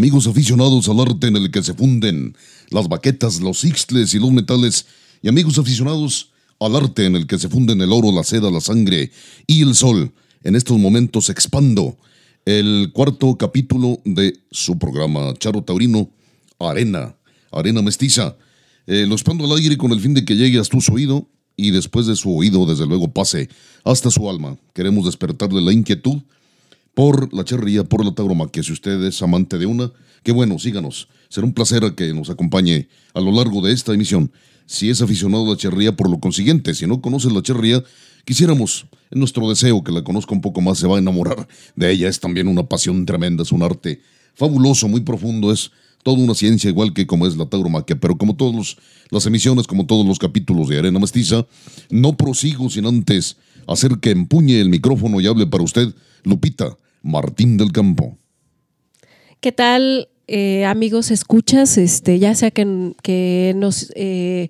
Amigos 0.00 0.26
aficionados 0.26 0.88
al 0.88 0.98
arte 0.98 1.26
en 1.26 1.36
el 1.36 1.50
que 1.50 1.62
se 1.62 1.74
funden 1.74 2.34
las 2.70 2.88
baquetas, 2.88 3.42
los 3.42 3.62
ixtles 3.64 4.14
y 4.14 4.18
los 4.18 4.32
metales, 4.32 4.86
y 5.20 5.28
amigos 5.28 5.58
aficionados 5.58 6.30
al 6.58 6.74
arte 6.74 7.04
en 7.04 7.16
el 7.16 7.26
que 7.26 7.38
se 7.38 7.50
funden 7.50 7.82
el 7.82 7.92
oro, 7.92 8.10
la 8.10 8.24
seda, 8.24 8.50
la 8.50 8.62
sangre 8.62 9.10
y 9.46 9.60
el 9.60 9.74
sol. 9.74 10.10
En 10.42 10.56
estos 10.56 10.78
momentos 10.78 11.28
expando 11.28 11.98
el 12.46 12.92
cuarto 12.94 13.36
capítulo 13.36 14.00
de 14.06 14.40
su 14.50 14.78
programa 14.78 15.34
Charo 15.34 15.62
Taurino, 15.62 16.08
Arena, 16.58 17.14
Arena 17.52 17.82
Mestiza. 17.82 18.38
Eh, 18.86 19.04
lo 19.06 19.12
expando 19.12 19.44
al 19.44 19.58
aire 19.58 19.76
con 19.76 19.92
el 19.92 20.00
fin 20.00 20.14
de 20.14 20.24
que 20.24 20.34
llegue 20.34 20.58
hasta 20.58 20.80
su 20.80 20.94
oído 20.94 21.28
y 21.56 21.72
después 21.72 22.06
de 22.06 22.16
su 22.16 22.34
oído, 22.34 22.64
desde 22.64 22.86
luego, 22.86 23.12
pase 23.12 23.50
hasta 23.84 24.10
su 24.10 24.30
alma. 24.30 24.56
Queremos 24.72 25.04
despertarle 25.04 25.60
la 25.60 25.74
inquietud 25.74 26.22
por 26.94 27.32
la 27.32 27.44
charría, 27.44 27.84
por 27.84 28.04
la 28.04 28.12
tauromaquia. 28.12 28.62
Si 28.62 28.72
usted 28.72 29.02
es 29.04 29.22
amante 29.22 29.58
de 29.58 29.66
una, 29.66 29.92
qué 30.22 30.32
bueno, 30.32 30.58
síganos. 30.58 31.08
Será 31.28 31.46
un 31.46 31.54
placer 31.54 31.94
que 31.94 32.12
nos 32.12 32.30
acompañe 32.30 32.88
a 33.14 33.20
lo 33.20 33.32
largo 33.32 33.62
de 33.62 33.72
esta 33.72 33.94
emisión. 33.94 34.32
Si 34.66 34.90
es 34.90 35.02
aficionado 35.02 35.46
a 35.46 35.50
la 35.50 35.56
charría, 35.56 35.96
por 35.96 36.10
lo 36.10 36.20
consiguiente, 36.20 36.74
si 36.74 36.86
no 36.86 37.00
conoce 37.00 37.30
la 37.30 37.42
charría, 37.42 37.82
quisiéramos, 38.24 38.86
en 39.10 39.18
nuestro 39.18 39.48
deseo 39.48 39.82
que 39.82 39.92
la 39.92 40.04
conozca 40.04 40.34
un 40.34 40.40
poco 40.40 40.60
más, 40.60 40.78
se 40.78 40.86
va 40.86 40.96
a 40.96 40.98
enamorar 40.98 41.48
de 41.74 41.90
ella. 41.90 42.08
Es 42.08 42.20
también 42.20 42.48
una 42.48 42.64
pasión 42.64 43.06
tremenda, 43.06 43.42
es 43.42 43.52
un 43.52 43.62
arte 43.62 44.00
fabuloso, 44.34 44.88
muy 44.88 45.00
profundo, 45.00 45.52
es 45.52 45.70
toda 46.02 46.18
una 46.18 46.34
ciencia 46.34 46.70
igual 46.70 46.92
que 46.92 47.06
como 47.06 47.26
es 47.26 47.36
la 47.36 47.46
tauromaquia, 47.46 47.98
pero 47.98 48.16
como 48.16 48.36
todas 48.36 48.76
las 49.10 49.26
emisiones, 49.26 49.66
como 49.66 49.86
todos 49.86 50.06
los 50.06 50.18
capítulos 50.18 50.68
de 50.68 50.78
Arena 50.78 50.98
Mestiza, 50.98 51.46
no 51.90 52.16
prosigo 52.16 52.70
sin 52.70 52.86
antes 52.86 53.36
hacer 53.66 53.98
que 53.98 54.10
empuñe 54.10 54.60
el 54.60 54.68
micrófono 54.68 55.20
y 55.20 55.26
hable 55.26 55.46
para 55.46 55.64
usted, 55.64 55.94
Lupita, 56.24 56.76
Martín 57.02 57.56
del 57.56 57.72
Campo. 57.72 58.16
¿Qué 59.40 59.52
tal, 59.52 60.08
eh, 60.26 60.64
amigos 60.66 61.10
escuchas? 61.10 61.78
Este, 61.78 62.18
ya 62.18 62.34
sea 62.34 62.50
que, 62.50 62.92
que 63.02 63.54
nos 63.56 63.90
eh, 63.96 64.48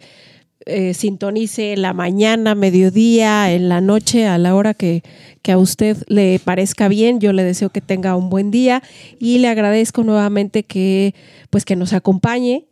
eh, 0.66 0.94
sintonice 0.94 1.74
en 1.74 1.82
la 1.82 1.92
mañana, 1.92 2.54
mediodía, 2.54 3.52
en 3.52 3.68
la 3.68 3.80
noche, 3.80 4.26
a 4.26 4.36
la 4.38 4.54
hora 4.54 4.74
que, 4.74 5.02
que, 5.42 5.52
a 5.52 5.58
usted 5.58 5.96
le 6.08 6.40
parezca 6.40 6.88
bien. 6.88 7.20
Yo 7.20 7.32
le 7.32 7.44
deseo 7.44 7.70
que 7.70 7.80
tenga 7.80 8.16
un 8.16 8.30
buen 8.30 8.50
día 8.50 8.82
y 9.18 9.38
le 9.38 9.48
agradezco 9.48 10.02
nuevamente 10.02 10.64
que, 10.64 11.14
pues, 11.50 11.64
que 11.64 11.76
nos 11.76 11.92
acompañe. 11.92 12.66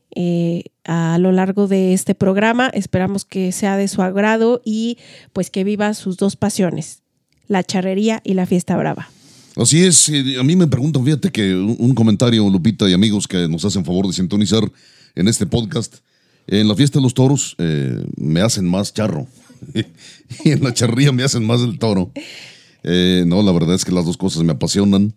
a 0.84 1.18
lo 1.20 1.30
largo 1.30 1.68
de 1.68 1.92
este 1.92 2.14
programa 2.14 2.68
esperamos 2.74 3.24
que 3.24 3.52
sea 3.52 3.76
de 3.76 3.86
su 3.86 4.02
agrado 4.02 4.60
y 4.64 4.96
pues 5.32 5.50
que 5.50 5.62
viva 5.62 5.94
sus 5.94 6.16
dos 6.16 6.34
pasiones, 6.34 7.02
la 7.46 7.62
charrería 7.62 8.20
y 8.24 8.34
la 8.34 8.46
fiesta 8.46 8.76
brava. 8.76 9.10
Así 9.58 9.84
es, 9.84 10.08
a 10.38 10.44
mí 10.44 10.54
me 10.54 10.68
preguntan, 10.68 11.04
fíjate 11.04 11.32
que 11.32 11.52
un 11.52 11.92
comentario, 11.92 12.48
Lupita 12.48 12.88
y 12.88 12.92
amigos 12.92 13.26
que 13.26 13.48
nos 13.48 13.64
hacen 13.64 13.84
favor 13.84 14.06
de 14.06 14.12
sintonizar 14.12 14.62
en 15.16 15.26
este 15.26 15.46
podcast, 15.46 15.96
en 16.46 16.68
la 16.68 16.76
fiesta 16.76 17.00
de 17.00 17.02
los 17.02 17.12
toros 17.12 17.56
eh, 17.58 18.06
me 18.16 18.40
hacen 18.40 18.68
más 18.68 18.94
charro 18.94 19.26
y 20.44 20.50
en 20.52 20.62
la 20.62 20.72
charría 20.72 21.10
me 21.10 21.24
hacen 21.24 21.44
más 21.44 21.60
el 21.62 21.76
toro. 21.80 22.12
Eh, 22.84 23.24
no, 23.26 23.42
la 23.42 23.50
verdad 23.50 23.74
es 23.74 23.84
que 23.84 23.90
las 23.90 24.04
dos 24.04 24.16
cosas 24.16 24.44
me 24.44 24.52
apasionan. 24.52 25.12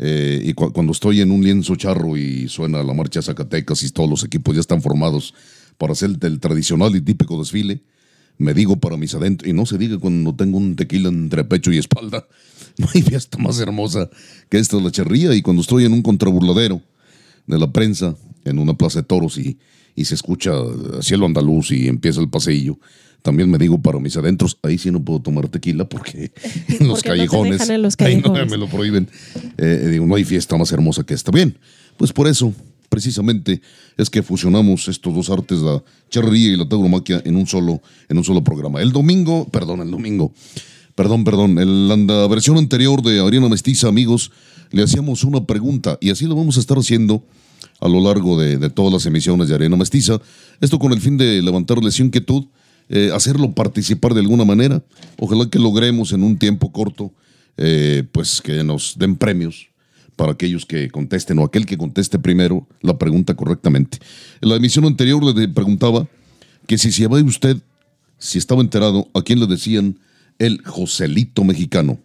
Eh, 0.00 0.42
y 0.42 0.52
cuando 0.52 0.90
estoy 0.90 1.20
en 1.20 1.30
un 1.30 1.44
lienzo 1.44 1.76
charro 1.76 2.16
y 2.16 2.48
suena 2.48 2.82
la 2.82 2.92
marcha 2.92 3.22
Zacatecas 3.22 3.84
y 3.84 3.90
todos 3.90 4.10
los 4.10 4.24
equipos 4.24 4.54
ya 4.54 4.60
están 4.60 4.82
formados 4.82 5.32
para 5.78 5.92
hacer 5.92 6.10
el 6.20 6.40
tradicional 6.40 6.96
y 6.96 7.02
típico 7.02 7.38
desfile, 7.38 7.82
me 8.36 8.52
digo 8.52 8.76
para 8.76 8.96
mis 8.96 9.14
adentros, 9.14 9.48
y 9.48 9.52
no 9.52 9.64
se 9.64 9.78
diga 9.78 9.96
cuando 9.98 10.34
tengo 10.34 10.58
un 10.58 10.74
tequila 10.74 11.08
entre 11.08 11.44
pecho 11.44 11.72
y 11.72 11.78
espalda, 11.78 12.26
no 12.78 12.88
hay 12.92 13.02
fiesta 13.02 13.38
más 13.38 13.58
hermosa 13.60 14.10
que 14.48 14.58
esta 14.58 14.76
de 14.76 14.82
la 14.82 14.90
charría. 14.90 15.34
Y 15.34 15.42
cuando 15.42 15.62
estoy 15.62 15.84
en 15.84 15.92
un 15.92 16.02
contraburladero 16.02 16.80
de 17.46 17.58
la 17.58 17.72
prensa, 17.72 18.16
en 18.44 18.58
una 18.58 18.74
plaza 18.74 19.00
de 19.00 19.06
toros 19.06 19.38
y, 19.38 19.58
y 19.94 20.04
se 20.04 20.14
escucha 20.14 20.52
cielo 21.00 21.26
andaluz 21.26 21.70
y 21.70 21.88
empieza 21.88 22.20
el 22.20 22.28
paseillo, 22.28 22.78
también 23.22 23.50
me 23.50 23.58
digo 23.58 23.82
para 23.82 23.98
mis 23.98 24.16
adentros, 24.16 24.56
ahí 24.62 24.78
sí 24.78 24.90
no 24.92 25.02
puedo 25.02 25.20
tomar 25.20 25.48
tequila 25.48 25.88
porque 25.88 26.30
en 26.68 26.86
los, 26.86 27.02
callejones, 27.02 27.68
ahí 27.98 28.22
no 28.22 28.32
me 28.32 28.56
lo 28.56 28.68
prohíben. 28.68 29.08
Eh, 29.58 29.88
digo, 29.90 30.06
no 30.06 30.14
hay 30.14 30.24
fiesta 30.24 30.56
más 30.56 30.70
hermosa 30.70 31.02
que 31.02 31.14
esta. 31.14 31.32
Bien, 31.32 31.58
pues 31.96 32.12
por 32.12 32.28
eso 32.28 32.54
precisamente 32.88 33.60
es 33.96 34.10
que 34.10 34.22
fusionamos 34.22 34.86
estos 34.86 35.12
dos 35.12 35.28
artes, 35.28 35.58
la 35.58 35.82
charrería 36.08 36.52
y 36.52 36.56
la 36.56 36.68
tauromaquia, 36.68 37.20
en 37.24 37.36
un 37.36 37.48
solo, 37.48 37.82
en 38.08 38.18
un 38.18 38.22
solo 38.22 38.44
programa. 38.44 38.80
El 38.80 38.92
domingo, 38.92 39.48
perdón, 39.48 39.80
el 39.80 39.90
domingo, 39.90 40.32
perdón, 40.96 41.24
perdón, 41.24 41.58
en 41.58 42.06
la 42.06 42.26
versión 42.26 42.56
anterior 42.56 43.02
de 43.02 43.20
Ariana 43.20 43.48
Mestiza, 43.48 43.86
amigos, 43.86 44.32
le 44.72 44.82
hacíamos 44.82 45.22
una 45.24 45.44
pregunta 45.44 45.98
y 46.00 46.10
así 46.10 46.26
lo 46.26 46.34
vamos 46.34 46.56
a 46.56 46.60
estar 46.60 46.78
haciendo 46.78 47.22
a 47.80 47.88
lo 47.88 48.00
largo 48.00 48.40
de, 48.40 48.70
todas 48.70 48.92
las 48.92 49.06
emisiones 49.06 49.48
de 49.48 49.54
Ariana 49.54 49.76
Mestiza. 49.76 50.20
Esto 50.60 50.78
con 50.78 50.92
el 50.92 51.00
fin 51.00 51.18
de 51.18 51.42
levantarle 51.42 51.90
su 51.90 52.02
inquietud, 52.02 52.46
eh, 52.88 53.10
hacerlo 53.14 53.52
participar 53.52 54.14
de 54.14 54.20
alguna 54.20 54.46
manera. 54.46 54.82
Ojalá 55.18 55.48
que 55.50 55.58
logremos 55.58 56.12
en 56.12 56.22
un 56.22 56.38
tiempo 56.38 56.72
corto, 56.72 57.12
eh, 57.58 58.02
pues 58.10 58.40
que 58.40 58.64
nos 58.64 58.98
den 58.98 59.16
premios 59.16 59.68
para 60.16 60.32
aquellos 60.32 60.64
que 60.64 60.90
contesten 60.90 61.38
o 61.38 61.44
aquel 61.44 61.66
que 61.66 61.76
conteste 61.76 62.18
primero 62.18 62.66
la 62.80 62.96
pregunta 62.96 63.34
correctamente. 63.34 63.98
En 64.40 64.48
la 64.48 64.56
emisión 64.56 64.86
anterior 64.86 65.22
le 65.22 65.46
preguntaba 65.48 66.08
que 66.66 66.78
si 66.78 66.90
sabía 66.90 67.22
usted, 67.22 67.58
si 68.18 68.38
estaba 68.38 68.62
enterado, 68.62 69.08
a 69.12 69.20
quién 69.20 69.40
le 69.40 69.46
decían 69.46 69.98
el 70.38 70.62
Joselito 70.64 71.44
mexicano. 71.44 71.98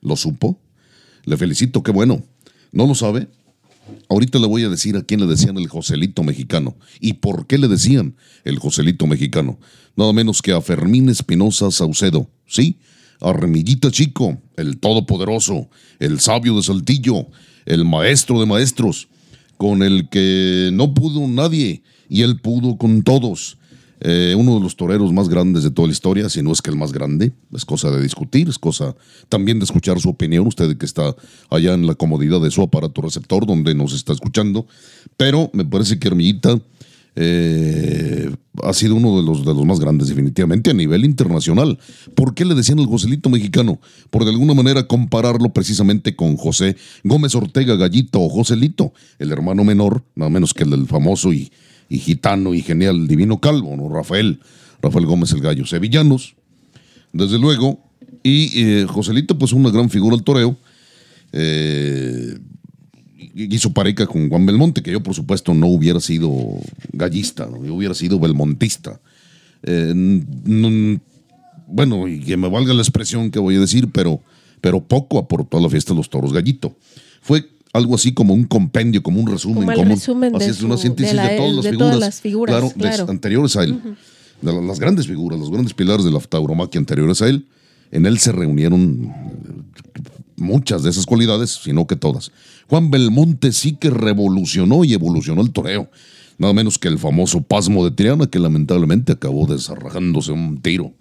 ¿Lo 0.00 0.16
supo? 0.16 0.58
Le 1.24 1.36
felicito, 1.36 1.82
qué 1.82 1.92
bueno. 1.92 2.22
¿No 2.72 2.86
lo 2.86 2.94
sabe? 2.94 3.28
Ahorita 4.08 4.38
le 4.38 4.46
voy 4.46 4.64
a 4.64 4.68
decir 4.68 4.96
a 4.96 5.02
quién 5.02 5.20
le 5.20 5.26
decían 5.26 5.56
el 5.58 5.68
Joselito 5.68 6.22
mexicano 6.22 6.76
y 7.00 7.14
por 7.14 7.46
qué 7.46 7.58
le 7.58 7.68
decían 7.68 8.16
el 8.44 8.58
Joselito 8.58 9.06
mexicano. 9.06 9.58
Nada 9.96 10.12
menos 10.12 10.40
que 10.40 10.52
a 10.52 10.60
Fermín 10.60 11.08
Espinosa 11.08 11.70
Saucedo, 11.70 12.28
¿sí? 12.46 12.78
A 13.20 13.32
Remillita 13.32 13.90
Chico, 13.90 14.40
el 14.56 14.78
todopoderoso, 14.78 15.68
el 15.98 16.20
sabio 16.20 16.56
de 16.56 16.62
Saltillo, 16.62 17.26
el 17.66 17.84
maestro 17.84 18.40
de 18.40 18.46
maestros, 18.46 19.08
con 19.56 19.82
el 19.82 20.08
que 20.08 20.70
no 20.72 20.94
pudo 20.94 21.26
nadie 21.28 21.82
y 22.08 22.22
él 22.22 22.40
pudo 22.40 22.76
con 22.76 23.02
todos. 23.02 23.58
Eh, 24.04 24.34
uno 24.36 24.56
de 24.56 24.60
los 24.60 24.74
toreros 24.74 25.12
más 25.12 25.28
grandes 25.28 25.62
de 25.62 25.70
toda 25.70 25.86
la 25.86 25.92
historia, 25.92 26.28
si 26.28 26.42
no 26.42 26.50
es 26.50 26.60
que 26.60 26.70
el 26.70 26.76
más 26.76 26.92
grande, 26.92 27.32
es 27.52 27.64
cosa 27.64 27.88
de 27.92 28.02
discutir, 28.02 28.48
es 28.48 28.58
cosa 28.58 28.96
también 29.28 29.60
de 29.60 29.64
escuchar 29.64 30.00
su 30.00 30.08
opinión, 30.08 30.44
usted 30.48 30.76
que 30.76 30.86
está 30.86 31.14
allá 31.50 31.74
en 31.74 31.86
la 31.86 31.94
comodidad 31.94 32.40
de 32.40 32.50
su 32.50 32.62
aparato 32.62 33.00
receptor 33.00 33.46
donde 33.46 33.76
nos 33.76 33.92
está 33.92 34.12
escuchando, 34.12 34.66
pero 35.16 35.50
me 35.52 35.64
parece 35.64 36.00
que 36.00 36.08
Hermillita, 36.08 36.60
eh, 37.14 38.34
ha 38.62 38.72
sido 38.72 38.96
uno 38.96 39.20
de 39.20 39.22
los, 39.22 39.44
de 39.44 39.54
los 39.54 39.64
más 39.64 39.78
grandes, 39.78 40.08
definitivamente, 40.08 40.70
a 40.70 40.74
nivel 40.74 41.04
internacional. 41.04 41.78
¿Por 42.14 42.34
qué 42.34 42.44
le 42.44 42.54
decían 42.54 42.78
el 42.78 42.86
Joselito 42.86 43.30
mexicano? 43.30 43.80
Por 44.10 44.24
de 44.24 44.30
alguna 44.30 44.54
manera 44.54 44.86
compararlo 44.86 45.50
precisamente 45.50 46.16
con 46.16 46.36
José 46.36 46.76
Gómez 47.04 47.34
Ortega 47.34 47.76
Gallito 47.76 48.20
o 48.20 48.28
Joselito, 48.28 48.92
el 49.18 49.30
hermano 49.30 49.62
menor, 49.62 50.02
nada 50.14 50.30
menos 50.30 50.54
que 50.54 50.64
el 50.64 50.70
del 50.70 50.86
famoso 50.86 51.32
y, 51.32 51.52
y 51.92 51.98
gitano 51.98 52.54
y 52.54 52.62
genial 52.62 53.06
Divino 53.06 53.38
Calvo, 53.38 53.76
¿no? 53.76 53.88
Rafael, 53.92 54.40
Rafael 54.80 55.04
Gómez 55.04 55.32
el 55.32 55.40
Gallo. 55.42 55.66
Sevillanos, 55.66 56.34
desde 57.12 57.38
luego. 57.38 57.80
Y 58.22 58.62
eh, 58.62 58.86
Joselito, 58.88 59.36
pues 59.38 59.52
una 59.52 59.70
gran 59.70 59.90
figura 59.90 60.16
al 60.16 60.22
toreo. 60.22 60.56
Eh, 61.32 62.38
hizo 63.34 63.72
pareja 63.72 64.06
con 64.06 64.28
Juan 64.28 64.46
Belmonte, 64.46 64.82
que 64.82 64.90
yo 64.92 65.02
por 65.02 65.14
supuesto 65.14 65.52
no 65.54 65.66
hubiera 65.66 66.00
sido 66.00 66.30
gallista, 66.92 67.46
¿no? 67.46 67.64
yo 67.64 67.74
hubiera 67.74 67.94
sido 67.94 68.18
belmontista. 68.18 69.00
Eh, 69.62 69.92
no- 69.94 71.00
bueno, 71.66 72.08
y 72.08 72.20
que 72.20 72.36
me 72.36 72.48
valga 72.48 72.74
la 72.74 72.82
expresión 72.82 73.30
que 73.30 73.38
voy 73.38 73.56
a 73.56 73.60
decir, 73.60 73.88
pero, 73.92 74.20
pero 74.60 74.82
poco 74.82 75.18
aportó 75.18 75.58
a 75.58 75.60
la 75.60 75.68
fiesta 75.70 75.92
de 75.92 75.98
los 75.98 76.10
toros 76.10 76.32
gallito. 76.32 76.76
Fue 77.22 77.46
algo 77.72 77.94
así 77.94 78.12
como 78.12 78.34
un 78.34 78.44
compendio, 78.44 79.02
como 79.02 79.20
un 79.20 79.26
resumen. 79.26 79.64
Como 79.66 79.72
el 79.72 79.88
resumen 79.88 80.34
así 80.36 80.44
de 80.46 80.50
es, 80.50 80.62
una 80.62 80.76
síntesis 80.76 81.12
de 81.20 81.36
todas 81.36 81.54
las 81.54 81.64
de 81.64 81.70
figuras. 81.70 81.88
todas 81.88 82.00
las 82.00 82.20
figuras, 82.20 82.72
Claro, 82.76 83.10
anteriores 83.10 83.56
a 83.56 83.64
él. 83.64 83.80
De 84.42 84.52
la- 84.52 84.60
las 84.60 84.78
grandes 84.80 85.06
figuras, 85.06 85.38
los 85.38 85.50
grandes 85.50 85.72
pilares 85.72 86.04
de 86.04 86.10
la 86.10 86.20
tauromaquia 86.20 86.78
anteriores 86.78 87.22
a 87.22 87.28
él. 87.28 87.46
En 87.90 88.06
él 88.06 88.18
se 88.18 88.32
reunieron 88.32 89.04
eh, 89.04 90.00
muchas 90.36 90.82
de 90.82 90.90
esas 90.90 91.06
cualidades, 91.06 91.60
sino 91.62 91.86
que 91.86 91.96
todas. 91.96 92.30
Juan 92.68 92.90
Belmonte 92.90 93.52
sí 93.52 93.72
que 93.72 93.90
revolucionó 93.90 94.84
y 94.84 94.92
evolucionó 94.94 95.42
el 95.42 95.50
toreo. 95.52 95.88
Nada 96.38 96.52
menos 96.54 96.78
que 96.78 96.88
el 96.88 96.98
famoso 96.98 97.40
pasmo 97.42 97.84
de 97.84 97.90
Triana, 97.92 98.26
que 98.26 98.38
lamentablemente 98.38 99.12
acabó 99.12 99.46
desarrajándose 99.46 100.32
un 100.32 100.60
tiro. 100.60 100.92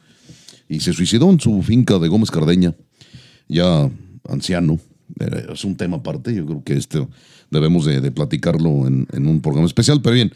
Y 0.70 0.82
se 0.82 0.94
suicidó 0.94 1.30
en 1.32 1.40
su 1.40 1.62
finca 1.64 1.98
de 2.00 2.08
Gómez 2.08 2.30
Cardeña, 2.32 2.76
ya 3.48 3.90
anciano. 4.30 4.80
Es 5.54 5.64
un 5.66 5.76
tema 5.76 5.98
aparte, 5.98 6.34
yo 6.34 6.46
creo 6.46 6.64
que 6.64 6.74
este 6.74 7.06
debemos 7.50 7.86
de, 7.86 8.00
de 8.02 8.12
platicarlo 8.12 8.88
en, 8.88 9.08
en 9.12 9.28
un 9.28 9.42
programa 9.42 9.68
especial. 9.68 10.02
Pero 10.02 10.16
bien, 10.16 10.32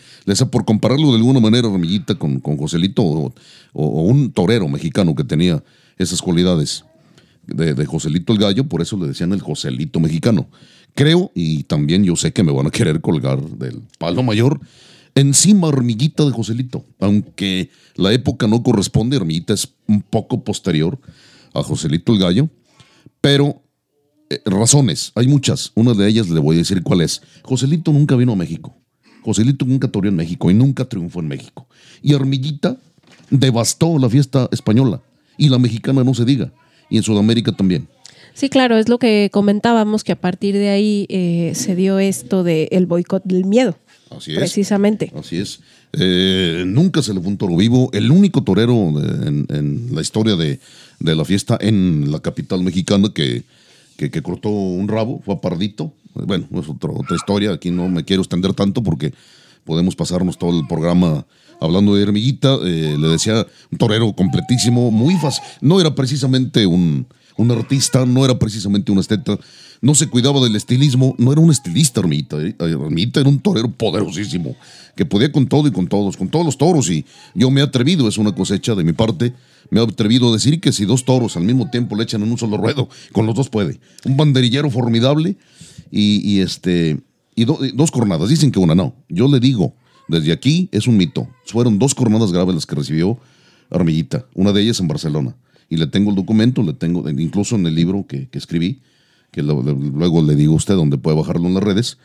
por 0.51 0.65
compararlo 0.65 1.09
de 1.11 1.17
alguna 1.17 1.39
manera, 1.39 1.69
Ramillita, 1.69 2.15
con, 2.15 2.39
con 2.39 2.57
Joselito 2.57 3.03
o, 3.03 3.33
o- 3.73 4.01
un 4.03 4.31
torero 4.31 4.67
mexicano 4.67 5.15
que 5.15 5.23
tenía 5.23 5.63
esas 5.97 6.21
cualidades 6.21 6.83
de, 7.47 7.73
de 7.73 7.85
Joselito 7.85 8.33
el 8.33 8.39
Gallo, 8.39 8.65
por 8.67 8.81
eso 8.81 8.97
le 8.97 9.07
decían 9.07 9.31
el 9.31 9.41
Joselito 9.41 9.99
mexicano. 9.99 10.47
Creo, 10.93 11.31
y 11.35 11.63
también 11.63 12.03
yo 12.03 12.15
sé 12.15 12.33
que 12.33 12.43
me 12.43 12.51
van 12.51 12.67
a 12.67 12.71
querer 12.71 13.01
colgar 13.01 13.41
del 13.41 13.81
palo 13.97 14.23
mayor, 14.23 14.59
encima 15.13 15.69
Armillita 15.69 16.25
de 16.25 16.31
Joselito, 16.31 16.83
aunque 16.99 17.69
la 17.95 18.11
época 18.13 18.47
no 18.47 18.61
corresponde, 18.63 19.15
Armillita 19.17 19.53
es 19.53 19.69
un 19.87 20.01
poco 20.01 20.43
posterior 20.43 20.99
a 21.53 21.63
Joselito 21.63 22.11
el 22.13 22.19
Gallo, 22.19 22.49
pero 23.21 23.61
eh, 24.35 24.49
razones, 24.49 25.11
hay 25.15 25.27
muchas, 25.27 25.71
una 25.75 25.93
de 25.93 26.07
ellas 26.07 26.29
le 26.29 26.39
voy 26.39 26.55
a 26.55 26.59
decir 26.59 26.81
cuál 26.83 27.01
es. 27.01 27.21
Joselito 27.43 27.91
nunca 27.91 28.15
vino 28.15 28.33
a 28.33 28.35
México, 28.35 28.75
Joselito 29.23 29.65
nunca 29.65 29.87
toreó 29.87 30.09
en 30.09 30.15
México 30.15 30.49
y 30.51 30.53
nunca 30.53 30.85
triunfó 30.85 31.19
en 31.19 31.27
México. 31.27 31.67
Y 32.01 32.13
Armillita 32.13 32.77
devastó 33.29 33.97
la 33.97 34.09
fiesta 34.09 34.47
española 34.51 35.01
y 35.37 35.49
la 35.49 35.57
mexicana 35.59 36.03
no 36.03 36.13
se 36.13 36.25
diga, 36.25 36.51
y 36.89 36.97
en 36.97 37.03
Sudamérica 37.03 37.51
también. 37.51 37.87
Sí, 38.33 38.49
claro, 38.49 38.77
es 38.77 38.89
lo 38.89 38.99
que 38.99 39.29
comentábamos, 39.31 40.03
que 40.03 40.11
a 40.11 40.19
partir 40.19 40.55
de 40.55 40.69
ahí 40.69 41.05
eh, 41.09 41.53
se 41.55 41.73
dio 41.75 41.99
esto 41.99 42.43
del 42.43 42.85
boicot 42.85 43.23
del 43.23 43.45
miedo. 43.45 43.77
Así 44.11 44.31
es. 44.33 44.37
Precisamente. 44.37 45.11
Así 45.17 45.37
es. 45.37 45.61
Eh, 45.93 46.63
nunca 46.67 47.01
se 47.01 47.13
le 47.13 47.21
fue 47.21 47.29
un 47.29 47.37
toro 47.37 47.55
vivo. 47.55 47.89
El 47.93 48.11
único 48.11 48.43
torero 48.43 48.91
de- 48.93 49.27
en, 49.27 49.45
en 49.49 49.95
la 49.95 50.01
historia 50.01 50.35
de, 50.35 50.59
de 50.99 51.15
la 51.15 51.23
fiesta 51.23 51.57
en 51.61 52.11
la 52.11 52.19
capital 52.19 52.61
mexicana 52.61 53.09
que, 53.15 53.43
que, 53.97 54.11
que 54.11 54.21
cortó 54.21 54.49
un 54.49 54.87
rabo 54.87 55.21
fue 55.25 55.35
a 55.35 55.41
Pardito. 55.41 55.93
Bueno, 56.13 56.45
es 56.51 56.69
otro- 56.69 56.93
otra 56.95 57.15
historia. 57.15 57.51
Aquí 57.51 57.71
no 57.71 57.87
me 57.89 58.03
quiero 58.05 58.21
extender 58.21 58.53
tanto 58.53 58.81
porque 58.83 59.13
podemos 59.63 59.95
pasarnos 59.95 60.37
todo 60.37 60.57
el 60.59 60.67
programa 60.67 61.25
hablando 61.59 61.95
de 61.95 62.03
Hermiguita. 62.03 62.55
Eh, 62.63 62.95
le 62.99 63.07
decía 63.09 63.45
un 63.71 63.77
torero 63.77 64.13
completísimo, 64.13 64.91
muy 64.91 65.15
fácil. 65.15 65.43
No 65.61 65.79
era 65.81 65.93
precisamente 65.95 66.65
un, 66.65 67.05
un 67.37 67.51
artista, 67.51 68.05
no 68.05 68.23
era 68.23 68.37
precisamente 68.39 68.91
un 68.91 68.99
esteta. 68.99 69.37
No 69.81 69.93
se 69.93 70.07
cuidaba 70.07 70.39
del 70.39 70.55
estilismo, 70.55 71.15
no 71.17 71.31
era 71.33 71.41
un 71.41 71.51
estilista 71.51 71.99
Hermita. 71.99 72.37
eh. 72.41 72.55
Hermita 72.59 73.19
era 73.19 73.29
un 73.29 73.39
torero 73.39 73.69
poderosísimo, 73.69 74.55
que 74.95 75.05
podía 75.05 75.31
con 75.31 75.47
todo 75.47 75.67
y 75.67 75.71
con 75.71 75.87
todos, 75.87 76.15
con 76.15 76.29
todos 76.29 76.45
los 76.45 76.57
toros. 76.57 76.89
Y 76.89 77.05
yo 77.35 77.51
me 77.51 77.59
he 77.59 77.63
atrevido, 77.63 78.07
es 78.07 78.17
una 78.17 78.33
cosecha 78.33 78.73
de 78.73 78.83
mi 78.85 78.93
parte, 78.93 79.33
me 79.69 79.79
he 79.79 79.83
atrevido 79.83 80.29
a 80.29 80.33
decir 80.33 80.59
que 80.61 80.71
si 80.71 80.85
dos 80.85 81.05
toros 81.05 81.35
al 81.37 81.43
mismo 81.43 81.69
tiempo 81.69 81.95
le 81.95 82.03
echan 82.03 82.21
en 82.23 82.31
un 82.31 82.37
solo 82.37 82.57
ruedo, 82.57 82.89
con 83.11 83.25
los 83.25 83.35
dos 83.35 83.49
puede. 83.49 83.79
Un 84.05 84.17
banderillero 84.17 84.69
formidable 84.69 85.37
y, 85.91 86.39
este 86.39 86.99
y 87.35 87.45
do- 87.45 87.63
y 87.65 87.71
dos 87.71 87.91
cornadas. 87.91 88.29
Dicen 88.29 88.51
que 88.51 88.59
una 88.59 88.75
no. 88.75 88.95
Yo 89.09 89.27
le 89.27 89.39
digo, 89.39 89.73
desde 90.07 90.31
aquí 90.31 90.69
es 90.71 90.87
un 90.87 90.97
mito. 90.97 91.27
Fueron 91.45 91.79
dos 91.79 91.95
cornadas 91.95 92.31
graves 92.31 92.55
las 92.55 92.65
que 92.65 92.75
recibió 92.75 93.17
Armillita, 93.71 94.25
una 94.35 94.51
de 94.51 94.61
ellas 94.61 94.79
en 94.79 94.87
Barcelona. 94.87 95.35
Y 95.69 95.77
le 95.77 95.87
tengo 95.87 96.11
el 96.11 96.15
documento, 96.15 96.61
le 96.61 96.73
tengo 96.73 97.09
incluso 97.09 97.55
en 97.55 97.65
el 97.65 97.73
libro 97.73 98.05
que, 98.07 98.29
escribí, 98.33 98.81
que 99.31 99.41
luego 99.41 100.21
le 100.21 100.35
digo 100.35 100.53
a 100.53 100.57
usted 100.57 100.75
donde 100.75 100.97
puede 100.97 101.17
bajarlo 101.17 101.47
en 101.47 101.55
las 101.55 101.63
redes. 101.63 101.97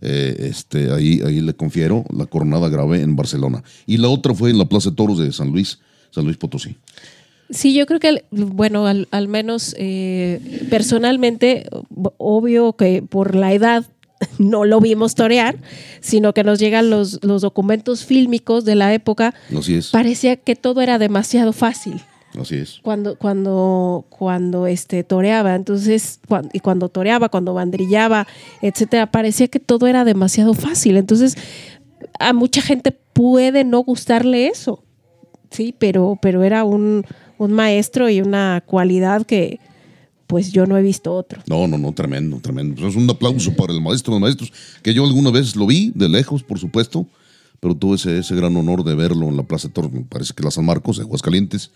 eh, 0.00 0.46
este, 0.48 0.92
ahí, 0.92 1.20
ahí 1.26 1.40
le 1.40 1.54
confiero 1.54 2.04
la 2.16 2.26
cornada 2.26 2.68
grave 2.68 3.02
en 3.02 3.16
Barcelona. 3.16 3.64
Y 3.86 3.96
la 3.96 4.08
otra 4.08 4.32
fue 4.34 4.50
en 4.50 4.58
la 4.58 4.68
Plaza 4.68 4.90
de 4.90 4.96
Toros 4.96 5.18
de 5.18 5.32
San 5.32 5.50
Luis, 5.50 5.80
San 6.12 6.24
Luis 6.24 6.36
Potosí. 6.36 6.76
Sí, 7.50 7.74
yo 7.74 7.86
creo 7.86 7.98
que, 8.00 8.24
bueno, 8.30 8.86
al, 8.86 9.08
al 9.10 9.26
menos 9.28 9.74
eh, 9.78 10.66
personalmente, 10.70 11.64
ob- 11.70 12.12
obvio 12.18 12.74
que 12.74 13.02
por 13.02 13.34
la 13.34 13.52
edad 13.52 13.84
no 14.38 14.64
lo 14.64 14.80
vimos 14.80 15.14
torear, 15.14 15.56
sino 16.00 16.34
que 16.34 16.44
nos 16.44 16.58
llegan 16.58 16.90
los, 16.90 17.20
los 17.24 17.42
documentos 17.42 18.04
fílmicos 18.04 18.64
de 18.64 18.74
la 18.74 18.92
época, 18.92 19.34
Así 19.56 19.76
es. 19.76 19.88
parecía 19.90 20.36
que 20.36 20.56
todo 20.56 20.80
era 20.82 20.98
demasiado 20.98 21.52
fácil. 21.52 22.00
Así 22.38 22.56
es. 22.56 22.80
cuando 22.82 23.16
cuando 23.16 24.04
cuando 24.10 24.66
este 24.66 25.02
toreaba 25.02 25.54
entonces 25.54 26.20
cuan- 26.28 26.50
y 26.52 26.60
cuando 26.60 26.90
toreaba 26.90 27.30
cuando 27.30 27.54
bandrillaba 27.54 28.26
etcétera 28.60 29.10
parecía 29.10 29.48
que 29.48 29.58
todo 29.60 29.86
era 29.86 30.04
demasiado 30.04 30.52
fácil 30.52 30.98
entonces 30.98 31.36
a 32.20 32.34
mucha 32.34 32.60
gente 32.60 32.92
puede 32.92 33.64
no 33.64 33.80
gustarle 33.80 34.46
eso 34.48 34.84
sí 35.50 35.74
pero 35.78 36.18
pero 36.20 36.42
era 36.44 36.64
un, 36.64 37.06
un 37.38 37.52
maestro 37.52 38.10
y 38.10 38.20
una 38.20 38.62
cualidad 38.66 39.24
que 39.24 39.60
pues 40.26 40.52
yo 40.52 40.66
no 40.66 40.76
he 40.76 40.82
visto 40.82 41.14
otro 41.14 41.40
No, 41.46 41.66
no, 41.66 41.78
no, 41.78 41.92
tremendo, 41.92 42.38
tremendo. 42.40 42.74
Pues 42.74 42.94
es 42.94 42.96
un 42.96 43.08
aplauso 43.08 43.54
para 43.54 43.72
el 43.72 43.80
maestro 43.80 44.12
de 44.14 44.20
maestros, 44.20 44.52
que 44.82 44.92
yo 44.92 45.04
alguna 45.04 45.30
vez 45.30 45.56
lo 45.56 45.66
vi 45.66 45.90
de 45.94 46.08
lejos, 46.08 46.42
por 46.42 46.58
supuesto, 46.58 47.06
pero 47.60 47.74
tuve 47.74 47.96
ese, 47.96 48.18
ese 48.18 48.34
gran 48.34 48.54
honor 48.56 48.84
de 48.84 48.94
verlo 48.94 49.28
en 49.28 49.36
la 49.36 49.42
Plaza 49.44 49.68
de 49.68 49.74
Toros, 49.74 49.90
me 49.90 50.02
parece 50.02 50.34
que 50.34 50.42
la 50.42 50.50
San 50.50 50.66
Marcos, 50.66 51.00
Aguascalientes. 51.00 51.70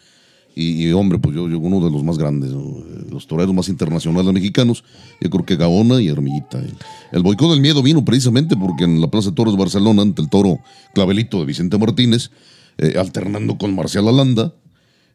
Y, 0.54 0.92
hombre, 0.92 1.18
pues 1.18 1.34
yo, 1.34 1.48
yo 1.48 1.58
uno 1.58 1.82
de 1.82 1.90
los 1.90 2.04
más 2.04 2.18
grandes, 2.18 2.50
los 2.50 3.26
toreros 3.26 3.54
más 3.54 3.70
internacionales 3.70 4.30
mexicanos, 4.34 4.84
yo 5.18 5.30
creo 5.30 5.46
que 5.46 5.56
Gaona 5.56 6.02
y 6.02 6.10
Armillita. 6.10 6.62
El 7.10 7.22
boicot 7.22 7.50
del 7.50 7.62
miedo 7.62 7.82
vino 7.82 8.04
precisamente 8.04 8.54
porque 8.54 8.84
en 8.84 9.00
la 9.00 9.08
Plaza 9.08 9.30
de 9.30 9.34
Toros 9.34 9.54
de 9.54 9.58
Barcelona, 9.58 10.02
ante 10.02 10.20
el 10.20 10.28
toro 10.28 10.58
clavelito 10.92 11.38
de 11.38 11.46
Vicente 11.46 11.78
Martínez, 11.78 12.30
eh, 12.76 12.96
alternando 12.98 13.56
con 13.56 13.74
Marcial 13.74 14.08
Alanda, 14.08 14.52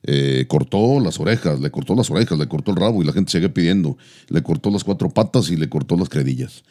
eh, 0.04 0.46
cortó 0.48 1.00
las 1.00 1.20
orejas, 1.20 1.60
le 1.60 1.72
cortó 1.72 1.96
las 1.96 2.10
orejas, 2.10 2.38
le 2.38 2.48
cortó 2.48 2.72
el 2.72 2.78
rabo 2.78 3.02
y 3.02 3.06
la 3.06 3.14
gente 3.14 3.32
sigue 3.32 3.50
pidiendo. 3.50 3.98
Le 4.30 4.42
cortó 4.44 4.70
las 4.70 4.84
cuatro 4.84 5.10
patas 5.10 5.50
y 5.50 5.58
le 5.58 5.70
cortó 5.70 5.98
las 5.98 6.10
credillas. 6.10 6.64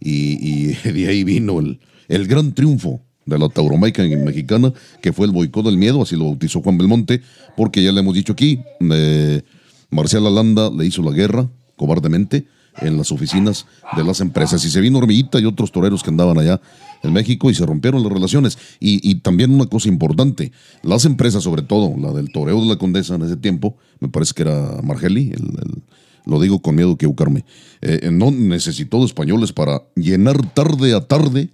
Y, 0.00 0.38
y 0.40 0.66
de 0.92 1.08
ahí 1.08 1.24
vino 1.24 1.60
el, 1.60 1.80
el 2.08 2.26
gran 2.26 2.52
triunfo 2.52 3.00
de 3.26 3.38
la 3.38 3.48
tauromaica 3.48 4.02
mexicana, 4.02 4.72
que 5.00 5.12
fue 5.12 5.26
el 5.26 5.32
boicot 5.32 5.64
del 5.64 5.78
miedo, 5.78 6.02
así 6.02 6.14
lo 6.16 6.24
bautizó 6.24 6.60
Juan 6.60 6.76
Belmonte, 6.76 7.22
porque 7.56 7.82
ya 7.82 7.90
le 7.90 8.00
hemos 8.00 8.14
dicho 8.14 8.34
aquí, 8.34 8.60
eh, 8.80 9.42
Marcial 9.90 10.26
Alanda 10.26 10.70
le 10.70 10.84
hizo 10.86 11.02
la 11.02 11.12
guerra 11.12 11.48
cobardemente 11.76 12.46
en 12.80 12.96
las 12.96 13.12
oficinas 13.12 13.66
de 13.96 14.04
las 14.04 14.20
empresas. 14.20 14.64
Y 14.64 14.70
se 14.70 14.80
vino 14.80 14.98
Hormiguita 14.98 15.38
y 15.38 15.44
otros 15.44 15.72
toreros 15.72 16.02
que 16.02 16.10
andaban 16.10 16.38
allá 16.38 16.60
en 17.04 17.12
México 17.12 17.50
y 17.50 17.54
se 17.54 17.64
rompieron 17.66 18.02
las 18.02 18.12
relaciones. 18.12 18.58
Y, 18.80 19.08
y 19.08 19.16
también 19.16 19.52
una 19.52 19.66
cosa 19.66 19.88
importante, 19.88 20.50
las 20.82 21.04
empresas, 21.04 21.42
sobre 21.44 21.62
todo 21.62 21.94
la 21.98 22.12
del 22.12 22.30
toreo 22.32 22.60
de 22.60 22.66
la 22.66 22.76
Condesa 22.76 23.14
en 23.14 23.22
ese 23.22 23.36
tiempo, 23.36 23.76
me 24.00 24.08
parece 24.08 24.34
que 24.34 24.42
era 24.42 24.80
Margeli, 24.82 25.30
el- 25.32 25.82
lo 26.26 26.40
digo 26.40 26.60
con 26.60 26.74
miedo 26.74 26.96
que 26.96 27.04
equivocarme, 27.04 27.44
eh, 27.82 28.08
no 28.10 28.30
necesitó 28.30 29.00
de 29.00 29.04
españoles 29.04 29.52
para 29.52 29.82
llenar 29.94 30.54
tarde 30.54 30.94
a 30.94 31.02
tarde, 31.02 31.50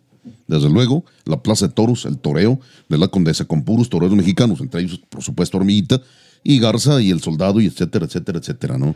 desde 0.46 0.70
luego, 0.70 1.04
la 1.24 1.42
Plaza 1.42 1.66
de 1.66 1.72
Toros, 1.72 2.04
el 2.04 2.18
toreo 2.18 2.60
de 2.88 2.96
la 2.98 3.08
Condesa, 3.08 3.46
con 3.46 3.62
puros 3.64 3.88
toreros 3.88 4.16
mexicanos, 4.16 4.60
entre 4.60 4.82
ellos, 4.82 5.00
por 5.08 5.22
supuesto, 5.22 5.56
Hormiguita 5.58 6.00
y 6.44 6.60
Garza 6.60 7.02
y 7.02 7.10
el 7.10 7.20
Soldado, 7.20 7.60
y 7.60 7.66
etcétera, 7.66 8.06
etcétera, 8.06 8.38
etcétera, 8.38 8.78
¿no? 8.78 8.94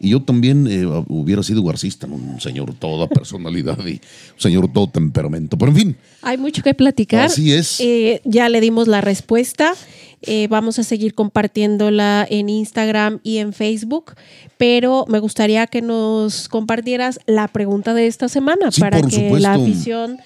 Y 0.00 0.10
yo 0.10 0.22
también 0.22 0.66
eh, 0.66 0.86
hubiera 1.08 1.42
sido 1.42 1.62
garcista, 1.62 2.06
un 2.06 2.40
señor 2.40 2.74
toda 2.74 3.08
personalidad 3.08 3.78
y 3.86 3.92
un 3.92 4.00
señor 4.38 4.72
todo 4.72 4.88
temperamento. 4.88 5.56
Pero 5.56 5.70
en 5.70 5.76
fin. 5.76 5.96
Hay 6.22 6.36
mucho 6.36 6.62
que 6.62 6.74
platicar. 6.74 7.26
Así 7.26 7.52
es. 7.52 7.80
Eh, 7.80 8.20
ya 8.24 8.48
le 8.48 8.60
dimos 8.60 8.88
la 8.88 9.00
respuesta. 9.00 9.72
Eh, 10.22 10.46
vamos 10.48 10.78
a 10.78 10.84
seguir 10.84 11.14
compartiéndola 11.14 12.26
en 12.28 12.48
Instagram 12.48 13.20
y 13.22 13.38
en 13.38 13.52
Facebook, 13.52 14.14
pero 14.56 15.04
me 15.08 15.18
gustaría 15.18 15.66
que 15.66 15.82
nos 15.82 16.48
compartieras 16.48 17.20
la 17.26 17.46
pregunta 17.48 17.92
de 17.92 18.06
esta 18.06 18.28
semana 18.28 18.70
para 18.78 19.02
que 19.02 19.30
la 19.38 19.54
afición 19.54 20.18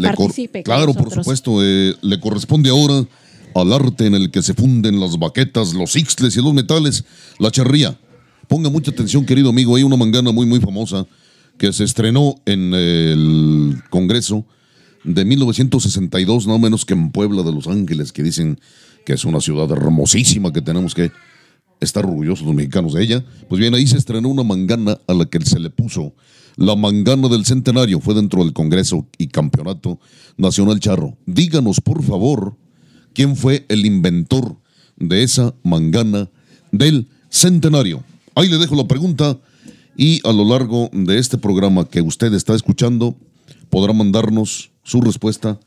participe. 0.00 0.62
Claro, 0.62 0.92
por 0.92 1.10
supuesto. 1.10 1.62
le 1.62 2.20
corresponde 2.20 2.68
ahora 2.68 3.06
al 3.54 3.72
arte 3.72 4.06
en 4.06 4.14
el 4.14 4.30
que 4.30 4.42
se 4.42 4.52
funden 4.52 5.00
las 5.00 5.18
baquetas, 5.18 5.72
los 5.72 5.96
ixtles 5.96 6.36
y 6.36 6.42
los 6.42 6.52
metales, 6.52 7.04
la 7.38 7.50
charría. 7.50 7.98
Ponga 8.48 8.70
mucha 8.70 8.90
atención, 8.90 9.24
querido 9.24 9.50
amigo. 9.50 9.74
Hay 9.76 9.82
una 9.82 9.96
mangana 9.96 10.30
muy, 10.32 10.46
muy 10.46 10.60
famosa 10.60 11.06
que 11.58 11.72
se 11.72 11.84
estrenó 11.84 12.36
en 12.44 12.74
el 12.74 13.82
Congreso 13.90 14.46
de 15.04 15.24
1962, 15.24 16.46
no 16.46 16.58
menos 16.58 16.84
que 16.84 16.94
en 16.94 17.10
Puebla 17.10 17.42
de 17.42 17.52
Los 17.52 17.66
Ángeles, 17.66 18.12
que 18.12 18.22
dicen 18.22 18.60
que 19.04 19.14
es 19.14 19.24
una 19.24 19.40
ciudad 19.40 19.70
hermosísima 19.70 20.52
que 20.52 20.62
tenemos 20.62 20.94
que 20.94 21.10
estar 21.80 22.04
orgullosos 22.04 22.46
los 22.46 22.54
mexicanos 22.54 22.94
de 22.94 23.02
ella. 23.02 23.24
Pues 23.48 23.60
bien, 23.60 23.74
ahí 23.74 23.86
se 23.86 23.98
estrenó 23.98 24.28
una 24.28 24.42
mangana 24.42 24.98
a 25.06 25.14
la 25.14 25.26
que 25.26 25.40
se 25.44 25.58
le 25.58 25.70
puso 25.70 26.14
la 26.56 26.76
mangana 26.76 27.28
del 27.28 27.44
centenario. 27.44 28.00
Fue 28.00 28.14
dentro 28.14 28.42
del 28.42 28.52
Congreso 28.52 29.06
y 29.18 29.28
Campeonato 29.28 30.00
Nacional 30.36 30.80
Charro. 30.80 31.16
Díganos, 31.26 31.80
por 31.80 32.02
favor, 32.02 32.56
quién 33.12 33.36
fue 33.36 33.66
el 33.68 33.86
inventor 33.86 34.56
de 34.96 35.22
esa 35.22 35.54
mangana 35.62 36.30
del 36.72 37.08
centenario. 37.28 38.04
Ahí 38.38 38.50
le 38.50 38.58
dejo 38.58 38.76
la 38.76 38.86
pregunta 38.86 39.38
y 39.96 40.20
a 40.28 40.30
lo 40.30 40.44
largo 40.44 40.90
de 40.92 41.18
este 41.18 41.38
programa 41.38 41.88
que 41.88 42.02
usted 42.02 42.34
está 42.34 42.54
escuchando 42.54 43.16
podrá 43.70 43.94
mandarnos 43.94 44.70
su 44.82 45.00
respuesta 45.00 45.58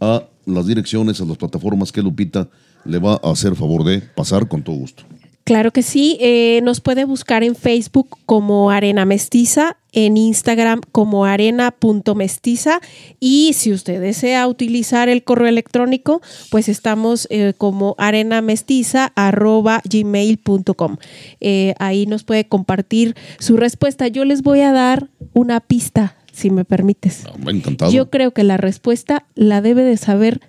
a 0.00 0.22
las 0.46 0.68
direcciones, 0.68 1.20
a 1.20 1.24
las 1.24 1.36
plataformas 1.36 1.90
que 1.90 2.00
Lupita 2.00 2.48
le 2.84 3.00
va 3.00 3.20
a 3.24 3.32
hacer 3.32 3.56
favor 3.56 3.82
de 3.82 4.02
pasar 4.02 4.46
con 4.46 4.62
todo 4.62 4.76
gusto. 4.76 5.02
Claro 5.44 5.72
que 5.72 5.82
sí, 5.82 6.18
eh, 6.20 6.60
nos 6.62 6.80
puede 6.80 7.04
buscar 7.04 7.42
en 7.42 7.56
Facebook 7.56 8.16
como 8.26 8.70
Arena 8.70 9.04
Mestiza, 9.04 9.76
en 9.92 10.16
Instagram 10.16 10.82
como 10.90 11.24
arena.mestiza 11.24 12.80
y 13.20 13.52
si 13.54 13.72
usted 13.72 14.00
desea 14.00 14.44
utilizar 14.46 15.08
el 15.08 15.24
correo 15.24 15.48
electrónico, 15.48 16.22
pues 16.50 16.68
estamos 16.68 17.26
eh, 17.30 17.54
como 17.58 17.96
arenamestiza.gmail.com. 17.98 20.96
Eh, 21.40 21.74
ahí 21.78 22.06
nos 22.06 22.22
puede 22.24 22.46
compartir 22.46 23.14
su 23.38 23.56
respuesta. 23.56 24.08
Yo 24.08 24.24
les 24.24 24.42
voy 24.42 24.60
a 24.60 24.72
dar 24.72 25.08
una 25.34 25.60
pista, 25.60 26.16
si 26.32 26.50
me 26.50 26.64
permites. 26.64 27.24
Ah, 27.26 27.34
encantado. 27.50 27.92
Yo 27.92 28.10
creo 28.10 28.32
que 28.32 28.42
la 28.44 28.56
respuesta 28.56 29.26
la 29.34 29.60
debe 29.60 29.82
de 29.82 29.96
saber 29.96 30.40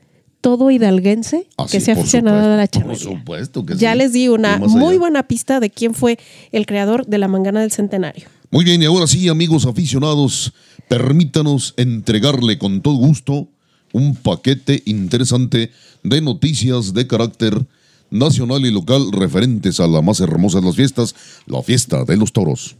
todo 0.44 0.70
hidalguense 0.70 1.48
Ah, 1.58 1.66
que 1.72 1.80
sí, 1.80 1.86
sea 1.86 1.96
por 1.96 2.02
aficionado 2.04 2.38
supuesto, 2.38 2.54
a 2.54 2.58
la 2.58 2.68
por 2.68 2.98
charrería. 2.98 3.18
supuesto 3.20 3.66
que 3.66 3.76
Ya 3.78 3.94
sí. 3.94 3.98
les 3.98 4.12
di 4.14 4.28
una 4.28 4.58
muy 4.60 4.90
allá. 4.92 5.00
buena 5.00 5.24
pista 5.24 5.60
de 5.62 5.70
quién 5.70 5.94
fue 5.94 6.20
el 6.52 6.66
creador 6.66 7.06
de 7.08 7.18
la 7.18 7.28
mangana 7.30 7.62
del 7.62 7.72
centenario. 7.72 8.26
Muy 8.52 8.66
bien, 8.66 8.82
y 8.82 8.86
ahora 8.86 9.08
sí, 9.08 9.30
amigos 9.30 9.66
aficionados, 9.66 10.54
permítanos 10.90 11.74
entregarle 11.78 12.58
con 12.58 12.82
todo 12.82 12.96
gusto 12.96 13.48
un 13.94 14.16
paquete 14.16 14.84
interesante 14.86 15.72
de 16.04 16.22
noticias 16.22 16.94
de 16.94 17.08
carácter 17.08 17.66
nacional 18.12 18.66
y 18.66 18.72
local 18.72 19.12
referentes 19.12 19.80
a 19.80 19.88
la 19.88 20.02
más 20.02 20.20
hermosa 20.20 20.60
de 20.60 20.66
las 20.68 20.76
fiestas, 20.76 21.16
la 21.48 21.64
fiesta 21.64 22.04
de 22.04 22.18
los 22.18 22.32
toros. 22.34 22.76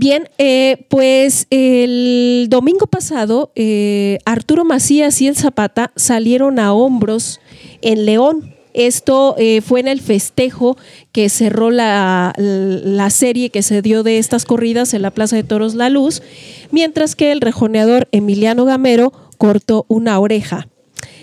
Bien, 0.00 0.28
eh, 0.38 0.86
pues 0.90 1.48
el 1.50 2.46
domingo 2.50 2.86
pasado 2.86 3.50
eh, 3.56 4.18
Arturo 4.24 4.64
Macías 4.64 5.20
y 5.20 5.26
el 5.26 5.34
Zapata 5.34 5.90
salieron 5.96 6.60
a 6.60 6.72
hombros 6.72 7.40
en 7.82 8.06
León. 8.06 8.54
Esto 8.74 9.34
eh, 9.38 9.60
fue 9.60 9.80
en 9.80 9.88
el 9.88 10.00
festejo 10.00 10.76
que 11.10 11.28
cerró 11.28 11.72
la, 11.72 12.32
la 12.36 13.10
serie 13.10 13.50
que 13.50 13.62
se 13.62 13.82
dio 13.82 14.04
de 14.04 14.18
estas 14.18 14.44
corridas 14.44 14.94
en 14.94 15.02
la 15.02 15.10
Plaza 15.10 15.34
de 15.34 15.42
Toros 15.42 15.74
La 15.74 15.90
Luz, 15.90 16.22
mientras 16.70 17.16
que 17.16 17.32
el 17.32 17.40
rejoneador 17.40 18.06
Emiliano 18.12 18.64
Gamero 18.66 19.12
cortó 19.36 19.84
una 19.88 20.20
oreja. 20.20 20.68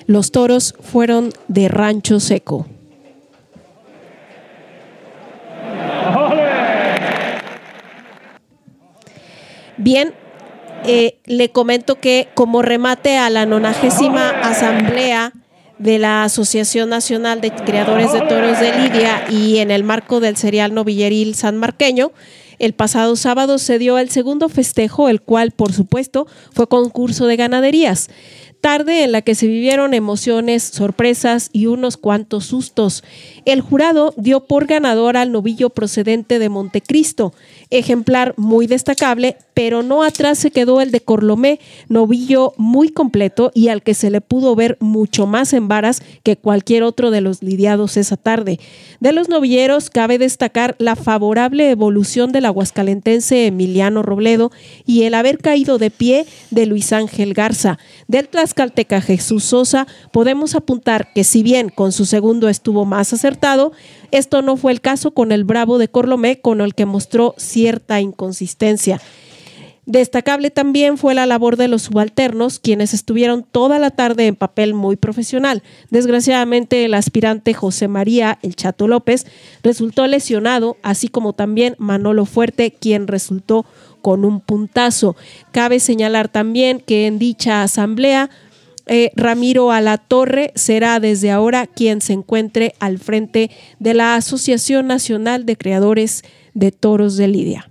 Los 0.05 0.33
toros 0.33 0.75
fueron 0.81 1.29
de 1.47 1.69
rancho 1.69 2.19
seco. 2.19 2.67
Bien, 9.77 10.13
eh, 10.85 11.19
le 11.25 11.49
comento 11.49 11.95
que 11.95 12.27
como 12.33 12.61
remate 12.61 13.17
a 13.17 13.29
la 13.29 13.45
nonagésima 13.45 14.29
asamblea 14.29 15.33
de 15.79 15.99
la 15.99 16.23
Asociación 16.23 16.89
Nacional 16.89 17.41
de 17.41 17.51
Creadores 17.51 18.13
de 18.13 18.21
Toros 18.21 18.59
de 18.59 18.71
Lidia 18.77 19.25
y 19.29 19.57
en 19.57 19.71
el 19.71 19.83
marco 19.83 20.19
del 20.19 20.37
serial 20.37 20.73
novilleril 20.73 21.35
sanmarqueño, 21.35 22.11
el 22.59 22.73
pasado 22.73 23.15
sábado 23.17 23.57
se 23.57 23.79
dio 23.79 23.97
el 23.97 24.09
segundo 24.09 24.47
festejo, 24.47 25.09
el 25.09 25.21
cual, 25.21 25.51
por 25.51 25.73
supuesto, 25.73 26.27
fue 26.53 26.67
concurso 26.67 27.27
de 27.27 27.35
ganaderías. 27.35 28.09
Tarde 28.61 29.03
en 29.03 29.11
la 29.11 29.21
que 29.21 29.35
se 29.35 29.47
vivieron 29.47 29.93
emociones, 29.93 30.63
sorpresas 30.63 31.49
y 31.51 31.67
unos 31.67 31.97
cuantos 31.97 32.45
sustos. 32.45 33.03
El 33.43 33.61
jurado 33.61 34.13
dio 34.17 34.45
por 34.45 34.65
ganador 34.65 35.17
al 35.17 35.31
novillo 35.31 35.69
procedente 35.69 36.39
de 36.39 36.49
Montecristo, 36.49 37.33
ejemplar 37.69 38.33
muy 38.37 38.65
destacable, 38.65 39.37
pero 39.55 39.81
no 39.81 40.03
atrás 40.03 40.37
se 40.37 40.51
quedó 40.51 40.81
el 40.81 40.91
de 40.91 40.99
Corlomé, 40.99 41.59
novillo 41.87 42.53
muy 42.57 42.89
completo 42.89 43.51
y 43.55 43.69
al 43.69 43.81
que 43.81 43.95
se 43.95 44.11
le 44.11 44.21
pudo 44.21 44.53
ver 44.53 44.77
mucho 44.81 45.25
más 45.25 45.53
en 45.53 45.67
varas 45.69 46.03
que 46.23 46.35
cualquier 46.35 46.83
otro 46.83 47.09
de 47.09 47.21
los 47.21 47.41
lidiados 47.41 47.97
esa 47.97 48.17
tarde. 48.17 48.59
De 48.99 49.13
los 49.13 49.29
novilleros 49.29 49.89
cabe 49.89 50.17
destacar 50.17 50.75
la 50.77 50.97
favorable 50.97 51.71
evolución 51.71 52.33
del 52.33 52.45
aguascalentense 52.45 53.47
Emiliano 53.47 54.03
Robledo 54.03 54.51
y 54.85 55.03
el 55.03 55.13
haber 55.13 55.37
caído 55.37 55.77
de 55.77 55.89
pie 55.89 56.25
de 56.51 56.65
Luis 56.65 56.91
Ángel 56.91 57.33
Garza. 57.33 57.79
Del 58.09 58.27
tlaxcalteca 58.27 58.99
Jesús 58.99 59.45
Sosa 59.45 59.87
podemos 60.11 60.53
apuntar 60.53 61.13
que 61.13 61.23
si 61.23 61.43
bien 61.43 61.69
con 61.69 61.93
su 61.93 62.05
segundo 62.05 62.49
estuvo 62.49 62.83
más 62.83 63.13
acertado, 63.13 63.71
esto 64.11 64.41
no 64.41 64.57
fue 64.57 64.73
el 64.73 64.81
caso 64.81 65.11
con 65.11 65.31
el 65.31 65.45
Bravo 65.45 65.77
de 65.77 65.87
Corlomé, 65.87 66.41
con 66.41 66.59
el 66.59 66.75
que 66.75 66.85
mostró 66.85 67.35
cierta 67.37 68.01
inconsistencia. 68.01 68.99
Destacable 69.85 70.49
también 70.49 70.97
fue 70.97 71.13
la 71.13 71.27
labor 71.27 71.57
de 71.57 71.67
los 71.67 71.83
subalternos, 71.83 72.59
quienes 72.59 72.93
estuvieron 72.93 73.43
toda 73.43 73.77
la 73.77 73.91
tarde 73.91 74.25
en 74.25 74.35
papel 74.35 74.73
muy 74.73 74.95
profesional. 74.95 75.61
Desgraciadamente, 75.91 76.85
el 76.85 76.95
aspirante 76.95 77.53
José 77.53 77.87
María 77.87 78.39
El 78.41 78.55
Chato 78.55 78.87
López 78.87 79.27
resultó 79.61 80.07
lesionado, 80.07 80.77
así 80.81 81.07
como 81.07 81.33
también 81.33 81.75
Manolo 81.77 82.25
Fuerte, 82.25 82.71
quien 82.71 83.07
resultó 83.07 83.65
con 84.01 84.25
un 84.25 84.39
puntazo. 84.39 85.15
Cabe 85.51 85.79
señalar 85.79 86.29
también 86.29 86.79
que 86.79 87.05
en 87.05 87.19
dicha 87.19 87.61
asamblea 87.61 88.31
eh, 88.87 89.11
Ramiro 89.15 89.71
Alatorre 89.71 90.51
será 90.55 90.99
desde 90.99 91.31
ahora 91.31 91.65
quien 91.67 92.01
se 92.01 92.13
encuentre 92.13 92.73
al 92.79 92.99
frente 92.99 93.49
de 93.79 93.93
la 93.93 94.15
Asociación 94.15 94.87
Nacional 94.87 95.45
de 95.45 95.57
Creadores 95.57 96.23
de 96.53 96.71
Toros 96.71 97.17
de 97.17 97.27
Lidia. 97.27 97.69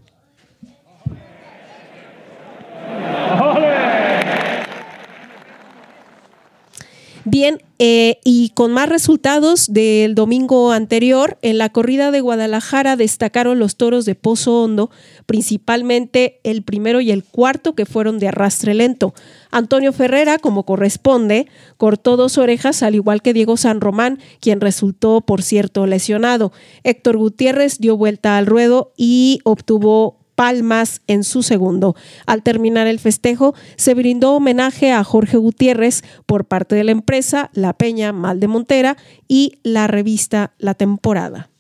Bien, 7.27 7.63
eh, 7.79 8.21
y 8.23 8.51
con 8.51 8.71
más 8.73 8.89
resultados 8.89 9.73
del 9.73 10.15
domingo 10.15 10.73
anterior, 10.73 11.39
en 11.41 11.57
la 11.57 11.71
corrida 11.71 12.11
de 12.11 12.21
Guadalajara 12.21 12.97
destacaron 12.97 13.59
los 13.59 13.77
toros 13.77 14.05
de 14.05 14.15
Pozo 14.15 14.63
Hondo, 14.63 14.91
principalmente 15.25 16.39
el 16.45 16.63
primero 16.63 17.01
y 17.01 17.11
el 17.11 17.25
cuarto 17.25 17.75
que 17.75 17.87
fueron 17.87 18.19
de 18.19 18.29
arrastre 18.29 18.75
lento. 18.75 19.15
Antonio 19.51 19.93
Ferrera, 19.95 20.39
como 20.39 20.65
corresponde, 20.65 21.49
cortó 21.79 22.19
dos 22.19 22.37
orejas, 22.37 22.83
al 22.83 22.95
igual 22.95 23.23
que 23.23 23.33
Diego 23.33 23.57
San 23.57 23.81
Román, 23.81 24.19
quien 24.39 24.61
resultó, 24.61 25.23
por 25.23 25.43
cierto, 25.43 25.87
lesionado. 25.87 26.53
Héctor 26.83 27.17
Gutiérrez 27.17 27.79
dio 27.79 27.97
vuelta 27.97 28.37
al 28.37 28.45
ruedo 28.45 28.93
y 28.99 29.41
obtuvo 29.45 30.24
palmas 30.35 31.03
en 31.07 31.25
su 31.25 31.43
segundo. 31.43 31.95
Al 32.27 32.43
terminar 32.43 32.87
el 32.87 32.99
festejo, 32.99 33.55
se 33.77 33.95
brindó 33.95 34.35
homenaje 34.35 34.93
a 34.93 35.05
Jorge 35.05 35.37
Gutiérrez 35.37 36.03
por 36.27 36.45
parte 36.45 36.75
de 36.75 36.85
la 36.85 36.93
empresa 36.93 37.51
La 37.53 37.73
Peña 37.73 38.13
Mal 38.13 38.41
de 38.41 38.49
Montera 38.49 38.97
y 39.29 39.59
la 39.63 39.87
revista 39.87 40.53
La 40.59 40.75
Temporada. 40.75 41.51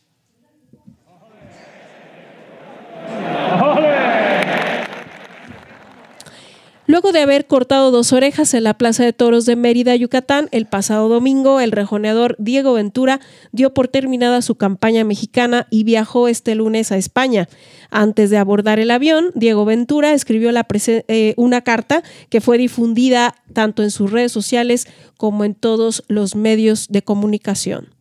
Luego 6.87 7.13
de 7.13 7.21
haber 7.21 7.47
cortado 7.47 7.91
dos 7.91 8.13
orejas 8.13 8.53
en 8.53 8.65
la 8.65 8.75
Plaza 8.75 9.05
de 9.05 9.15
Toros 9.15 9.47
de 9.47 9.57
Mérida, 9.57 9.97
Yucatán, 9.97 10.49
el 10.51 10.67
pasado 10.67 11.09
domingo, 11.09 11.61
el 11.61 11.73
rejoneador 11.73 12.37
Diego 12.39 12.75
Ventura 12.75 13.21
dio 13.53 13.73
por 13.73 13.89
terminada 13.89 14.43
su 14.43 14.57
campaña 14.57 15.03
mexicana 15.03 15.67
y 15.71 15.85
viajó 15.85 16.29
este 16.29 16.55
lunes 16.55 16.93
a 16.93 16.99
España. 16.99 17.49
Antes 17.91 18.29
de 18.29 18.37
abordar 18.37 18.81
el 18.81 18.91
avión, 18.91 19.31
Diego 19.35 19.65
Ventura 19.65 20.13
escribió 20.13 20.51
eh, 20.51 21.35
una 21.39 21.63
carta 21.63 22.03
que 22.29 22.43
fue 22.43 22.59
difundida 22.59 23.35
tanto 23.55 23.83
en 23.83 23.91
sus 23.91 24.11
redes 24.11 24.33
sociales 24.33 24.87
como 25.17 25.45
en 25.45 25.55
todos 25.55 26.05
los 26.09 26.37
medios 26.37 26.89
de 26.89 27.01
comunicación. 27.01 27.95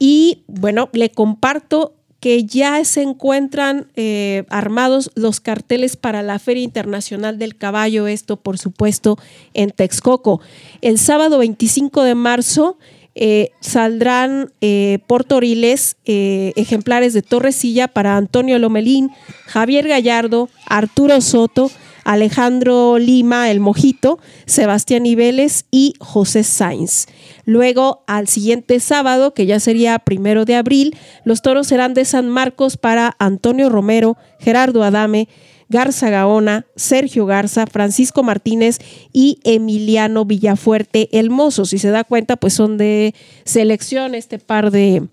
Y 0.00 0.44
bueno, 0.46 0.88
le 0.92 1.10
comparto 1.10 1.97
que 2.20 2.44
ya 2.44 2.84
se 2.84 3.02
encuentran 3.02 3.86
eh, 3.94 4.44
armados 4.48 5.10
los 5.14 5.40
carteles 5.40 5.96
para 5.96 6.22
la 6.22 6.38
Feria 6.38 6.64
Internacional 6.64 7.38
del 7.38 7.56
Caballo, 7.56 8.06
esto 8.06 8.36
por 8.36 8.58
supuesto 8.58 9.18
en 9.54 9.70
Texcoco. 9.70 10.40
El 10.80 10.98
sábado 10.98 11.38
25 11.38 12.02
de 12.02 12.14
marzo 12.14 12.76
eh, 13.14 13.50
saldrán 13.60 14.52
eh, 14.60 14.98
por 15.06 15.24
Toriles 15.24 15.96
ejemplares 16.04 17.14
de 17.14 17.22
Torresilla 17.22 17.88
para 17.88 18.16
Antonio 18.16 18.58
Lomelín, 18.58 19.10
Javier 19.46 19.86
Gallardo, 19.86 20.48
Arturo 20.66 21.20
Soto, 21.20 21.70
Alejandro 22.04 22.98
Lima, 22.98 23.50
el 23.50 23.60
Mojito, 23.60 24.18
Sebastián 24.46 25.06
Ibeles 25.06 25.66
y 25.70 25.94
José 26.00 26.44
Sainz. 26.44 27.06
Luego, 27.44 28.04
al 28.06 28.28
siguiente 28.28 28.80
sábado, 28.80 29.34
que 29.34 29.46
ya 29.46 29.60
sería 29.60 29.98
primero 29.98 30.44
de 30.44 30.56
abril, 30.56 30.96
los 31.24 31.42
toros 31.42 31.66
serán 31.66 31.94
de 31.94 32.04
San 32.04 32.28
Marcos 32.28 32.76
para 32.76 33.16
Antonio 33.18 33.68
Romero, 33.68 34.16
Gerardo 34.38 34.82
Adame, 34.82 35.28
Garza 35.68 36.08
Gaona, 36.10 36.66
Sergio 36.76 37.26
Garza, 37.26 37.66
Francisco 37.66 38.22
Martínez 38.22 38.78
y 39.12 39.38
Emiliano 39.44 40.24
Villafuerte 40.24 41.08
el 41.12 41.30
Mozo. 41.30 41.64
Si 41.64 41.78
se 41.78 41.90
da 41.90 42.04
cuenta, 42.04 42.36
pues 42.36 42.54
son 42.54 42.78
de 42.78 43.14
selección 43.44 44.14
este 44.14 44.38
par 44.38 44.70
de, 44.70 45.06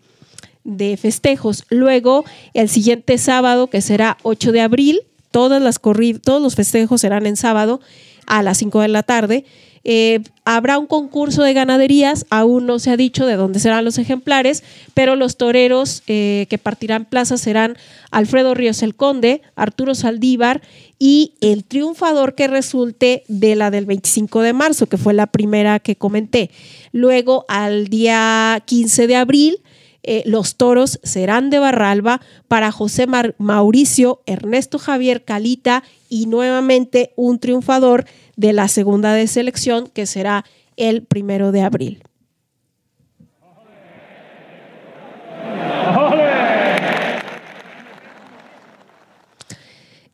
de 0.63 0.97
festejos. 0.97 1.65
Luego, 1.69 2.23
el 2.53 2.69
siguiente 2.69 3.17
sábado, 3.17 3.67
que 3.67 3.81
será 3.81 4.17
8 4.23 4.51
de 4.51 4.61
abril, 4.61 5.01
todas 5.35 5.61
las 5.61 5.81
todos 6.23 6.41
los 6.41 6.55
festejos 6.55 7.01
serán 7.01 7.25
en 7.25 7.35
sábado 7.35 7.81
a 8.25 8.41
las 8.41 8.57
5 8.57 8.79
de 8.79 8.87
la 8.87 9.03
tarde. 9.03 9.43
Eh, 9.83 10.21
habrá 10.45 10.79
un 10.79 10.87
concurso 10.87 11.43
de 11.43 11.51
ganaderías, 11.51 12.25
aún 12.29 12.65
no 12.65 12.79
se 12.79 12.89
ha 12.89 12.95
dicho 12.95 13.25
de 13.25 13.35
dónde 13.35 13.59
serán 13.59 13.83
los 13.83 13.97
ejemplares, 13.97 14.63
pero 14.93 15.17
los 15.17 15.35
toreros 15.35 16.03
eh, 16.07 16.47
que 16.49 16.57
partirán 16.57 17.03
plaza 17.03 17.37
serán 17.37 17.75
Alfredo 18.11 18.53
Ríos 18.53 18.81
el 18.81 18.95
Conde, 18.95 19.41
Arturo 19.57 19.93
Saldívar 19.93 20.61
y 20.99 21.33
el 21.41 21.65
triunfador 21.65 22.35
que 22.35 22.47
resulte 22.47 23.25
de 23.27 23.57
la 23.57 23.71
del 23.71 23.85
25 23.85 24.41
de 24.41 24.53
marzo, 24.53 24.87
que 24.87 24.97
fue 24.97 25.13
la 25.13 25.27
primera 25.27 25.81
que 25.81 25.97
comenté. 25.97 26.49
Luego, 26.93 27.43
al 27.49 27.89
día 27.89 28.63
15 28.65 29.07
de 29.07 29.17
abril, 29.17 29.59
eh, 30.07 30.21
los 30.25 30.55
toros 30.55 30.99
serán 31.01 31.49
de 31.49 31.57
Barralba 31.57 32.21
para 32.47 32.71
José 32.71 33.07
Mauricio, 33.39 34.21
Ernesto 34.27 34.77
Javier 34.77 35.23
Calita 35.23 35.83
y 36.09 36.27
nuevamente 36.27 37.11
un 37.15 37.39
triunfador 37.39 38.05
de 38.35 38.53
la 38.53 38.67
segunda 38.67 39.13
de 39.13 39.27
selección 39.27 39.87
que 39.87 40.05
será 40.05 40.45
el 40.77 41.03
primero 41.03 41.51
de 41.51 41.61
abril. 41.61 42.03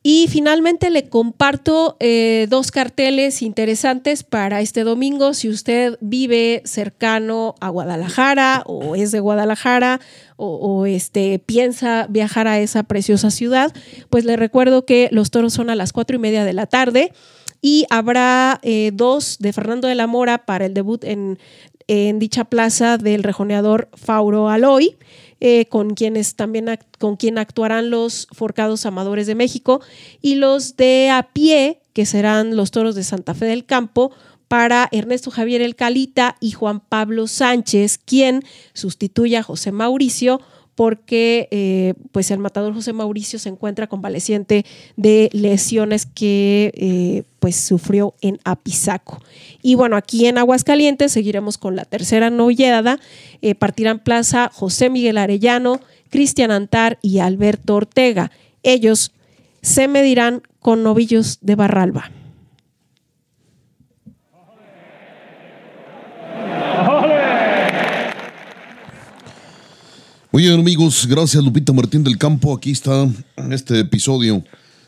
Y 0.03 0.27
finalmente 0.29 0.89
le 0.89 1.09
comparto 1.09 1.95
eh, 1.99 2.47
dos 2.49 2.71
carteles 2.71 3.43
interesantes 3.43 4.23
para 4.23 4.59
este 4.61 4.83
domingo. 4.83 5.35
Si 5.35 5.47
usted 5.47 5.99
vive 6.01 6.63
cercano 6.65 7.53
a 7.59 7.69
Guadalajara 7.69 8.63
o 8.65 8.95
es 8.95 9.11
de 9.11 9.19
Guadalajara 9.19 9.99
o, 10.37 10.87
este, 10.87 11.37
piensa 11.37 12.07
viajar 12.09 12.47
a 12.47 12.59
esa 12.59 12.81
preciosa 12.81 13.29
ciudad, 13.29 13.71
pues 14.09 14.25
le 14.25 14.37
recuerdo 14.37 14.87
que 14.87 15.07
los 15.11 15.29
toros 15.29 15.53
son 15.53 15.69
a 15.69 15.75
las 15.75 15.93
cuatro 15.93 16.15
y 16.15 16.19
media 16.19 16.45
de 16.45 16.53
la 16.53 16.65
tarde 16.65 17.13
y 17.61 17.85
habrá 17.91 18.59
eh, 18.63 18.89
dos 18.91 19.37
de 19.37 19.53
Fernando 19.53 19.87
de 19.87 19.93
la 19.93 20.07
Mora 20.07 20.47
para 20.47 20.65
el 20.65 20.73
debut 20.73 21.03
en, 21.03 21.37
en 21.85 22.17
dicha 22.17 22.45
plaza 22.45 22.97
del 22.97 23.21
rejoneador 23.21 23.89
Fauro 23.93 24.49
Aloy. 24.49 24.97
Eh, 25.43 25.65
con 25.65 25.95
quienes 25.95 26.35
también 26.35 26.67
con 26.99 27.15
quien 27.15 27.39
actuarán 27.39 27.89
los 27.89 28.27
Forcados 28.31 28.85
Amadores 28.85 29.25
de 29.25 29.33
México 29.33 29.81
y 30.21 30.35
los 30.35 30.77
de 30.77 31.09
a 31.09 31.33
pie, 31.33 31.81
que 31.93 32.05
serán 32.05 32.55
los 32.55 32.69
Toros 32.69 32.93
de 32.93 33.03
Santa 33.03 33.33
Fe 33.33 33.45
del 33.45 33.65
Campo, 33.65 34.11
para 34.47 34.87
Ernesto 34.91 35.31
Javier 35.31 35.63
El 35.63 35.75
Calita 35.75 36.35
y 36.41 36.51
Juan 36.51 36.79
Pablo 36.79 37.25
Sánchez, 37.25 37.97
quien 37.97 38.43
sustituye 38.73 39.37
a 39.37 39.43
José 39.43 39.71
Mauricio 39.71 40.41
porque 40.75 41.47
eh, 41.51 41.93
pues 42.11 42.31
el 42.31 42.39
matador 42.39 42.73
José 42.73 42.93
Mauricio 42.93 43.39
se 43.39 43.49
encuentra 43.49 43.87
convaleciente 43.87 44.65
de 44.95 45.29
lesiones 45.33 46.05
que 46.05 46.71
eh, 46.75 47.23
pues 47.41 47.55
sufrió 47.55 48.13
en 48.21 48.39
Apizaco. 48.43 49.19
Y 49.63 49.73
bueno, 49.73 49.95
aquí 49.95 50.27
en 50.27 50.37
Aguascalientes 50.37 51.11
seguiremos 51.11 51.57
con 51.57 51.75
la 51.75 51.85
tercera 51.85 52.29
noviada. 52.29 52.99
Eh, 53.41 53.55
partirán 53.55 53.97
plaza 53.97 54.51
José 54.53 54.91
Miguel 54.91 55.17
Arellano, 55.17 55.81
Cristian 56.11 56.51
Antar 56.51 56.99
y 57.01 57.17
Alberto 57.17 57.73
Ortega. 57.73 58.29
Ellos 58.61 59.11
se 59.63 59.87
medirán 59.87 60.43
con 60.59 60.83
novillos 60.83 61.39
de 61.41 61.55
Barralba. 61.55 62.11
Muy 70.31 70.43
bien, 70.43 70.59
amigos, 70.59 71.07
gracias 71.09 71.43
Lupita 71.43 71.73
Martín 71.73 72.03
del 72.03 72.19
Campo. 72.19 72.55
Aquí 72.55 72.69
está 72.69 73.09
este 73.49 73.79
episodio 73.79 74.43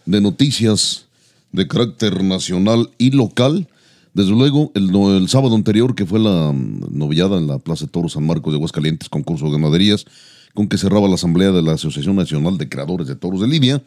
de 0.06 0.22
noticias 0.22 1.08
de 1.54 1.68
carácter 1.68 2.24
nacional 2.24 2.89
y 2.98 3.12
local. 3.12 3.70
Desde 4.13 4.32
luego, 4.32 4.72
el, 4.76 5.28
sábado 5.30 5.56
anterior, 5.56 5.96
que 5.96 6.06
fue 6.06 6.20
la 6.20 6.52
mm, 6.52 6.88
novillada 6.92 7.38
en 7.38 7.48
la 7.48 7.60
Plaza 7.60 7.86
de 7.86 7.92
Toros 7.92 8.13
San 8.13 8.28
Marcos 8.28 8.52
de 8.52 8.58
Aguascalientes, 8.58 9.08
concurso 9.08 9.46
de 9.46 9.54
ganaderías, 9.54 10.06
con 10.54 10.68
que 10.68 10.78
cerraba 10.78 11.08
la 11.08 11.16
asamblea 11.16 11.52
de 11.52 11.62
la 11.62 11.74
Asociación 11.74 12.16
Nacional 12.16 12.58
de 12.58 12.70
Creadores 12.70 13.08
de 13.08 13.16
Toros 13.16 13.39
de 13.42 13.48
Lidia, 13.48 13.82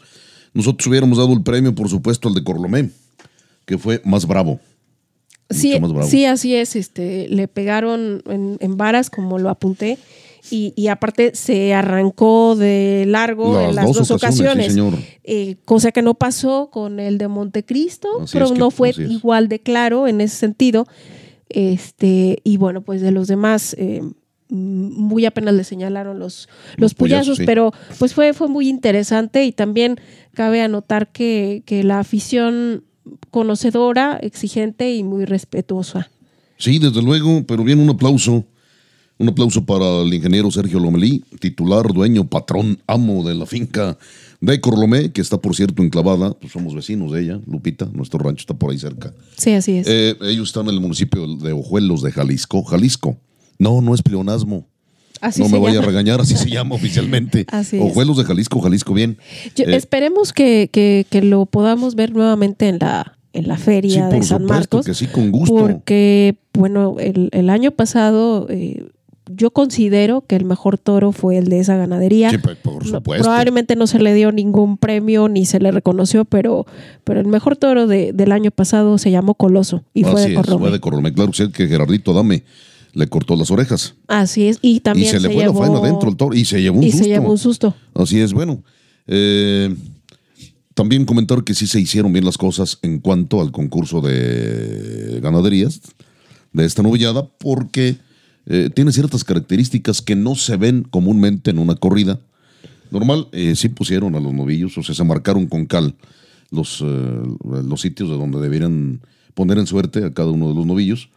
nosotros 0.55 0.87
hubiéramos 0.87 1.19
dado 1.19 1.33
el 1.33 1.43
premio, 1.43 1.75
por 1.75 1.89
supuesto, 1.89 2.29
al 2.29 2.35
de 2.35 2.43
Corlomé, 2.43 2.91
que 3.67 3.79
fue 3.79 4.01
más 4.05 4.27
bravo. 4.27 4.59
Sí, 5.51 5.79
sí, 6.09 6.25
así 6.25 6.57
es. 6.57 6.75
Este, 6.75 7.29
le 7.29 7.47
pegaron 7.47 8.23
en, 8.27 8.57
en 8.59 8.77
varas, 8.77 9.11
como 9.11 9.39
lo 9.39 9.49
apunté 9.49 9.99
y, 10.51 10.89
aparte 10.89 11.33
se 11.35 11.75
arrancó 11.75 12.57
de 12.57 13.05
largo 13.07 13.61
en 13.61 13.75
las 13.75 13.93
dos, 13.93 14.11
ocasiones, 14.11 14.77
eh, 15.25 15.57
cosa 15.65 15.93
que 15.93 16.03
no 16.03 16.15
pasó 16.15 16.71
con 16.71 17.01
el 17.01 17.19
de 17.19 17.29
Montecristo, 17.29 18.09
pero 18.33 18.55
no 18.55 18.71
fue 18.71 18.91
igual 18.91 19.49
de 19.49 19.61
claro 19.61 20.07
en 20.07 20.21
ese 20.21 20.37
sentido. 20.37 20.87
Este, 21.49 22.39
y 22.45 22.57
bueno, 22.57 22.83
pues 22.83 23.01
de 23.01 23.13
los 23.13 23.29
demás, 23.29 23.75
eh, 23.79 24.03
muy 24.49 25.25
apenas 25.27 25.55
le 25.55 25.65
señalaron 25.65 26.19
los, 26.19 26.49
los, 26.77 26.95
puyazos, 26.95 27.41
pero 27.45 27.73
pues 27.99 28.15
fue, 28.15 28.33
fue 28.33 28.49
muy 28.49 28.69
interesante 28.69 29.45
y 29.45 29.53
también 29.53 29.97
cabe 30.35 30.63
anotar 30.63 31.09
que, 31.09 31.63
que 31.67 31.83
la 31.83 31.99
afición 31.99 32.85
conocedora, 33.31 34.19
exigente 34.21 34.95
y 34.95 35.03
muy 35.03 35.25
respetuosa. 35.25 36.11
Sí, 36.59 36.79
desde 36.79 37.03
luego, 37.03 37.45
pero 37.47 37.65
bien 37.65 37.81
un 37.81 37.91
aplauso 37.91 38.45
un 39.19 39.29
aplauso 39.29 39.65
para 39.65 40.03
el 40.03 40.13
ingeniero 40.13 40.51
Sergio 40.51 40.79
Lomelí, 40.79 41.25
titular, 41.41 41.93
dueño, 41.93 42.27
patrón, 42.29 42.79
amo 42.87 43.27
de 43.27 43.35
la 43.35 43.47
finca 43.47 43.97
de 44.41 44.61
Corlomé, 44.61 45.13
que 45.13 45.21
está, 45.21 45.39
por 45.39 45.57
cierto, 45.57 45.83
enclavada. 45.83 46.35
Pues 46.35 46.53
somos 46.53 46.75
vecinos 46.75 47.13
de 47.13 47.23
ella, 47.23 47.41
Lupita. 47.47 47.89
Nuestro 47.93 48.19
rancho 48.19 48.43
está 48.43 48.55
por 48.55 48.71
ahí 48.71 48.79
cerca. 48.79 49.15
Sí, 49.37 49.53
así 49.53 49.79
es. 49.79 49.87
Eh, 49.89 50.17
ellos 50.23 50.49
están 50.49 50.69
en 50.69 50.75
el 50.75 50.81
municipio 50.81 51.27
de 51.37 51.53
Ojuelos 51.53 52.03
de 52.03 52.13
Jalisco. 52.13 52.63
Jalisco. 52.65 53.17
No, 53.59 53.81
no 53.81 53.95
es 53.95 54.03
pleonasmo. 54.03 54.67
Así 55.23 55.41
no 55.41 55.49
me 55.49 55.59
vaya 55.59 55.79
a 55.79 55.83
regañar, 55.83 56.21
así 56.21 56.37
se 56.37 56.51
llama 56.51 56.75
oficialmente. 56.75 57.47
Así 57.49 57.79
Ojuelos 57.79 58.19
de 58.19 58.25
Jalisco, 58.25 58.61
Jalisco, 58.61 58.93
bien. 58.93 59.17
Eh, 59.57 59.65
esperemos 59.69 60.35
que, 60.35 60.69
que, 60.71 61.23
lo 61.23 61.47
podamos 61.47 61.95
ver 61.95 62.13
nuevamente 62.13 62.69
en 62.69 62.79
la, 62.79 63.17
en 63.33 63.49
la 63.49 63.57
feria 63.57 64.09
de 64.09 64.23
San 64.23 64.45
Marcos. 64.45 64.85
Que 64.85 64.93
sí, 64.93 65.07
con 65.07 65.31
gusto. 65.31 65.55
Porque, 65.55 66.37
bueno, 66.53 66.97
el, 67.01 67.31
el 67.33 67.49
año 67.49 67.71
pasado 67.71 68.47
eh, 68.51 68.85
yo 69.29 69.51
considero 69.51 70.23
que 70.27 70.37
el 70.37 70.45
mejor 70.45 70.79
toro 70.79 71.13
fue 71.13 71.37
el 71.39 71.47
de 71.49 71.59
esa 71.61 71.77
ganadería. 71.77 72.31
Sí, 72.31 72.39
pues, 72.39 72.57
por 72.59 72.85
supuesto. 72.87 73.25
probablemente 73.25 73.75
no 73.77 73.87
se 73.87 73.99
le 73.99 74.15
dio 74.15 74.31
ningún 74.33 74.77
premio 74.79 75.29
ni 75.29 75.47
se 75.47 75.59
le 75.61 75.71
reconoció, 75.73 76.25
pero, 76.25 76.67
pero 77.05 77.21
el 77.21 77.27
mejor 77.27 77.57
toro 77.57 77.87
del 77.87 78.33
año 78.33 78.51
pasado 78.51 78.99
se 78.99 79.11
llamó 79.11 79.35
Coloso 79.35 79.83
y 79.95 80.05
fue 80.05 80.21
de 80.29 80.35
Corromé. 80.35 80.59
fue 80.61 80.71
de 80.71 80.81
Corromé. 80.81 81.13
Claro 81.13 81.33
que 81.53 81.67
Gerardito 81.69 82.13
Dame 82.13 82.45
le 82.93 83.09
cortó 83.09 83.37
las 83.37 83.51
orejas. 83.51 83.95
Así 84.07 84.49
es. 84.49 84.59
Y 84.63 84.77
Y 84.77 84.81
también 84.81 85.11
se 85.11 85.21
le 85.21 85.29
fue 85.29 85.37
la 85.45 85.51
llevó- 85.51 85.61
faena 85.61 85.81
dentro 85.81 86.09
al 86.09 86.17
toro 86.17 86.35
y 86.35 86.45
se 86.45 86.63
llevó 86.63 86.79
un 86.79 86.85
y 86.85 86.91
susto. 86.93 87.05
se 87.05 87.11
llevó 87.11 87.31
un 87.31 87.39
susto. 87.39 87.75
Así 87.95 88.21
es, 88.21 88.33
bueno. 88.33 88.63
eh, 89.07 89.75
también 90.75 91.05
comentar 91.07 91.43
que 91.43 91.55
sí 91.55 91.67
se 91.67 91.81
hicieron 91.81 92.13
bien 92.13 92.25
las 92.27 92.37
cosas 92.37 92.79
en 92.83 92.99
cuanto 93.01 93.41
al 93.41 93.51
concurso 93.51 94.01
de 94.03 95.21
ganaderías 95.23 95.81
de 96.53 96.65
esta 96.67 96.83
novillada, 96.83 97.27
porque 97.39 97.97
eh, 98.47 98.71
tiene 98.73 98.93
ciertas 98.93 99.25
características 99.25 100.03
que 100.03 100.15
no 100.15 100.35
se 100.37 100.57
ven 100.57 100.85
comúnmente 100.89 101.51
en 101.51 101.59
una 101.59 101.75
corrida. 101.75 102.21
Normal, 102.91 103.29
eh, 103.33 103.57
sí 103.57 103.69
pusieron 103.69 104.15
a 104.15 104.21
los 104.21 104.33
novillos, 104.33 104.79
o 104.79 104.83
sea, 104.83 104.95
se 104.95 105.05
marcaron 105.05 105.47
con 105.47 105.67
cal 105.67 105.95
los, 106.51 106.81
eh, 106.81 107.23
los 107.65 107.81
sitios 107.81 108.09
de 108.09 108.17
donde 108.17 108.41
deberían 108.41 109.01
poner 109.35 109.59
en 109.59 109.67
suerte 109.67 110.05
a 110.05 110.15
cada 110.15 110.31
uno 110.31 110.49
de 110.49 110.55
los 110.55 110.65
novillos. 110.65 111.09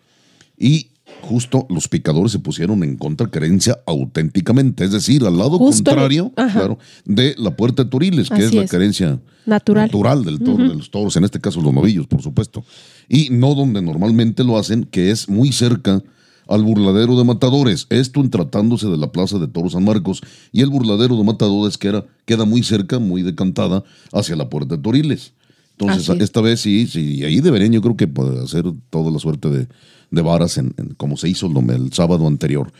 Y 0.57 0.87
justo 1.21 1.67
los 1.69 1.87
picadores 1.87 2.31
se 2.31 2.39
pusieron 2.39 2.83
en 2.83 2.97
contra 2.97 3.29
querencia 3.29 3.79
auténticamente, 3.85 4.83
es 4.83 4.91
decir, 4.91 5.23
al 5.23 5.37
lado 5.37 5.57
Justo, 5.57 5.83
contrario 5.91 6.31
claro, 6.35 6.79
de 7.05 7.35
la 7.37 7.55
puerta 7.55 7.83
de 7.83 7.89
Toriles, 7.89 8.29
que 8.29 8.35
Así 8.35 8.57
es 8.57 8.71
la 8.71 8.83
es. 8.83 9.19
Natural. 9.45 9.85
natural 9.85 10.23
del 10.23 10.39
toro, 10.39 10.67
de 10.67 10.75
los 10.75 10.91
toros, 10.91 11.15
en 11.15 11.23
este 11.23 11.39
caso 11.39 11.61
los 11.61 11.73
novillos, 11.73 12.07
por 12.07 12.21
supuesto. 12.21 12.63
Y 13.07 13.29
no 13.29 13.55
donde 13.55 13.81
normalmente 13.81 14.43
lo 14.43 14.57
hacen, 14.57 14.83
que 14.83 15.11
es 15.11 15.29
muy 15.29 15.51
cerca 15.51 16.03
al 16.49 16.63
burladero 16.63 17.17
de 17.17 17.23
matadores. 17.23 17.87
Esto 17.89 18.19
en 18.19 18.29
tratándose 18.29 18.87
de 18.87 18.97
la 18.97 19.11
plaza 19.11 19.39
de 19.39 19.47
toros 19.47 19.71
San 19.73 19.85
Marcos. 19.85 20.21
Y 20.51 20.61
el 20.61 20.69
burladero 20.69 21.15
de 21.15 21.23
matadores 21.23 21.77
que 21.77 21.87
era, 21.87 22.05
queda 22.25 22.43
muy 22.43 22.63
cerca, 22.63 22.99
muy 22.99 23.21
decantada 23.21 23.83
hacia 24.11 24.35
la 24.35 24.49
puerta 24.49 24.75
de 24.75 24.81
Toriles. 24.81 25.33
Entonces, 25.77 26.09
es. 26.09 26.21
esta 26.21 26.41
vez 26.41 26.59
sí, 26.59 26.87
sí, 26.87 27.19
y 27.19 27.23
ahí 27.23 27.39
deberían 27.39 27.71
yo 27.71 27.81
creo 27.81 27.95
que 27.95 28.07
poder 28.07 28.43
hacer 28.43 28.65
toda 28.89 29.09
la 29.11 29.19
suerte 29.19 29.49
de, 29.49 29.67
de 30.11 30.21
varas 30.21 30.57
en, 30.57 30.73
en- 30.75 30.93
como 30.95 31.15
se 31.15 31.29
hizo 31.29 31.47
el, 31.47 31.69
el 31.69 31.93
sábado 31.93 32.27
anterior. 32.27 32.73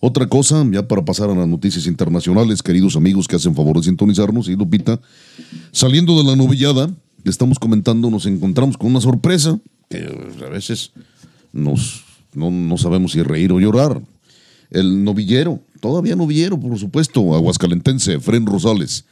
Otra 0.00 0.26
cosa, 0.28 0.66
ya 0.72 0.88
para 0.88 1.04
pasar 1.04 1.30
a 1.30 1.34
las 1.34 1.46
noticias 1.46 1.86
internacionales, 1.86 2.62
queridos 2.62 2.96
amigos 2.96 3.28
que 3.28 3.36
hacen 3.36 3.54
favor 3.54 3.76
de 3.76 3.82
sintonizarnos, 3.84 4.48
y 4.48 4.56
Lupita, 4.56 4.98
saliendo 5.72 6.16
de 6.16 6.24
la 6.24 6.34
novillada 6.36 6.90
que 7.22 7.28
estamos 7.30 7.58
comentando, 7.58 8.10
nos 8.10 8.24
encontramos 8.26 8.78
con 8.78 8.90
una 8.90 9.00
sorpresa 9.02 9.60
que 9.90 10.08
a 10.44 10.48
veces 10.48 10.92
nos, 11.52 12.02
no, 12.34 12.50
no 12.50 12.76
sabemos 12.78 13.12
si 13.12 13.22
reír 13.22 13.52
o 13.52 13.60
llorar. 13.60 14.00
El 14.70 15.02
novillero, 15.04 15.60
todavía 15.80 16.14
novillero, 16.16 16.58
por 16.58 16.78
supuesto, 16.78 17.34
aguascalentense, 17.34 18.20
Fren 18.20 18.46
Rosales, 18.46 19.04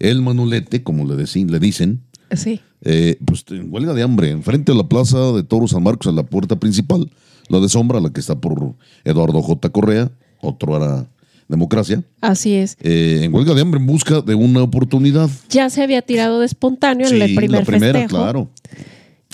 el 0.00 0.22
manolete, 0.22 0.82
como 0.82 1.04
le, 1.06 1.14
decin- 1.22 1.48
le 1.48 1.60
dicen, 1.60 2.00
Sí. 2.34 2.60
eh, 2.82 3.16
pues 3.24 3.44
en 3.50 3.72
huelga 3.72 3.94
de 3.94 4.02
hambre, 4.02 4.30
enfrente 4.30 4.72
a 4.72 4.74
la 4.74 4.88
plaza 4.88 5.32
de 5.32 5.44
Toros 5.44 5.70
San 5.70 5.82
Marcos, 5.84 6.08
en 6.08 6.16
la 6.16 6.24
puerta 6.24 6.56
principal, 6.58 7.08
la 7.48 7.60
de 7.60 7.68
sombra, 7.68 8.00
la 8.00 8.10
que 8.10 8.18
está 8.20 8.34
por 8.40 8.74
Eduardo 9.04 9.40
J. 9.40 9.68
Correa, 9.70 10.10
otro 10.40 10.76
era 10.76 11.06
Democracia, 11.46 12.02
Así 12.22 12.54
es. 12.54 12.76
eh, 12.80 13.20
en 13.22 13.32
huelga 13.34 13.54
de 13.54 13.60
hambre 13.60 13.78
en 13.78 13.86
busca 13.86 14.20
de 14.22 14.34
una 14.34 14.62
oportunidad. 14.62 15.30
Ya 15.50 15.68
se 15.70 15.82
había 15.82 16.02
tirado 16.02 16.40
de 16.40 16.46
espontáneo 16.46 17.06
en 17.06 17.12
Sí, 17.14 17.20
el 17.20 17.34
primer 17.36 17.60
la 17.60 17.64
primera, 17.66 18.00
festejo. 18.00 18.20
claro. 18.22 18.48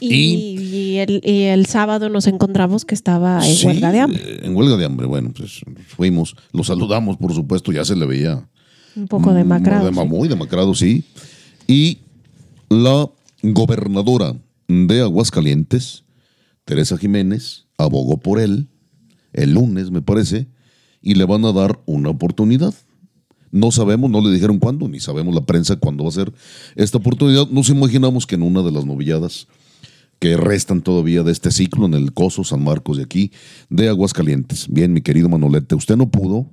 Y, 0.00 0.58
y 0.58 0.96
el, 0.98 1.20
y 1.24 1.42
el 1.42 1.66
sábado 1.66 2.08
nos 2.08 2.26
encontramos 2.26 2.84
que 2.84 2.94
estaba 2.94 3.46
en 3.46 3.54
Sí, 3.54 3.66
huelga 3.66 3.92
de 3.92 4.00
hambre. 4.00 4.46
en 4.46 4.56
huelga 4.56 4.76
de 4.76 4.84
hambre, 4.86 5.06
bueno, 5.06 5.32
pues 5.36 5.60
fuimos, 5.88 6.34
lo 6.52 6.64
saludamos, 6.64 7.16
por 7.18 7.34
supuesto, 7.34 7.70
ya 7.72 7.84
se 7.84 7.94
le 7.96 8.06
veía 8.06 8.48
Un 8.96 9.08
poco 9.08 9.32
demacrado. 9.34 9.90
Mm, 9.90 9.94
sí. 9.94 10.08
Muy 10.08 10.28
demacrado, 10.28 10.74
sí. 10.74 11.04
Y 11.66 11.98
la 12.68 13.08
gobernadora 13.42 14.34
de 14.68 15.00
Aguascalientes, 15.00 16.04
Teresa 16.64 16.96
Jiménez, 16.96 17.66
abogó 17.76 18.16
por 18.18 18.40
él 18.40 18.68
el 19.32 19.52
lunes, 19.54 19.90
me 19.90 20.02
parece, 20.02 20.48
y 21.02 21.14
le 21.14 21.24
van 21.24 21.44
a 21.44 21.52
dar 21.52 21.80
una 21.86 22.10
oportunidad. 22.10 22.74
No 23.52 23.72
sabemos, 23.72 24.10
no 24.10 24.20
le 24.20 24.30
dijeron 24.32 24.58
cuándo, 24.58 24.88
ni 24.88 25.00
sabemos 25.00 25.34
la 25.34 25.44
prensa 25.44 25.76
cuándo 25.76 26.04
va 26.04 26.10
a 26.10 26.12
ser 26.12 26.32
esta 26.76 26.98
oportunidad. 26.98 27.48
Nos 27.48 27.68
imaginamos 27.68 28.26
que 28.26 28.36
en 28.36 28.42
una 28.42 28.62
de 28.62 28.70
las 28.70 28.84
novilladas 28.84 29.48
que 30.20 30.36
restan 30.36 30.82
todavía 30.82 31.22
de 31.22 31.32
este 31.32 31.50
ciclo 31.50 31.86
en 31.86 31.94
el 31.94 32.12
Coso 32.12 32.44
San 32.44 32.62
Marcos 32.62 32.98
de 32.98 33.02
aquí, 33.04 33.32
de 33.70 33.88
Aguascalientes. 33.88 34.68
Bien, 34.68 34.92
mi 34.92 35.00
querido 35.00 35.28
Manolete, 35.30 35.74
usted 35.74 35.96
no 35.96 36.10
pudo 36.10 36.46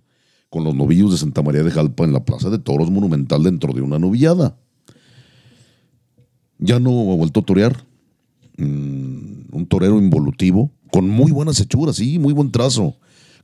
con 0.50 0.64
los 0.64 0.74
novillos 0.74 1.12
de 1.12 1.18
Santa 1.18 1.42
María 1.44 1.64
de 1.64 1.72
Jalpa 1.72 2.06
en 2.06 2.14
la 2.14 2.24
Plaza 2.24 2.50
de 2.50 2.58
Toros 2.60 2.90
Monumental 2.90 3.44
dentro 3.44 3.74
de 3.74 3.82
una 3.82 4.00
novillada. 4.00 4.58
Ya 6.58 6.80
no 6.80 7.12
ha 7.12 7.16
vuelto 7.16 7.42
a 7.42 7.44
torear. 7.44 7.86
Mm, 8.58 9.52
un 9.52 9.66
torero 9.68 10.00
involutivo, 10.00 10.72
con 10.92 11.08
muy 11.08 11.32
buenas 11.32 11.60
hechuras, 11.60 11.98
sí, 11.98 12.18
muy 12.18 12.34
buen 12.34 12.50
trazo, 12.52 12.96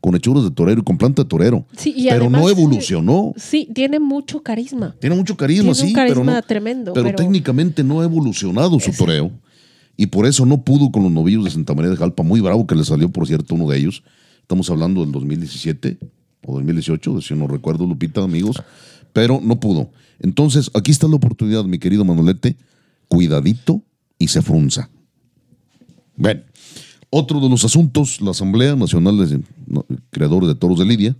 con 0.01 0.15
hechuras 0.15 0.43
de 0.43 0.49
torero 0.51 0.81
y 0.81 0.83
con 0.83 0.97
planta 0.97 1.21
de 1.23 1.29
torero. 1.29 1.65
Sí, 1.77 1.93
y 1.95 2.07
pero 2.07 2.29
no 2.29 2.49
evolucionó. 2.49 3.33
Sí, 3.35 3.69
tiene 3.75 3.99
mucho 3.99 4.41
carisma. 4.41 4.95
Tiene 4.99 5.15
mucho 5.15 5.37
carisma, 5.37 5.73
Tiene 5.73 5.81
un 5.83 5.87
sí, 5.89 5.93
carisma 5.93 6.21
pero, 6.23 6.33
no, 6.33 6.41
tremendo, 6.41 6.93
pero 6.93 7.05
pero- 7.07 7.17
técnicamente 7.17 7.83
no 7.83 7.99
ha 8.01 8.05
evolucionado 8.05 8.79
su 8.79 8.91
toreo. 8.93 9.31
Y 9.95 10.07
por 10.07 10.25
eso 10.25 10.45
no 10.45 10.63
pudo 10.63 10.91
con 10.91 11.03
los 11.03 11.11
novillos 11.11 11.43
de 11.43 11.51
Santa 11.51 11.73
María 11.73 11.91
de 11.91 11.97
Jalpa. 11.97 12.23
Muy 12.23 12.41
bravo 12.41 12.65
que 12.65 12.75
le 12.75 12.83
salió, 12.83 13.09
por 13.09 13.27
cierto, 13.27 13.55
uno 13.55 13.69
de 13.69 13.77
ellos. 13.77 14.03
Estamos 14.41 14.69
hablando 14.69 15.01
del 15.01 15.11
2017 15.11 15.97
o 16.45 16.55
2018, 16.55 17.21
si 17.21 17.35
no 17.35 17.47
recuerdo, 17.47 17.85
Lupita, 17.85 18.23
amigos. 18.23 18.61
Pero 19.13 19.39
no 19.43 19.59
pudo. 19.59 19.91
Entonces, 20.19 20.71
aquí 20.73 20.91
está 20.91 21.07
la 21.07 21.15
oportunidad, 21.15 21.63
mi 21.65 21.77
querido 21.77 22.03
Manolete. 22.05 22.57
Cuidadito 23.07 23.83
y 24.17 24.27
se 24.27 24.41
frunza. 24.41 24.89
Bueno, 26.15 26.41
otro 27.09 27.39
de 27.39 27.49
los 27.49 27.63
asuntos, 27.63 28.21
la 28.21 28.31
Asamblea 28.31 28.75
Nacional 28.75 29.17
de 29.17 29.41
Creadores 30.09 30.47
de 30.47 30.55
Toros 30.55 30.79
de 30.79 30.85
Lidia, 30.85 31.15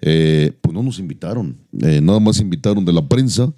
eh, 0.00 0.52
pues 0.60 0.74
no 0.74 0.82
nos 0.82 0.98
invitaron. 0.98 1.58
Eh, 1.80 2.00
nada 2.00 2.20
más 2.20 2.40
invitaron 2.40 2.84
de 2.84 2.92
la 2.92 3.06
prensa 3.06 3.52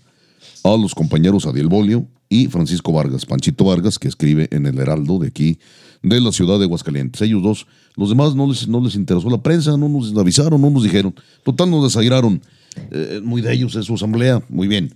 a 0.64 0.76
los 0.76 0.94
compañeros 0.94 1.46
Adiel 1.46 1.68
Bolio 1.68 2.06
y 2.28 2.46
Francisco 2.48 2.92
Vargas, 2.92 3.26
Panchito 3.26 3.64
Vargas, 3.64 3.98
que 3.98 4.08
escribe 4.08 4.48
en 4.50 4.66
el 4.66 4.78
Heraldo 4.78 5.18
de 5.18 5.28
aquí, 5.28 5.58
de 6.02 6.20
la 6.20 6.32
ciudad 6.32 6.58
de 6.58 6.64
Aguascalientes. 6.64 7.22
Ellos 7.22 7.42
dos, 7.42 7.66
los 7.96 8.08
demás 8.08 8.34
no 8.34 8.48
les, 8.48 8.66
no 8.68 8.80
les 8.80 8.94
interesó 8.94 9.30
la 9.30 9.42
prensa, 9.42 9.76
no 9.76 9.88
nos 9.88 10.16
avisaron, 10.16 10.60
no 10.60 10.70
nos 10.70 10.82
dijeron. 10.82 11.14
Total, 11.44 11.70
nos 11.70 11.84
desairaron. 11.84 12.40
Eh, 12.90 13.20
muy 13.22 13.42
de 13.42 13.52
ellos 13.52 13.74
es 13.76 13.86
su 13.86 13.94
asamblea, 13.94 14.42
muy 14.48 14.68
bien. 14.68 14.92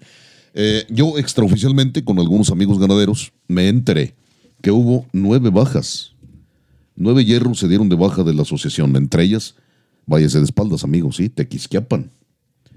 Eh, 0.54 0.84
yo 0.90 1.18
extraoficialmente, 1.18 2.04
con 2.04 2.18
algunos 2.18 2.50
amigos 2.50 2.78
ganaderos, 2.78 3.32
me 3.48 3.68
enteré 3.68 4.14
que 4.62 4.70
hubo 4.70 5.06
nueve 5.12 5.50
bajas. 5.50 6.12
Nueve 6.96 7.24
hierros 7.24 7.58
se 7.58 7.68
dieron 7.68 7.88
de 7.88 7.96
baja 7.96 8.24
de 8.24 8.34
la 8.34 8.42
asociación, 8.42 8.94
entre 8.96 9.22
ellas, 9.22 9.54
váyase 10.06 10.38
de 10.38 10.44
espaldas, 10.44 10.84
amigos, 10.84 11.16
sí, 11.16 11.28
Tequisquiapan. 11.28 12.10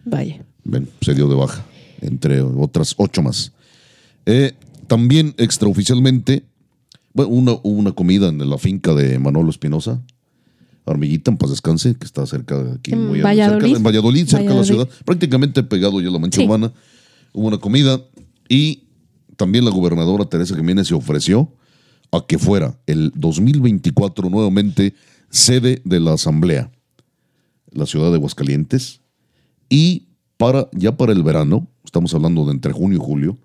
Vaya. 0.06 0.46
Ven, 0.64 0.88
se 1.02 1.14
dio 1.14 1.28
de 1.28 1.36
baja, 1.36 1.66
entre 2.02 2.42
otras 2.42 2.94
ocho 2.98 3.22
más. 3.22 3.52
Eh, 4.26 4.54
también 4.88 5.34
extraoficialmente, 5.38 6.44
bueno, 7.14 7.32
una, 7.32 7.52
hubo 7.54 7.78
una 7.80 7.92
comida 7.92 8.28
en 8.30 8.50
la 8.50 8.58
finca 8.58 8.94
de 8.94 9.20
Manolo 9.20 9.50
Espinosa, 9.50 10.02
Armiguita, 10.86 11.32
en 11.32 11.38
paz 11.38 11.50
descanse, 11.50 11.96
que 11.96 12.06
está 12.06 12.26
cerca 12.26 12.62
de 12.62 12.74
aquí, 12.74 12.92
En 12.92 13.08
muy 13.08 13.22
Valladolid. 13.22 13.62
cerca- 13.62 13.78
en 13.78 13.84
Valladolid, 13.84 14.28
cerca 14.28 14.50
de 14.52 14.56
la 14.60 14.64
ciudad, 14.66 14.90
prácticamente 15.06 15.64
pegado 15.64 16.02
ya 16.02 16.10
a 16.10 16.12
la 16.12 16.20
mancha 16.20 16.40
Sí. 16.42 16.46
urbana. 16.46 16.74
Hubo 17.32 17.48
una 17.48 17.58
comida 17.58 18.02
y 18.50 18.84
también 19.38 19.64
la 19.66 19.72
gobernadora 19.72 20.26
Teresa 20.26 20.56
Jiménez 20.56 20.88
se 20.88 20.94
ofreció 20.94 21.54
a 22.12 22.26
que 22.28 22.38
fuera 22.38 22.78
el 22.86 23.12
2024 23.16 24.30
nuevamente 24.30 24.94
sede 25.30 25.82
de 25.86 26.00
la 26.02 26.14
Asamblea, 26.14 26.70
la 27.72 27.86
ciudad 27.86 28.10
de 28.12 28.16
Aguascalientes, 28.18 29.00
y 29.70 30.08
para 30.38 30.70
ya 30.74 30.96
para 30.98 31.14
el 31.14 31.24
verano, 31.24 31.68
estamos 31.86 32.14
hablando 32.14 32.46
de 32.46 32.52
entre 32.52 32.74
junio 32.74 32.98
y 32.98 33.02
julio, 33.04 33.38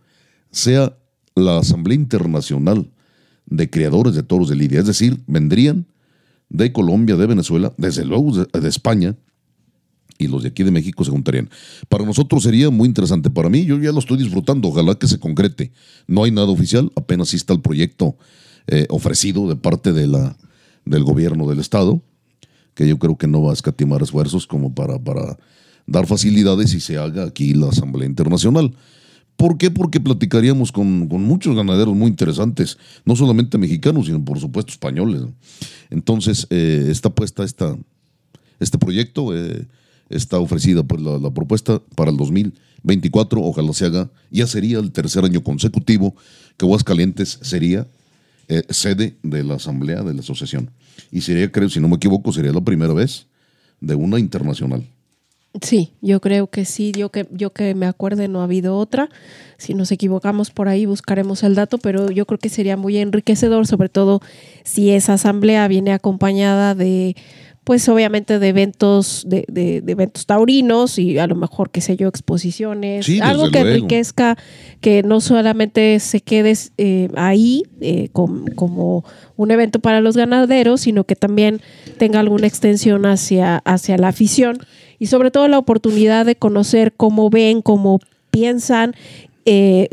sea 0.50 0.96
la 1.34 1.58
Asamblea 1.58 1.96
Internacional 1.96 2.90
de 3.46 3.70
Creadores 3.70 4.14
de 4.14 4.22
Toros 4.22 4.48
de 4.48 4.56
Lidia. 4.56 4.80
Es 4.80 4.86
decir, 4.86 5.20
vendrían 5.26 5.86
de 6.48 6.72
Colombia, 6.72 7.16
de 7.16 7.26
Venezuela, 7.26 7.72
desde 7.76 8.04
luego 8.04 8.44
de, 8.44 8.68
España, 8.68 9.16
y 10.18 10.26
los 10.26 10.42
de 10.42 10.48
aquí 10.48 10.64
de 10.64 10.70
México 10.70 11.04
se 11.04 11.10
juntarían. 11.10 11.48
Para 11.88 12.04
nosotros 12.04 12.42
sería 12.42 12.70
muy 12.70 12.88
interesante. 12.88 13.30
Para 13.30 13.48
mí, 13.48 13.64
yo 13.64 13.78
ya 13.78 13.92
lo 13.92 13.98
estoy 13.98 14.18
disfrutando. 14.18 14.68
Ojalá 14.68 14.94
que 14.96 15.06
se 15.06 15.18
concrete. 15.18 15.72
No 16.06 16.24
hay 16.24 16.30
nada 16.30 16.48
oficial, 16.48 16.90
apenas 16.96 17.28
sí 17.28 17.36
está 17.36 17.52
el 17.52 17.60
proyecto 17.60 18.16
eh, 18.66 18.86
ofrecido 18.90 19.48
de 19.48 19.56
parte 19.56 19.92
de 19.92 20.06
la, 20.06 20.36
del 20.84 21.04
gobierno 21.04 21.48
del 21.48 21.60
Estado, 21.60 22.02
que 22.74 22.88
yo 22.88 22.98
creo 22.98 23.16
que 23.16 23.26
no 23.26 23.42
va 23.42 23.50
a 23.50 23.54
escatimar 23.54 24.02
esfuerzos 24.02 24.46
como 24.46 24.74
para, 24.74 24.98
para 24.98 25.38
dar 25.86 26.06
facilidades 26.06 26.74
y 26.74 26.80
se 26.80 26.96
haga 26.96 27.24
aquí 27.24 27.54
la 27.54 27.68
Asamblea 27.68 28.08
Internacional. 28.08 28.74
¿Por 29.38 29.56
qué? 29.56 29.70
Porque 29.70 30.00
platicaríamos 30.00 30.72
con, 30.72 31.06
muchos 31.06 31.54
ganaderos 31.54 31.94
muy 31.94 32.08
interesantes, 32.08 32.76
no 33.04 33.14
solamente 33.14 33.56
mexicanos, 33.56 34.06
sino 34.06 34.24
por 34.24 34.40
supuesto 34.40 34.72
españoles. 34.72 35.22
Entonces, 35.90 36.48
eh, 36.50 36.88
está 36.90 37.10
puesta 37.10 37.44
esta, 37.44 37.78
este 38.58 38.78
proyecto, 38.78 39.32
eh, 39.36 39.64
está 40.08 40.40
ofrecida 40.40 40.82
pues, 40.82 41.00
la, 41.00 41.18
la 41.18 41.30
propuesta 41.30 41.80
para 41.94 42.10
el 42.10 42.16
2024, 42.16 43.40
ojalá 43.40 43.72
se 43.74 43.86
haga, 43.86 44.10
ya 44.32 44.48
sería 44.48 44.80
el 44.80 44.90
tercer 44.90 45.24
año 45.24 45.40
consecutivo 45.44 46.16
que 46.56 46.66
Aguascalientes 46.66 47.38
sería 47.40 47.86
eh, 48.48 48.64
sede 48.70 49.18
de 49.22 49.44
la 49.44 49.54
asamblea 49.54 50.02
de 50.02 50.14
la 50.14 50.20
asociación. 50.20 50.72
Y 51.12 51.20
sería, 51.20 51.52
creo, 51.52 51.68
si 51.68 51.78
no 51.78 51.86
me 51.86 51.94
equivoco, 51.94 52.32
sería 52.32 52.52
la 52.52 52.60
primera 52.60 52.92
vez 52.92 53.28
de 53.80 53.94
una 53.94 54.18
internacional. 54.18 54.84
Sí, 55.62 55.92
yo 56.00 56.20
creo 56.20 56.48
que 56.48 56.64
sí, 56.64 56.92
yo 56.92 57.10
que, 57.10 57.26
yo 57.30 57.52
que 57.52 57.74
me 57.74 57.86
acuerde 57.86 58.28
no 58.28 58.40
ha 58.40 58.44
habido 58.44 58.76
otra. 58.76 59.08
Si 59.56 59.74
nos 59.74 59.90
equivocamos 59.90 60.50
por 60.50 60.68
ahí 60.68 60.86
buscaremos 60.86 61.42
el 61.42 61.54
dato, 61.54 61.78
pero 61.78 62.10
yo 62.10 62.26
creo 62.26 62.38
que 62.38 62.48
sería 62.48 62.76
muy 62.76 62.98
enriquecedor, 62.98 63.66
sobre 63.66 63.88
todo 63.88 64.20
si 64.64 64.90
esa 64.90 65.14
asamblea 65.14 65.66
viene 65.68 65.92
acompañada 65.92 66.74
de 66.74 67.16
pues 67.68 67.86
obviamente 67.90 68.38
de 68.38 68.48
eventos, 68.48 69.24
de, 69.26 69.44
de, 69.46 69.82
eventos 69.86 70.24
taurinos 70.24 70.98
y 70.98 71.18
a 71.18 71.26
lo 71.26 71.34
mejor, 71.34 71.68
qué 71.68 71.82
sé 71.82 71.98
yo, 71.98 72.08
exposiciones, 72.08 73.06
algo 73.20 73.50
que 73.50 73.58
enriquezca, 73.58 74.38
que 74.80 75.02
no 75.02 75.20
solamente 75.20 76.00
se 76.00 76.22
quede 76.22 76.56
eh, 76.78 77.10
ahí 77.14 77.64
eh, 77.82 78.08
como 78.10 79.04
un 79.36 79.50
evento 79.50 79.80
para 79.80 80.00
los 80.00 80.16
ganaderos, 80.16 80.80
sino 80.80 81.04
que 81.04 81.14
también 81.14 81.60
tenga 81.98 82.20
alguna 82.20 82.46
extensión 82.46 83.04
hacia, 83.04 83.58
hacia 83.58 83.98
la 83.98 84.08
afición 84.08 84.60
y 84.98 85.06
sobre 85.06 85.30
todo 85.30 85.48
la 85.48 85.58
oportunidad 85.58 86.26
de 86.26 86.36
conocer 86.36 86.92
cómo 86.96 87.30
ven, 87.30 87.62
cómo 87.62 88.00
piensan 88.30 88.94
eh, 89.44 89.88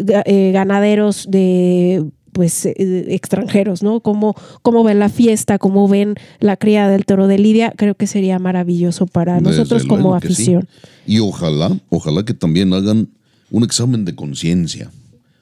ganaderos 0.54 1.28
de 1.30 2.06
pues 2.36 2.66
eh, 2.66 2.74
extranjeros, 3.16 3.82
¿no? 3.82 4.02
Cómo, 4.02 4.36
cómo 4.62 4.84
ven 4.84 5.00
la 5.00 5.08
fiesta, 5.08 5.58
cómo 5.58 5.88
ven 5.88 6.16
la 6.42 6.58
cría 6.58 6.90
del 6.90 7.06
toro 7.06 7.28
de 7.28 7.40
Lidia, 7.40 7.74
creo 7.78 7.96
que 7.96 8.08
sería 8.08 8.40
maravilloso 8.40 9.08
para 9.08 9.40
nosotros 9.40 9.86
como 9.86 10.16
afición. 10.16 10.68
Y 11.08 11.20
ojalá, 11.20 11.80
ojalá 11.90 12.26
que 12.26 12.34
también 12.34 12.74
hagan 12.74 13.08
un 13.52 13.64
examen 13.64 14.04
de 14.04 14.16
conciencia 14.16 14.92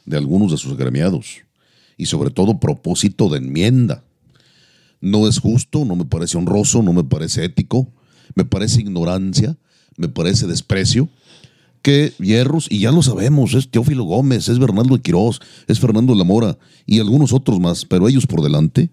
de 0.06 0.18
algunos 0.18 0.52
de 0.52 0.58
sus 0.58 0.74
agremiados 0.74 1.42
y 1.98 2.06
sobre 2.06 2.30
todo 2.30 2.60
propósito 2.60 3.28
de 3.28 3.40
enmienda. 3.40 4.04
No 5.02 5.28
es 5.28 5.40
justo, 5.40 5.86
no 5.86 5.96
me 5.96 6.06
parece 6.06 6.38
honroso, 6.38 6.84
no 6.84 6.94
me 6.94 7.04
parece 7.04 7.44
ético, 7.44 7.88
me 8.36 8.46
parece 8.46 8.82
ignorancia, 8.82 9.58
me 9.98 10.10
parece 10.10 10.48
desprecio 10.48 11.10
que 11.82 12.14
Hierros, 12.18 12.68
y 12.72 12.80
ya 12.80 12.92
lo 12.92 13.04
sabemos, 13.04 13.54
es 13.54 13.70
Teófilo 13.70 14.06
Gómez, 14.06 14.48
es 14.48 14.58
Bernardo 14.58 14.98
Quirós, 15.02 15.42
es 15.68 15.80
Fernando 15.80 16.16
Lamora 16.16 16.58
y 16.86 17.00
algunos 17.00 17.34
otros 17.34 17.60
más, 17.60 17.86
pero 17.86 18.08
ellos 18.08 18.26
por 18.26 18.42
delante. 18.42 18.90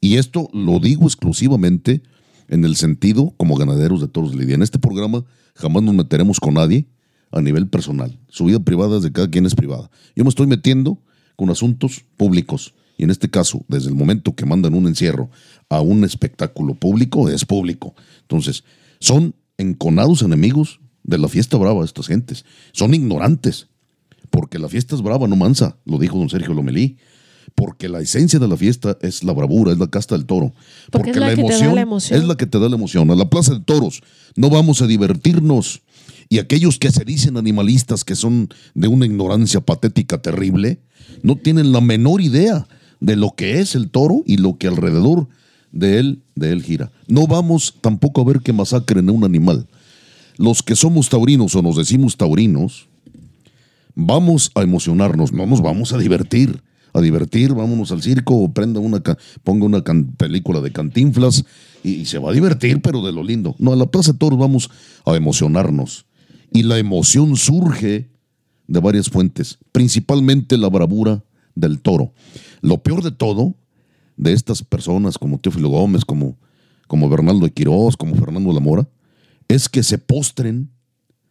Y 0.00 0.16
esto 0.16 0.48
lo 0.52 0.78
digo 0.78 1.04
exclusivamente 1.04 2.02
en 2.48 2.64
el 2.64 2.76
sentido 2.76 3.34
como 3.36 3.56
ganaderos 3.56 4.00
de 4.00 4.08
toros 4.08 4.30
de 4.30 4.38
Lidia. 4.38 4.54
En 4.54 4.62
este 4.62 4.78
programa 4.78 5.24
jamás 5.54 5.82
nos 5.82 5.94
meteremos 5.94 6.38
con 6.38 6.54
nadie 6.54 6.86
a 7.32 7.40
nivel 7.40 7.66
personal. 7.66 8.18
Su 8.28 8.44
vida 8.44 8.60
privada 8.60 8.98
es 8.98 9.02
de 9.02 9.12
cada 9.12 9.28
quien 9.28 9.46
es 9.46 9.54
privada. 9.54 9.90
Yo 10.14 10.22
me 10.22 10.30
estoy 10.30 10.46
metiendo 10.46 10.98
con 11.34 11.50
asuntos 11.50 12.04
públicos. 12.16 12.74
Y 13.02 13.04
en 13.04 13.10
este 13.10 13.28
caso, 13.28 13.64
desde 13.66 13.88
el 13.88 13.96
momento 13.96 14.36
que 14.36 14.46
mandan 14.46 14.74
un 14.74 14.86
encierro 14.86 15.28
a 15.68 15.80
un 15.80 16.04
espectáculo 16.04 16.76
público, 16.76 17.28
es 17.28 17.44
público. 17.44 17.96
Entonces, 18.20 18.62
son 19.00 19.34
enconados 19.58 20.22
enemigos 20.22 20.78
de 21.02 21.18
la 21.18 21.26
fiesta 21.26 21.56
brava 21.56 21.84
estas 21.84 22.06
gentes. 22.06 22.44
Son 22.70 22.94
ignorantes, 22.94 23.66
porque 24.30 24.60
la 24.60 24.68
fiesta 24.68 24.94
es 24.94 25.02
brava, 25.02 25.26
no 25.26 25.34
mansa, 25.34 25.78
lo 25.84 25.98
dijo 25.98 26.16
don 26.16 26.30
Sergio 26.30 26.54
Lomelí. 26.54 26.96
Porque 27.56 27.88
la 27.88 27.98
esencia 27.98 28.38
de 28.38 28.46
la 28.46 28.56
fiesta 28.56 28.96
es 29.02 29.24
la 29.24 29.32
bravura, 29.32 29.72
es 29.72 29.78
la 29.78 29.88
casta 29.88 30.14
del 30.14 30.24
toro. 30.24 30.54
Porque, 30.92 31.10
es 31.10 31.16
la, 31.16 31.32
emoción, 31.32 31.76
es 31.76 32.24
la 32.24 32.36
que 32.36 32.46
te 32.46 32.60
da 32.60 32.68
la 32.68 32.76
emoción. 32.76 33.10
A 33.10 33.16
la 33.16 33.28
plaza 33.28 33.54
de 33.54 33.60
toros 33.62 34.00
no 34.36 34.48
vamos 34.48 34.80
a 34.80 34.86
divertirnos. 34.86 35.82
Y 36.28 36.38
aquellos 36.38 36.78
que 36.78 36.92
se 36.92 37.04
dicen 37.04 37.36
animalistas, 37.36 38.04
que 38.04 38.14
son 38.14 38.48
de 38.74 38.86
una 38.86 39.06
ignorancia 39.06 39.60
patética 39.60 40.22
terrible, 40.22 40.78
no 41.24 41.34
tienen 41.34 41.72
la 41.72 41.80
menor 41.80 42.20
idea 42.20 42.68
de 43.02 43.16
lo 43.16 43.34
que 43.36 43.60
es 43.60 43.74
el 43.74 43.90
toro 43.90 44.22
y 44.26 44.36
lo 44.36 44.56
que 44.56 44.68
alrededor 44.68 45.28
de 45.72 45.98
él, 45.98 46.22
de 46.34 46.52
él 46.52 46.62
gira. 46.62 46.90
No 47.08 47.26
vamos 47.26 47.74
tampoco 47.80 48.20
a 48.20 48.24
ver 48.24 48.40
que 48.40 48.52
masacren 48.52 49.08
a 49.08 49.12
un 49.12 49.24
animal 49.24 49.66
los 50.38 50.62
que 50.62 50.76
somos 50.76 51.08
taurinos 51.08 51.54
o 51.54 51.62
nos 51.62 51.76
decimos 51.76 52.16
taurinos, 52.16 52.88
vamos 53.94 54.50
a 54.54 54.62
emocionarnos, 54.62 55.32
no 55.32 55.46
nos 55.46 55.60
vamos 55.60 55.92
a 55.92 55.98
divertir. 55.98 56.62
A 56.94 57.00
divertir, 57.00 57.54
vámonos 57.54 57.90
al 57.90 58.02
circo 58.02 58.36
o 58.36 58.52
prenda 58.52 58.78
una, 58.78 59.02
ponga 59.44 59.64
una 59.64 59.82
película 60.18 60.60
de 60.60 60.72
cantinflas 60.72 61.42
y, 61.82 62.04
se 62.04 62.18
va 62.18 62.30
a 62.30 62.34
divertir, 62.34 62.82
pero 62.82 63.00
de 63.00 63.12
lo 63.12 63.22
lindo. 63.22 63.56
No, 63.58 63.72
a 63.72 63.76
la 63.76 63.86
Plaza 63.86 64.12
de 64.12 64.18
Toros 64.18 64.38
vamos 64.38 64.68
a 65.06 65.16
emocionarnos. 65.16 66.04
Y 66.52 66.64
la 66.64 66.78
emoción 66.78 67.36
surge 67.36 68.10
de 68.66 68.80
varias 68.80 69.08
fuentes, 69.08 69.58
principalmente 69.72 70.58
la 70.58 70.68
bravura 70.68 71.24
del 71.54 71.80
toro. 71.80 72.12
Lo 72.60 72.82
peor 72.82 73.02
de 73.02 73.10
todo, 73.10 73.54
de 74.16 74.32
estas 74.32 74.62
personas 74.62 75.18
como 75.18 75.38
Teófilo 75.38 75.68
Gómez, 75.68 76.04
como, 76.04 76.36
como 76.86 77.08
Bernardo 77.08 77.40
de 77.40 77.50
Quirós, 77.50 77.96
como 77.96 78.14
Fernando 78.14 78.52
Lamora, 78.52 78.88
es 79.48 79.68
que 79.68 79.82
se 79.82 79.98
postren, 79.98 80.70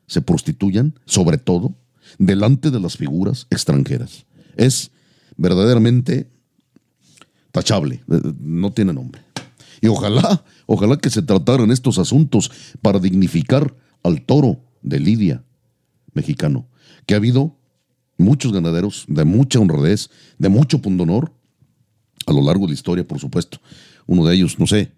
se 0.08 0.22
prostituyan, 0.22 0.94
sobre 1.06 1.38
todo, 1.38 1.76
delante 2.18 2.72
de 2.72 2.80
las 2.80 2.98
figuras 2.98 3.48
extranjeras. 3.50 4.26
Es 4.58 4.92
verdaderamente 5.38 6.30
tachable, 7.52 8.04
eh, 8.12 8.22
no 8.40 8.72
tiene 8.72 8.94
nombre. 8.94 9.22
Y 9.82 9.88
ojalá, 9.88 10.44
ojalá 10.68 10.98
que 10.98 11.10
se 11.10 11.22
trataran 11.22 11.72
estos 11.72 11.98
asuntos 11.98 12.52
para 12.82 13.00
dignificar 13.00 13.76
al 14.04 14.22
toro 14.22 14.64
de 14.82 15.00
Lidia 15.00 15.44
mexicano, 16.14 16.68
que 17.06 17.14
ha 17.14 17.18
habido 17.18 17.58
muchos 18.22 18.54
ganaderos 18.54 19.06
de 19.08 19.26
mucha 19.26 19.60
honradez, 19.60 20.10
de 20.38 20.50
mucho 20.50 20.82
pundonor, 20.82 21.32
a 22.26 22.34
lo 22.34 22.42
largo 22.42 22.66
de 22.66 22.70
la 22.70 22.76
historia, 22.76 23.08
por 23.08 23.20
supuesto. 23.20 23.60
Uno 24.08 24.26
de 24.26 24.36
ellos, 24.36 24.60
no 24.60 24.68
sé, 24.68 24.92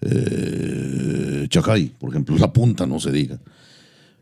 eh, 0.00 1.46
Chacay, 1.48 1.92
por 1.98 2.10
ejemplo, 2.10 2.36
la 2.38 2.52
punta, 2.52 2.86
no 2.86 3.00
se 3.00 3.12
diga. 3.12 3.40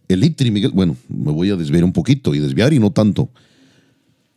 El 0.08 0.24
Itri, 0.24 0.50
Miguel, 0.50 0.72
bueno, 0.72 0.96
me 1.08 1.30
voy 1.32 1.50
a 1.50 1.56
desviar 1.56 1.84
un 1.84 1.92
poquito 1.92 2.34
y 2.34 2.40
desviar 2.40 2.72
y 2.72 2.78
no 2.78 2.90
tanto. 2.90 3.30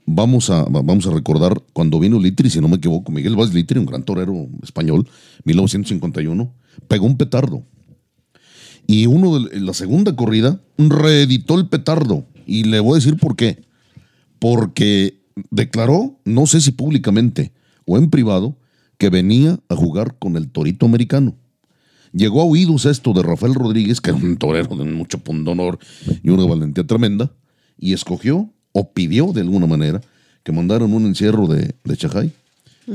Vamos 0.05 0.49
a, 0.49 0.65
vamos 0.65 1.07
a 1.07 1.11
recordar 1.11 1.63
cuando 1.71 1.99
vino 1.99 2.19
Litri, 2.19 2.49
si 2.49 2.59
no 2.59 2.67
me 2.67 2.75
equivoco, 2.75 3.11
Miguel 3.11 3.35
Vázquez 3.35 3.55
Litri, 3.55 3.79
un 3.79 3.85
gran 3.85 4.03
torero 4.03 4.47
español, 4.61 5.07
1951, 5.45 6.53
pegó 6.87 7.05
un 7.05 7.17
petardo. 7.17 7.63
Y 8.85 9.07
uno 9.07 9.39
de 9.39 9.61
la 9.61 9.73
segunda 9.73 10.15
corrida 10.15 10.59
reeditó 10.77 11.57
el 11.57 11.69
petardo. 11.69 12.25
Y 12.45 12.65
le 12.65 12.81
voy 12.81 12.93
a 12.93 12.95
decir 12.95 13.17
por 13.17 13.35
qué. 13.37 13.63
Porque 14.43 15.21
declaró, 15.51 16.19
no 16.25 16.47
sé 16.47 16.59
si 16.59 16.71
públicamente 16.73 17.53
o 17.85 17.97
en 17.97 18.09
privado, 18.09 18.57
que 18.97 19.09
venía 19.09 19.57
a 19.69 19.75
jugar 19.77 20.17
con 20.19 20.35
el 20.35 20.49
torito 20.49 20.85
americano. 20.85 21.33
Llegó 22.11 22.41
a 22.41 22.43
oídos 22.43 22.85
esto 22.85 23.13
de 23.13 23.23
Rafael 23.23 23.55
Rodríguez, 23.55 24.01
que 24.01 24.09
era 24.09 24.19
un 24.19 24.35
torero 24.35 24.75
de 24.75 24.83
mucho 24.83 25.19
pundonor 25.19 25.79
y 26.21 26.29
una 26.29 26.43
valentía 26.43 26.85
tremenda, 26.85 27.31
y 27.79 27.93
escogió 27.93 28.49
o 28.73 28.91
pidió 28.91 29.31
de 29.31 29.39
alguna 29.39 29.65
manera 29.65 30.01
que 30.43 30.51
mandaran 30.51 30.91
un 30.91 31.05
encierro 31.05 31.47
de, 31.47 31.73
de 31.81 31.95
Chajay. 31.95 32.33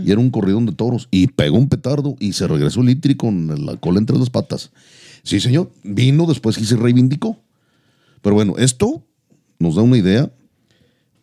Y 0.05 0.11
era 0.11 0.21
un 0.21 0.29
corridón 0.29 0.67
de 0.67 0.73
toros. 0.73 1.09
Y 1.11 1.29
pegó 1.29 1.57
un 1.57 1.71
petardo 1.71 2.15
y 2.21 2.35
se 2.35 2.47
regresó 2.47 2.83
el 2.83 2.91
Itri 2.91 3.15
con 3.15 3.65
la 3.65 3.77
cola 3.77 4.01
entre 4.01 4.19
las 4.19 4.29
patas. 4.29 4.71
Sí, 5.23 5.41
señor. 5.41 5.73
Vino 5.83 6.27
después 6.27 6.59
y 6.59 6.67
se 6.67 6.77
reivindicó. 6.77 7.39
Pero 8.21 8.35
bueno, 8.35 8.59
esto 8.59 9.03
nos 9.59 9.77
da 9.77 9.83
una 9.83 9.97
idea 9.97 10.31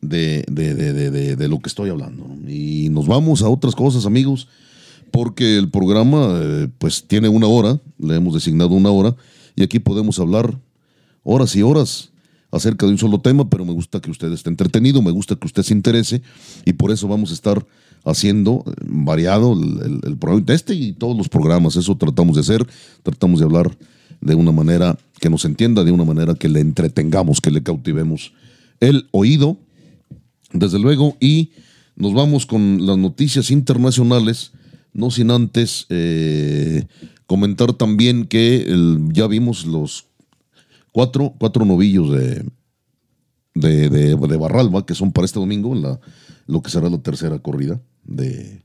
de, 0.10 0.44
de, 0.48 1.48
lo 1.48 1.60
que 1.60 1.70
estoy 1.70 1.90
hablando. 1.90 2.26
Y 2.48 2.90
nos 2.90 3.08
vamos 3.08 3.42
a 3.42 3.50
otras 3.50 3.76
cosas, 3.76 4.06
amigos 4.06 4.48
porque 5.16 5.58
el 5.58 5.70
programa 5.70 6.40
eh, 6.42 6.68
pues 6.78 7.06
tiene 7.08 7.30
una 7.30 7.48
hora, 7.48 7.80
le 7.98 8.16
hemos 8.16 8.34
designado 8.34 8.72
una 8.72 8.90
hora, 8.90 9.16
y 9.56 9.64
aquí 9.64 9.80
podemos 9.80 10.20
hablar 10.20 10.60
horas 11.24 11.56
y 11.56 11.62
horas 11.62 12.12
acerca 12.52 12.86
de 12.86 12.92
un 12.92 12.98
solo 12.98 13.22
tema, 13.22 13.50
pero 13.50 13.64
me 13.64 13.72
gusta 13.72 14.02
que 14.02 14.12
usted 14.12 14.30
esté 14.34 14.50
entretenido, 14.50 15.02
me 15.02 15.12
gusta 15.12 15.38
que 15.38 15.48
usted 15.48 15.64
se 15.64 15.74
interese, 15.74 16.22
y 16.66 16.74
por 16.74 16.92
eso 16.92 17.08
vamos 17.08 17.32
a 17.32 17.34
estar 17.34 17.66
haciendo 18.04 18.66
eh, 18.68 18.72
variado 18.88 19.54
el, 19.54 20.18
programa 20.18 20.44
de 20.46 20.54
este 20.54 20.76
y 20.76 20.92
todos 20.92 21.16
los 21.16 21.30
programas, 21.30 21.78
eso 21.78 21.96
tratamos 21.96 22.36
de 22.36 22.42
hacer, 22.42 22.68
tratamos 23.02 23.40
de 23.40 23.46
hablar 23.46 23.72
de 24.20 24.36
una 24.36 24.52
manera 24.52 24.98
que 25.22 25.30
nos 25.30 25.46
entienda, 25.46 25.86
de 25.86 25.94
una 25.94 26.04
manera 26.04 26.36
que 26.36 26.50
le 26.50 26.60
entretengamos, 26.60 27.40
que 27.40 27.52
le 27.52 27.64
cautivemos 27.64 28.34
el 28.82 29.08
oído, 29.12 29.58
desde 30.52 30.80
luego, 30.80 31.18
y 31.20 31.52
nos 31.96 32.14
vamos 32.14 32.46
con 32.46 32.86
las 32.86 32.98
noticias 32.98 33.52
internacionales 33.52 34.52
no 34.96 35.12
sin 35.12 35.30
antes 35.30 35.86
eh, 35.90 36.86
comentar 37.28 37.74
también 37.74 38.26
que 38.26 38.66
ya 39.12 39.28
vimos 39.28 39.66
los 39.66 40.08
cuatro, 40.94 41.34
cuatro 41.38 41.66
novillos 41.66 42.12
de, 42.12 42.46
de, 43.54 43.90
de, 43.90 44.38
Barralba, 44.38 44.86
que 44.86 44.96
son 44.96 45.12
para 45.12 45.26
este 45.26 45.40
domingo, 45.40 45.76
la, 45.76 46.00
lo 46.48 46.62
que 46.62 46.70
será 46.72 46.90
la 46.90 47.00
tercera 47.00 47.40
corrida 47.40 47.82
de, 48.06 48.64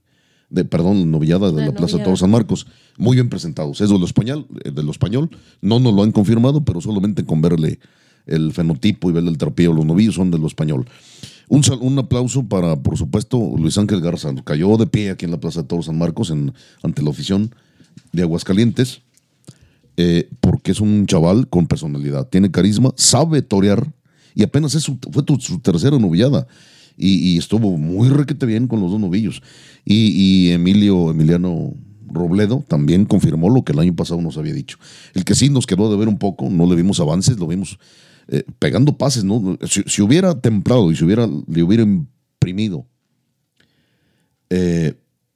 de 0.51 0.65
perdón, 0.65 1.11
novillada 1.11 1.51
de 1.51 1.67
la, 1.67 1.73
Plaza 1.73 1.99
de 1.99 2.05
Todos 2.05 2.21
San 2.21 2.31
Marcos. 2.31 2.67
Muy 2.97 3.17
bien 3.17 3.29
presentados. 3.29 3.81
Es 3.81 3.91
de 3.91 3.99
lo 3.99 4.05
español, 4.05 4.47
eh, 4.65 4.71
de 4.71 4.83
lo 4.85 4.93
español. 4.93 5.31
No 5.61 5.81
nos 5.81 5.93
lo 5.93 6.05
han 6.05 6.13
confirmado, 6.13 6.65
pero 6.65 6.81
solamente 6.81 7.25
con 7.25 7.43
verle 7.43 7.81
el 8.27 8.53
fenotipo 8.53 9.11
y 9.11 9.13
verle 9.13 9.31
el 9.31 9.39
trapillo, 9.39 9.73
los 9.73 9.87
novillos 9.87 10.15
son 10.15 10.31
de 10.31 10.39
lo 10.39 10.47
español. 10.47 10.87
Un, 11.51 11.63
un 11.81 11.99
aplauso 11.99 12.45
para, 12.45 12.77
por 12.77 12.97
supuesto, 12.97 13.55
Luis 13.59 13.77
Ángel 13.77 14.01
Garza. 14.01 14.33
Cayó 14.45 14.77
de 14.77 14.87
pie 14.87 15.11
aquí 15.11 15.25
en 15.25 15.33
la 15.33 15.41
Plaza 15.41 15.63
de 15.63 15.67
Toros 15.67 15.87
San 15.87 15.99
Marcos 15.99 16.31
en, 16.31 16.53
ante 16.81 17.03
la 17.03 17.11
afición 17.11 17.53
de 18.13 18.23
Aguascalientes, 18.23 19.03
eh, 19.97 20.29
porque 20.41 20.71
es 20.71 20.81
un 20.81 21.07
chaval 21.07 21.49
con 21.49 21.67
personalidad, 21.67 22.29
tiene 22.29 22.53
carisma, 22.53 22.93
sabe 22.97 23.43
torear 23.43 23.93
y 24.33 24.45
apenas 24.45 24.77
es 24.77 24.85
su- 24.85 24.99
fue 25.11 25.25
su 25.41 25.59
tercera 25.59 25.99
novillada. 25.99 26.47
Y, 26.97 27.33
y 27.33 27.39
estuvo 27.39 27.77
muy 27.79 28.11
requete 28.11 28.47
bien 28.47 28.69
con 28.69 28.81
los 28.81 28.93
dos 28.93 29.01
novillos. 29.01 29.43
Y, 29.85 30.13
y 30.47 30.51
Emilio, 30.53 31.11
Emiliano 31.11 31.73
Robledo 32.07 32.63
también 32.69 33.07
confirmó 33.07 33.49
lo 33.51 33.65
que 33.65 33.73
el 33.73 33.79
año 33.81 33.97
pasado 33.97 34.21
nos 34.21 34.37
había 34.37 34.53
dicho. 34.53 34.77
El 35.15 35.25
que 35.25 35.35
sí 35.35 35.49
nos 35.49 35.67
quedó 35.67 35.91
de 35.91 35.97
ver 35.97 36.07
un 36.09 36.19
poco, 36.19 36.49
no 36.49 36.67
le 36.67 36.77
vimos 36.77 37.01
avances, 37.01 37.39
lo 37.39 37.47
vimos 37.47 37.79
eh, 38.31 38.45
pegando 38.59 38.97
pases, 38.97 39.25
¿no? 39.25 39.59
Si, 39.69 39.83
si 39.87 40.03
hubiera 40.03 40.41
templado 40.41 40.91
y 40.93 40.97
si 40.97 41.05
hubiera, 41.05 41.27
le 41.27 41.63
hubiera 41.63 41.83
imprimido 41.83 42.87
eh, 44.49 44.95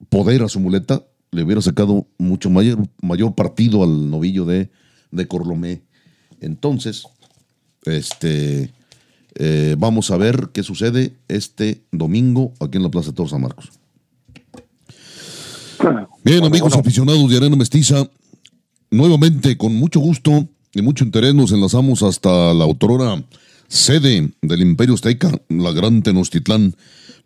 poder 0.08 0.42
a 0.42 0.48
su 0.48 0.60
muleta, 0.60 1.04
le 1.32 1.42
hubiera 1.42 1.60
sacado 1.60 2.06
mucho 2.18 2.50
mayor, 2.50 2.78
mayor 3.02 3.34
partido 3.34 3.82
al 3.82 4.10
novillo 4.10 4.44
de, 4.44 4.70
de 5.10 5.26
Corlomé. 5.26 5.82
Entonces, 6.40 7.04
este, 7.84 8.72
eh, 9.34 9.74
vamos 9.76 10.10
a 10.10 10.16
ver 10.16 10.50
qué 10.52 10.62
sucede 10.62 11.16
este 11.26 11.82
domingo 11.90 12.52
aquí 12.60 12.76
en 12.76 12.84
la 12.84 12.90
Plaza 12.90 13.10
de 13.10 13.16
Toros 13.16 13.30
San 13.30 13.40
Marcos. 13.40 13.70
Bien, 16.22 16.44
amigos 16.44 16.74
aficionados 16.76 17.28
de 17.28 17.36
Arena 17.36 17.56
Mestiza, 17.56 18.08
nuevamente 18.90 19.56
con 19.58 19.74
mucho 19.74 20.00
gusto 20.00 20.48
y 20.74 20.82
mucho 20.82 21.04
interés 21.04 21.34
nos 21.34 21.52
enlazamos 21.52 22.02
hasta 22.02 22.52
la 22.52 22.64
autora 22.64 23.22
sede 23.68 24.30
del 24.42 24.62
Imperio 24.62 24.94
Azteca, 24.94 25.30
la 25.48 25.72
Gran 25.72 26.02
Tenochtitlán, 26.02 26.74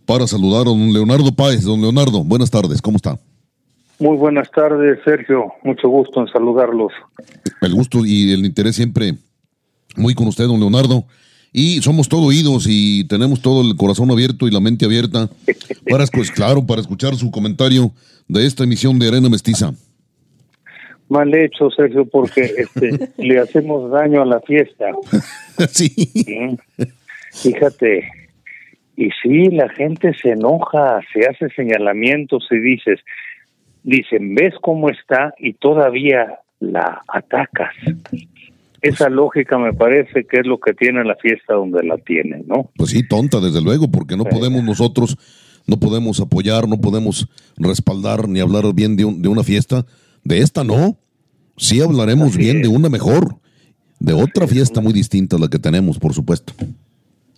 para 0.07 0.27
saludar 0.27 0.63
a 0.63 0.71
don 0.71 0.93
Leonardo 0.93 1.33
Páez. 1.33 1.65
Don 1.65 1.81
Leonardo, 1.81 2.25
buenas 2.25 2.51
tardes, 2.51 2.81
¿cómo 2.81 2.97
está? 2.97 3.19
Muy 3.99 4.17
buenas 4.17 4.51
tardes, 4.51 4.99
Sergio. 5.05 5.47
Mucho 5.65 5.89
gusto 5.89 6.21
en 6.21 6.29
saludarlos. 6.29 6.93
El 7.61 7.75
gusto 7.75 8.05
y 8.05 8.33
el 8.33 8.45
interés 8.47 8.77
siempre 8.77 9.17
muy 9.97 10.15
con 10.15 10.29
usted, 10.29 10.47
don 10.47 10.61
Leonardo. 10.61 11.05
Y 11.53 11.83
somos 11.83 12.09
todo 12.09 12.23
oídos 12.23 12.67
y 12.69 13.05
tenemos 13.05 13.41
todo 13.41 13.63
el 13.63 13.75
corazón 13.77 14.11
abierto 14.11 14.47
y 14.47 14.51
la 14.51 14.61
mente 14.61 14.85
abierta 14.85 15.29
para, 15.91 16.05
escu- 16.05 16.31
claro, 16.33 16.65
para 16.67 16.81
escuchar 16.81 17.17
su 17.17 17.31
comentario 17.31 17.91
de 18.29 18.47
esta 18.47 18.65
emisión 18.65 18.99
de 18.99 19.09
Arena 19.09 19.29
Mestiza. 19.29 19.73
Mal 21.09 21.35
hecho, 21.35 21.71
Sergio, 21.71 22.05
porque 22.07 22.43
este, 22.59 23.11
le 23.17 23.39
hacemos 23.39 23.91
daño 23.91 24.23
a 24.23 24.27
la 24.27 24.41
fiesta. 24.41 24.87
sí. 25.71 26.57
Fíjate. 27.33 28.11
Y 28.97 29.11
sí, 29.23 29.45
la 29.51 29.69
gente 29.69 30.13
se 30.21 30.31
enoja, 30.31 31.01
se 31.13 31.27
hace 31.27 31.49
señalamientos 31.55 32.47
y 32.51 32.59
dices, 32.59 32.99
dicen, 33.85 34.35
¿ves 34.35 34.55
cómo 34.61 34.91
está? 34.91 35.35
Y 35.39 35.53
todavía 35.53 36.41
la 36.59 37.03
atacas. 37.07 37.73
Esa 38.83 39.09
lógica 39.09 39.57
me 39.59 39.73
parece 39.73 40.25
que 40.25 40.41
es 40.41 40.47
lo 40.47 40.59
que 40.59 40.73
tiene 40.75 41.05
la 41.05 41.15
fiesta 41.17 41.55
donde 41.55 41.85
la 41.85 41.97
tiene, 41.99 42.43
¿no? 42.47 42.71
Pues 42.77 42.91
sí, 42.91 43.07
tonta, 43.07 43.39
desde 43.41 43.63
luego, 43.63 43.89
porque 43.89 44.17
no 44.17 44.25
podemos 44.25 44.65
nosotros, 44.65 45.17
no 45.67 45.79
podemos 45.79 46.21
apoyar, 46.21 46.67
no 46.69 46.81
podemos 46.81 47.29
respaldar 47.57 48.29
ni 48.29 48.41
hablar 48.41 48.65
bien 48.75 48.97
de, 48.97 49.05
un- 49.05 49.23
de 49.23 49.29
una 49.29 49.45
fiesta. 49.45 49.85
De 50.29 50.41
esta 50.41 50.63
no. 50.63 50.99
Sí 51.57 51.81
hablaremos 51.81 52.29
Así 52.29 52.39
bien 52.39 52.59
es. 52.59 52.63
de 52.65 52.69
una 52.69 52.91
mejor, 52.91 53.37
de 53.99 54.13
otra 54.13 54.47
fiesta 54.47 54.83
muy 54.83 54.93
distinta 54.93 55.37
a 55.37 55.39
la 55.39 55.49
que 55.49 55.59
tenemos, 55.59 55.99
por 55.99 56.13
supuesto. 56.13 56.53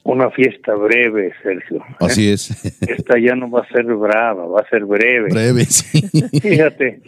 Una 0.03 0.29
fiesta 0.33 0.74
breve, 0.74 1.33
Sergio. 1.40 1.85
Así 2.00 2.29
es. 2.29 2.50
Esta 2.83 3.16
ya 3.16 3.37
no 3.37 3.48
va 3.48 3.61
a 3.61 3.68
ser 3.68 3.85
brava, 3.85 4.44
va 4.44 4.62
a 4.62 4.68
ser 4.68 4.85
breve. 4.87 5.29
Breve, 5.31 5.66
sí. 5.66 6.03
Fíjate, 6.40 7.00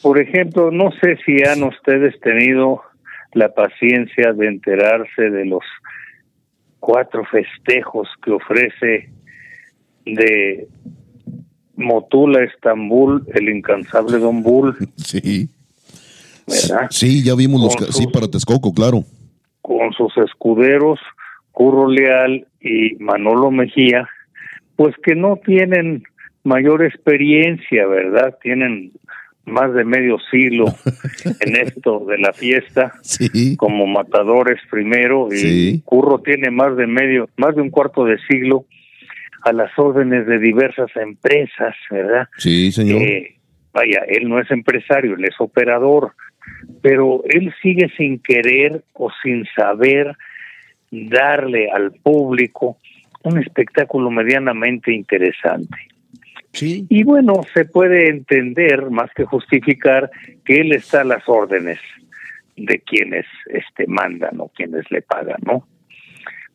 por 0.00 0.18
ejemplo, 0.18 0.70
no 0.70 0.92
sé 0.92 1.18
si 1.26 1.44
han 1.46 1.62
ustedes 1.62 2.18
tenido 2.20 2.80
la 3.34 3.52
paciencia 3.52 4.32
de 4.32 4.46
enterarse 4.46 5.28
de 5.28 5.44
los 5.44 5.64
cuatro 6.80 7.22
festejos 7.26 8.08
que 8.24 8.30
ofrece 8.30 9.10
de 10.06 10.66
Motula, 11.78 12.42
Estambul, 12.44 13.24
el 13.34 13.48
incansable 13.48 14.18
Don 14.18 14.42
Bull, 14.42 14.76
Sí. 14.96 15.48
¿verdad? 16.46 16.88
Sí, 16.90 17.24
ya 17.24 17.34
vimos 17.34 17.60
los... 17.62 17.94
Sí, 17.96 18.06
para 18.06 18.28
Texcoco, 18.28 18.72
claro. 18.74 19.04
con 19.62 19.92
sus 19.92 20.16
escuderos, 20.18 20.98
Curro 21.52 21.88
Leal 21.88 22.46
y 22.60 22.94
Manolo 22.96 23.50
Mejía, 23.50 24.08
pues 24.76 24.94
que 25.04 25.14
no 25.14 25.36
tienen 25.44 26.04
mayor 26.44 26.84
experiencia, 26.84 27.86
¿verdad? 27.86 28.36
Tienen 28.42 28.92
más 29.44 29.72
de 29.74 29.84
medio 29.84 30.18
siglo 30.30 30.66
en 31.40 31.56
esto 31.56 32.04
de 32.06 32.18
la 32.18 32.32
fiesta 32.32 32.92
Sí. 33.02 33.56
como 33.56 33.86
matadores 33.86 34.58
primero 34.70 35.28
y 35.32 35.36
Sí. 35.38 35.82
Curro 35.84 36.20
tiene 36.20 36.50
más 36.50 36.76
de 36.76 36.86
medio, 36.86 37.28
más 37.36 37.54
de 37.56 37.62
un 37.62 37.70
cuarto 37.70 38.04
de 38.04 38.18
siglo 38.30 38.64
a 39.48 39.52
las 39.52 39.76
órdenes 39.78 40.26
de 40.26 40.38
diversas 40.38 40.94
empresas, 40.96 41.74
¿verdad? 41.90 42.28
Sí, 42.36 42.70
señor. 42.70 43.00
Eh, 43.02 43.36
vaya, 43.72 44.02
él 44.06 44.28
no 44.28 44.38
es 44.38 44.50
empresario, 44.50 45.14
él 45.14 45.24
es 45.24 45.40
operador, 45.40 46.12
pero 46.82 47.22
él 47.24 47.54
sigue 47.62 47.90
sin 47.96 48.18
querer 48.18 48.82
o 48.92 49.10
sin 49.22 49.46
saber 49.56 50.16
darle 50.90 51.70
al 51.70 51.92
público 51.92 52.76
un 53.22 53.38
espectáculo 53.38 54.10
medianamente 54.10 54.92
interesante. 54.92 55.76
Sí. 56.52 56.86
Y 56.88 57.04
bueno, 57.04 57.34
se 57.54 57.64
puede 57.64 58.08
entender 58.08 58.90
más 58.90 59.10
que 59.14 59.24
justificar 59.24 60.10
que 60.44 60.60
él 60.60 60.72
está 60.72 61.02
a 61.02 61.04
las 61.04 61.28
órdenes 61.28 61.78
de 62.56 62.80
quienes 62.80 63.26
este 63.46 63.86
mandan 63.86 64.40
o 64.40 64.48
quienes 64.48 64.90
le 64.90 65.02
pagan, 65.02 65.40
¿no? 65.44 65.66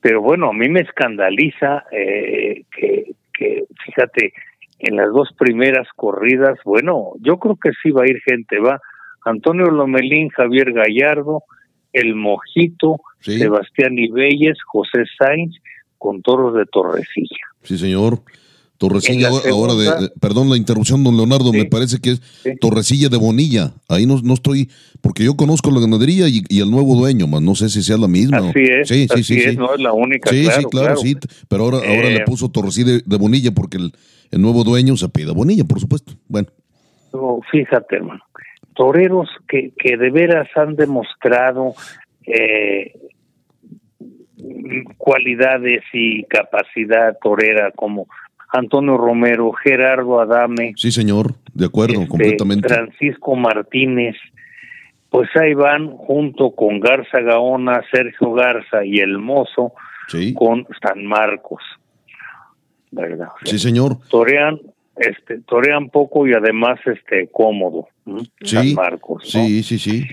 Pero 0.03 0.21
bueno, 0.21 0.49
a 0.49 0.53
mí 0.53 0.67
me 0.67 0.81
escandaliza 0.81 1.85
eh, 1.91 2.65
que, 2.75 3.13
que, 3.33 3.63
fíjate, 3.85 4.33
en 4.79 4.97
las 4.97 5.07
dos 5.13 5.29
primeras 5.39 5.87
corridas, 5.95 6.59
bueno, 6.65 7.13
yo 7.21 7.37
creo 7.39 7.55
que 7.55 7.71
sí 7.81 7.89
va 7.89 8.03
a 8.03 8.09
ir 8.09 8.19
gente, 8.21 8.59
va 8.59 8.81
Antonio 9.23 9.67
Lomelín, 9.71 10.27
Javier 10.27 10.73
Gallardo, 10.73 11.43
El 11.93 12.15
Mojito, 12.15 12.97
Sí. 13.21 13.39
Sebastián 13.39 13.97
Ibelles, 13.97 14.57
José 14.65 15.05
Sainz, 15.17 15.55
con 15.97 16.21
toros 16.21 16.53
de 16.55 16.65
Torrecilla. 16.65 17.47
Sí, 17.61 17.77
señor. 17.77 18.19
Torrecilla, 18.87 19.27
En 19.29 19.33
la 19.33 19.39
ahora- 19.39 19.49
ahora 19.51 19.73
de, 19.75 19.83
segunda- 19.85 20.01
de- 20.01 20.19
perdón 20.19 20.49
la 20.49 20.57
interrupción, 20.57 21.03
don 21.03 21.15
Leonardo, 21.15 21.51
Sí. 21.51 21.57
me 21.57 21.65
parece 21.65 21.99
que 22.01 22.11
es 22.11 22.21
Sí. 22.43 22.51
Torrecilla 22.59 23.07
de 23.09 23.17
Bonilla. 23.17 23.71
Ahí 23.87 24.05
no, 24.05 24.19
no 24.21 24.33
estoy, 24.33 24.69
porque 25.01 25.23
yo 25.23 25.35
conozco 25.35 25.71
la 25.71 25.79
ganadería 25.79 26.27
y, 26.27 26.41
y 26.49 26.59
el 26.59 26.69
nuevo 26.69 26.95
dueño, 26.95 27.25
más 27.27 27.41
no 27.41 27.55
sé 27.55 27.69
si 27.69 27.81
sea 27.81 27.97
la 27.97 28.07
misma. 28.07 28.41
o- 28.41 28.49
Así 28.49 28.59
es, 28.61 28.87
Sí, 28.89 29.07
sí, 29.07 29.13
así 29.13 29.23
sí, 29.23 29.37
es, 29.39 29.51
sí. 29.51 29.57
no 29.57 29.73
es 29.73 29.79
la 29.81 29.93
única, 29.93 30.29
Sí, 30.29 30.43
claro, 30.43 30.59
sí, 30.61 30.67
claro, 30.69 30.97
sí. 30.97 31.15
Pero 31.47 31.63
ahora, 31.63 31.77
ahora 31.77 32.09
Eh, 32.09 32.13
le 32.13 32.21
puso 32.25 32.49
Torrecilla 32.49 32.91
de, 32.93 33.01
de 33.05 33.17
Bonilla 33.17 33.51
porque 33.51 33.77
el, 33.77 33.93
el 34.31 34.41
nuevo 34.41 34.63
dueño 34.65 34.97
se 34.97 35.07
pide 35.09 35.31
Bonilla, 35.31 35.63
por 35.63 35.79
supuesto. 35.79 36.13
Bueno, 36.27 36.49
No, 37.13 37.39
fíjate, 37.51 37.95
hermano, 37.97 38.21
toreros 38.75 39.29
que, 39.47 39.71
que 39.77 39.95
de 39.97 40.09
veras 40.09 40.47
han 40.55 40.75
demostrado 40.75 41.73
eh, 42.25 42.93
cualidades 44.97 45.83
y 45.93 46.23
capacidad 46.25 47.17
torera 47.21 47.71
como 47.75 48.07
Antonio 48.53 48.97
Romero, 48.97 49.51
Gerardo 49.51 50.19
Adame, 50.21 50.73
sí, 50.77 50.91
señor, 50.91 51.33
de 51.53 51.65
acuerdo, 51.65 51.95
este, 51.95 52.07
completamente. 52.07 52.69
Francisco 52.69 53.35
Martínez, 53.35 54.15
pues 55.09 55.29
ahí 55.35 55.53
van 55.53 55.89
junto 55.97 56.51
con 56.51 56.79
Garza 56.79 57.19
Gaona, 57.19 57.81
Sergio 57.91 58.31
Garza 58.33 58.85
y 58.85 58.99
el 58.99 59.17
Mozo 59.17 59.73
Sí, 60.07 60.33
con 60.33 60.65
San 60.81 61.05
Marcos, 61.05 61.61
¿verdad? 62.91 63.27
O 63.29 63.45
sea, 63.45 63.51
sí, 63.51 63.59
señor. 63.59 63.97
torean 64.09 64.59
este 64.95 65.39
torean 65.39 65.89
poco 65.89 66.27
y 66.27 66.33
además 66.33 66.79
este 66.85 67.27
cómodo. 67.31 67.87
Sí, 68.43 68.55
San 68.55 68.73
Marcos 68.75 69.23
¿no? 69.33 69.45
Sí, 69.45 69.63
sí, 69.63 69.79
sí. 69.79 70.03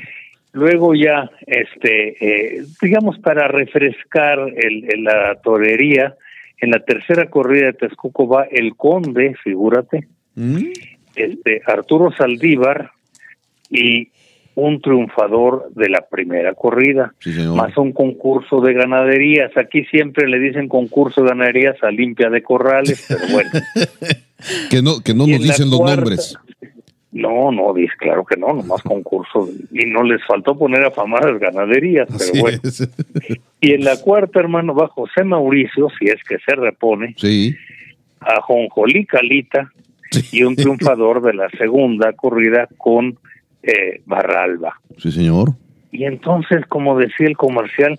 luego 0.53 0.94
ya 0.94 1.29
este 1.46 2.16
eh, 2.61 2.64
digamos 2.81 3.18
para 3.18 3.48
refrescar 3.48 4.38
el, 4.38 4.85
el- 4.90 5.05
la 5.05 5.38
torería 5.42 6.14
en 6.61 6.70
la 6.70 6.81
tercera 6.81 7.29
corrida 7.31 7.66
de 7.66 7.73
Texcoco 7.75 8.29
va 8.29 8.44
el 8.44 8.77
conde 8.77 9.35
figúrate 9.42 10.07
¿Mm? 10.35 10.59
este 11.16 11.62
Arturo 11.66 12.12
Saldívar 12.16 12.90
y 13.70 14.09
un 14.57 14.81
triunfador 14.81 15.70
de 15.75 15.88
la 15.88 16.07
primera 16.11 16.55
corrida 16.55 17.14
Sí, 17.20 17.31
más 17.55 17.77
un 17.79 17.92
concurso 17.92 18.61
de 18.61 18.74
ganaderías. 18.74 19.57
Aquí 19.57 19.85
siempre 19.87 20.28
le 20.28 20.39
dicen 20.39 20.68
concurso 20.68 21.22
de 21.22 21.28
ganaderías 21.28 21.76
a 21.82 21.91
limpia 21.91 22.28
de 22.30 22.43
corrales, 22.43 23.05
pero 23.09 23.20
bueno. 23.32 23.51
Que 24.70 24.80
no, 24.82 25.01
que 25.05 25.12
no 25.14 25.26
Y 25.28 25.32
nos 25.32 25.43
dicen 25.43 25.68
los 25.70 25.78
cuarta- 25.78 25.97
nombres. 25.97 26.35
No, 27.13 27.51
no, 27.51 27.75
dice, 27.75 27.93
claro 27.99 28.25
que 28.25 28.37
no, 28.37 28.53
nomás 28.53 28.83
concurso. 28.85 29.49
Y 29.73 29.87
no 29.87 30.03
les 30.03 30.25
faltó 30.25 30.57
poner 30.57 30.85
a 30.85 30.91
famadas 30.91 31.39
ganaderías, 31.39 32.09
pero 32.17 32.41
bueno. 32.41 32.59
es. 32.63 32.89
Y 33.61 33.73
en 33.73 33.85
la 33.85 33.97
cuarta, 34.01 34.41
hermano, 34.41 34.75
va 34.75 34.89
José 34.89 35.25
Mauricio, 35.25 35.89
si 35.99 36.07
es 36.07 36.23
que 36.29 36.39
se 36.39 36.55
repone, 36.55 37.15
Sí. 37.17 37.55
a 38.21 38.41
Jonjolí 38.43 39.07
Calita 39.07 39.71
y 40.33 40.43
un 40.45 40.57
triunfador 40.57 41.23
de 41.23 41.35
la 41.35 41.49
segunda 41.51 42.13
corrida 42.13 42.69
con 42.79 43.19
eh, 43.63 44.01
Barralba. 44.07 44.81
Sí, 44.99 45.11
señor. 45.13 45.51
Y 45.93 46.05
entonces, 46.05 46.65
como 46.67 46.99
decía 46.99 47.27
el 47.27 47.37
comercial, 47.37 47.99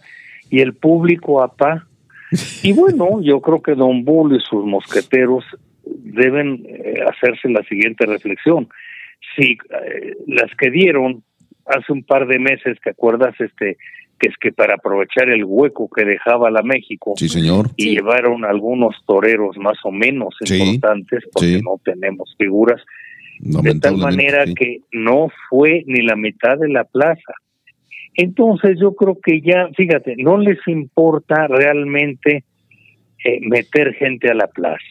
y 0.51 0.59
el 0.59 0.73
público 0.73 1.41
apá. 1.41 1.87
Y 2.63 2.73
bueno, 2.73 3.21
yo 3.21 3.41
creo 3.41 3.61
que 3.61 3.73
Don 3.75 4.05
Bull 4.05 4.35
y 4.35 4.39
sus 4.39 4.63
mosqueteros 4.65 5.43
deben 5.85 6.63
eh, 6.67 6.99
hacerse 7.09 7.49
la 7.49 7.63
siguiente 7.63 8.05
reflexión. 8.05 8.69
Si 9.35 9.51
eh, 9.53 10.15
las 10.27 10.51
que 10.57 10.69
dieron 10.71 11.23
hace 11.65 11.91
un 11.93 12.03
par 12.03 12.27
de 12.27 12.39
meses, 12.39 12.77
¿te 12.83 12.89
acuerdas? 12.89 13.33
Este, 13.39 13.77
que 14.19 14.29
es 14.29 14.37
que 14.37 14.51
para 14.51 14.75
aprovechar 14.75 15.29
el 15.29 15.43
hueco 15.45 15.89
que 15.89 16.05
dejaba 16.05 16.51
la 16.51 16.61
México 16.61 17.13
Sí, 17.15 17.27
señor. 17.29 17.69
y 17.75 17.83
Sí. 17.83 17.89
llevaron 17.95 18.45
algunos 18.45 18.95
toreros 19.07 19.57
más 19.57 19.77
o 19.83 19.91
menos 19.91 20.35
Sí, 20.43 20.57
importantes, 20.59 21.23
porque 21.33 21.57
sí. 21.57 21.61
no 21.63 21.79
tenemos 21.83 22.35
figuras, 22.37 22.81
de 23.39 23.79
tal 23.79 23.97
manera 23.97 24.45
sí. 24.45 24.53
que 24.53 24.77
no 24.91 25.29
fue 25.49 25.83
ni 25.87 26.01
la 26.03 26.15
mitad 26.15 26.57
de 26.59 26.69
la 26.69 26.83
plaza. 26.83 27.33
Entonces 28.15 28.77
yo 28.79 28.93
creo 28.93 29.17
que 29.23 29.41
ya, 29.41 29.69
fíjate, 29.75 30.15
no 30.17 30.37
les 30.37 30.59
importa 30.67 31.47
realmente 31.47 32.43
eh, 33.23 33.39
meter 33.41 33.93
gente 33.95 34.29
a 34.29 34.33
la 34.35 34.47
plaza. 34.47 34.83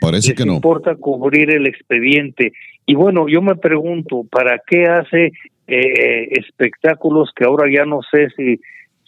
Parece 0.00 0.28
les 0.30 0.38
que 0.38 0.44
no. 0.46 0.54
importa 0.54 0.94
cubrir 0.96 1.50
el 1.50 1.66
expediente. 1.66 2.52
Y 2.86 2.94
bueno, 2.94 3.28
yo 3.28 3.42
me 3.42 3.56
pregunto, 3.56 4.24
¿para 4.30 4.60
qué 4.66 4.86
hace 4.86 5.32
eh, 5.66 6.28
espectáculos 6.32 7.30
que 7.36 7.44
ahora 7.44 7.70
ya 7.70 7.84
no 7.84 8.00
sé 8.10 8.28
si, 8.36 8.58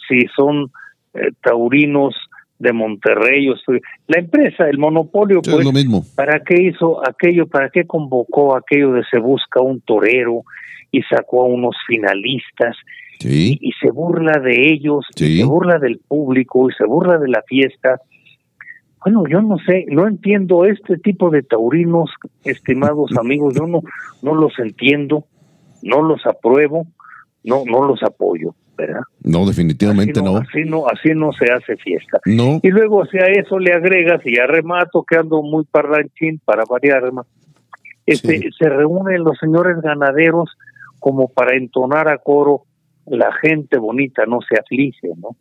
si 0.09 0.27
son 0.37 0.71
eh, 1.15 1.31
taurinos 1.43 2.15
de 2.59 2.73
Monterrey 2.75 3.49
o 3.49 3.57
si- 3.57 3.81
la 4.07 4.21
empresa, 4.21 4.69
el 4.69 4.77
monopolio, 4.79 5.41
Sí, 5.43 5.51
pues, 5.51 5.61
es 5.61 5.65
lo 5.67 5.73
mismo. 5.73 6.05
¿Para 6.15 6.41
qué 6.41 6.63
hizo 6.63 7.01
aquello? 7.09 7.47
¿Para 7.47 7.71
qué 7.71 7.87
convocó 7.87 8.55
aquello 8.55 8.93
de 8.93 9.03
se 9.11 9.19
busca 9.19 9.63
un 9.63 9.81
torero 9.81 10.43
y 10.93 11.01
sacó 11.05 11.43
a 11.45 11.47
unos 11.47 11.75
finalistas 11.87 12.77
Sí. 13.19 13.57
y 13.61 13.73
se 13.81 13.91
burla 13.91 14.41
de 14.41 14.71
ellos, 14.73 15.07
y 15.17 15.39
se 15.39 15.45
burla 15.45 15.79
del 15.79 15.99
público 16.07 16.69
y 16.71 16.75
se 16.75 16.85
burla 16.85 17.17
de 17.19 17.29
la 17.29 17.43
fiesta? 17.47 18.01
Bueno, 19.05 19.25
yo 19.29 19.41
no 19.41 19.57
sé, 19.59 19.87
no 19.89 20.07
entiendo 20.07 20.65
este 20.65 20.99
tipo 20.99 21.31
de 21.31 21.43
taurinos, 21.43 22.11
estimados 22.45 23.11
amigos, 23.19 23.55
yo 23.55 23.67
no, 23.67 23.83
no 24.23 24.35
los 24.35 24.59
entiendo, 24.59 25.25
no 25.83 26.03
los 26.03 26.27
apruebo, 26.27 26.87
no, 27.45 27.65
no 27.65 27.87
los 27.87 28.03
apoyo, 28.03 28.55
¿verdad? 28.77 29.01
No, 29.23 29.47
definitivamente 29.47 30.21
así 30.21 30.23
no, 30.23 30.33
no. 30.33 30.39
Así 30.39 30.65
no, 30.65 30.87
así 30.89 31.09
no 31.15 31.33
se 31.33 31.51
hace 31.51 31.77
fiesta. 31.77 32.21
No. 32.27 32.61
Y 32.63 32.69
luego 32.71 33.07
si 33.07 33.19
a 33.19 33.27
eso 33.27 33.59
le 33.59 33.73
agregas, 33.73 34.21
y 34.25 34.37
ya 34.37 34.47
remato 34.47 35.05
que 35.09 35.17
ando 35.17 35.43
muy 35.43 35.65
parlanchín 35.65 36.41
para 36.45 36.65
variar, 36.69 37.11
este, 38.07 38.39
Sí. 38.39 38.49
se 38.59 38.69
reúnen 38.69 39.25
los 39.25 39.39
señores 39.39 39.81
ganaderos 39.81 40.51
como 40.99 41.29
para 41.29 41.57
entonar 41.57 42.09
a 42.09 42.19
coro 42.19 42.65
la 43.07 43.33
gente 43.33 43.79
bonita 43.79 44.25
no 44.27 44.41
se 44.41 44.59
aflige, 44.59 45.09
¿no? 45.17 45.37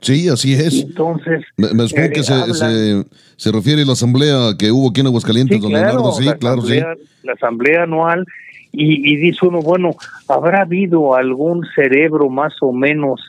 Sí, 0.00 0.28
así 0.28 0.50
Y 0.50 0.54
es. 0.54 0.82
entonces, 0.82 1.44
Me, 1.56 1.72
me 1.74 1.88
supongo 1.88 2.06
eh, 2.08 2.12
que 2.12 2.22
se, 2.22 2.54
se, 2.54 3.04
se 3.36 3.52
refiere 3.52 3.82
a 3.82 3.86
la 3.86 3.92
asamblea 3.92 4.54
que 4.58 4.70
hubo 4.70 4.90
aquí 4.90 5.00
en 5.00 5.08
Aguascalientes, 5.08 5.56
sí, 5.56 5.62
don 5.62 5.70
claro, 5.72 5.86
Leonardo. 5.88 6.12
Sí, 6.12 6.24
la 6.24 6.36
claro, 6.36 6.62
sí. 6.62 6.80
la 7.24 7.32
asamblea 7.32 7.82
anual, 7.82 8.24
y, 8.72 9.12
y 9.12 9.16
dice 9.16 9.46
uno, 9.46 9.60
bueno, 9.62 9.90
¿habrá 10.28 10.62
habido 10.62 11.14
algún 11.14 11.66
cerebro 11.74 12.28
más 12.28 12.52
o 12.60 12.72
menos 12.72 13.20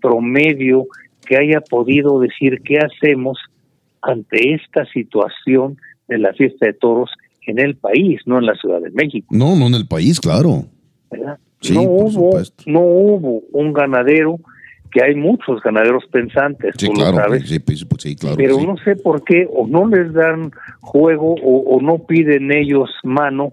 promedio 0.00 0.86
que 1.26 1.36
haya 1.36 1.60
podido 1.60 2.20
decir 2.20 2.60
qué 2.64 2.78
hacemos 2.78 3.38
ante 4.02 4.54
esta 4.54 4.86
situación 4.86 5.76
de 6.08 6.18
la 6.18 6.32
fiesta 6.32 6.66
de 6.66 6.72
toros 6.72 7.10
en 7.46 7.58
el 7.58 7.76
país, 7.76 8.20
no 8.26 8.38
en 8.38 8.46
la 8.46 8.54
Ciudad 8.54 8.80
de 8.80 8.90
México? 8.90 9.26
No, 9.30 9.56
no 9.56 9.66
en 9.66 9.74
el 9.74 9.86
país, 9.86 10.20
claro. 10.20 10.64
¿verdad? 11.10 11.38
Sí, 11.60 11.74
no 11.74 11.82
por 11.82 11.90
hubo, 11.90 12.10
supuesto. 12.10 12.64
no 12.66 12.80
hubo 12.80 13.42
un 13.52 13.72
ganadero, 13.72 14.38
que 14.90 15.02
hay 15.04 15.14
muchos 15.14 15.62
ganaderos 15.62 16.04
pensantes, 16.10 16.74
Sí, 16.78 16.86
tú 16.86 16.94
lo 17.00 17.12
sabes, 17.12 17.48
Sí, 17.48 17.58
pues, 17.58 17.84
pues, 17.84 18.02
sí, 18.02 18.16
claro. 18.16 18.36
pero 18.36 18.60
no 18.60 18.76
sé 18.78 18.96
por 18.96 19.22
qué 19.24 19.46
o 19.50 19.66
no 19.66 19.86
les 19.86 20.12
dan 20.12 20.50
juego 20.80 21.34
o, 21.42 21.76
o 21.76 21.80
no 21.80 21.98
piden 22.06 22.52
ellos 22.52 22.90
mano 23.02 23.52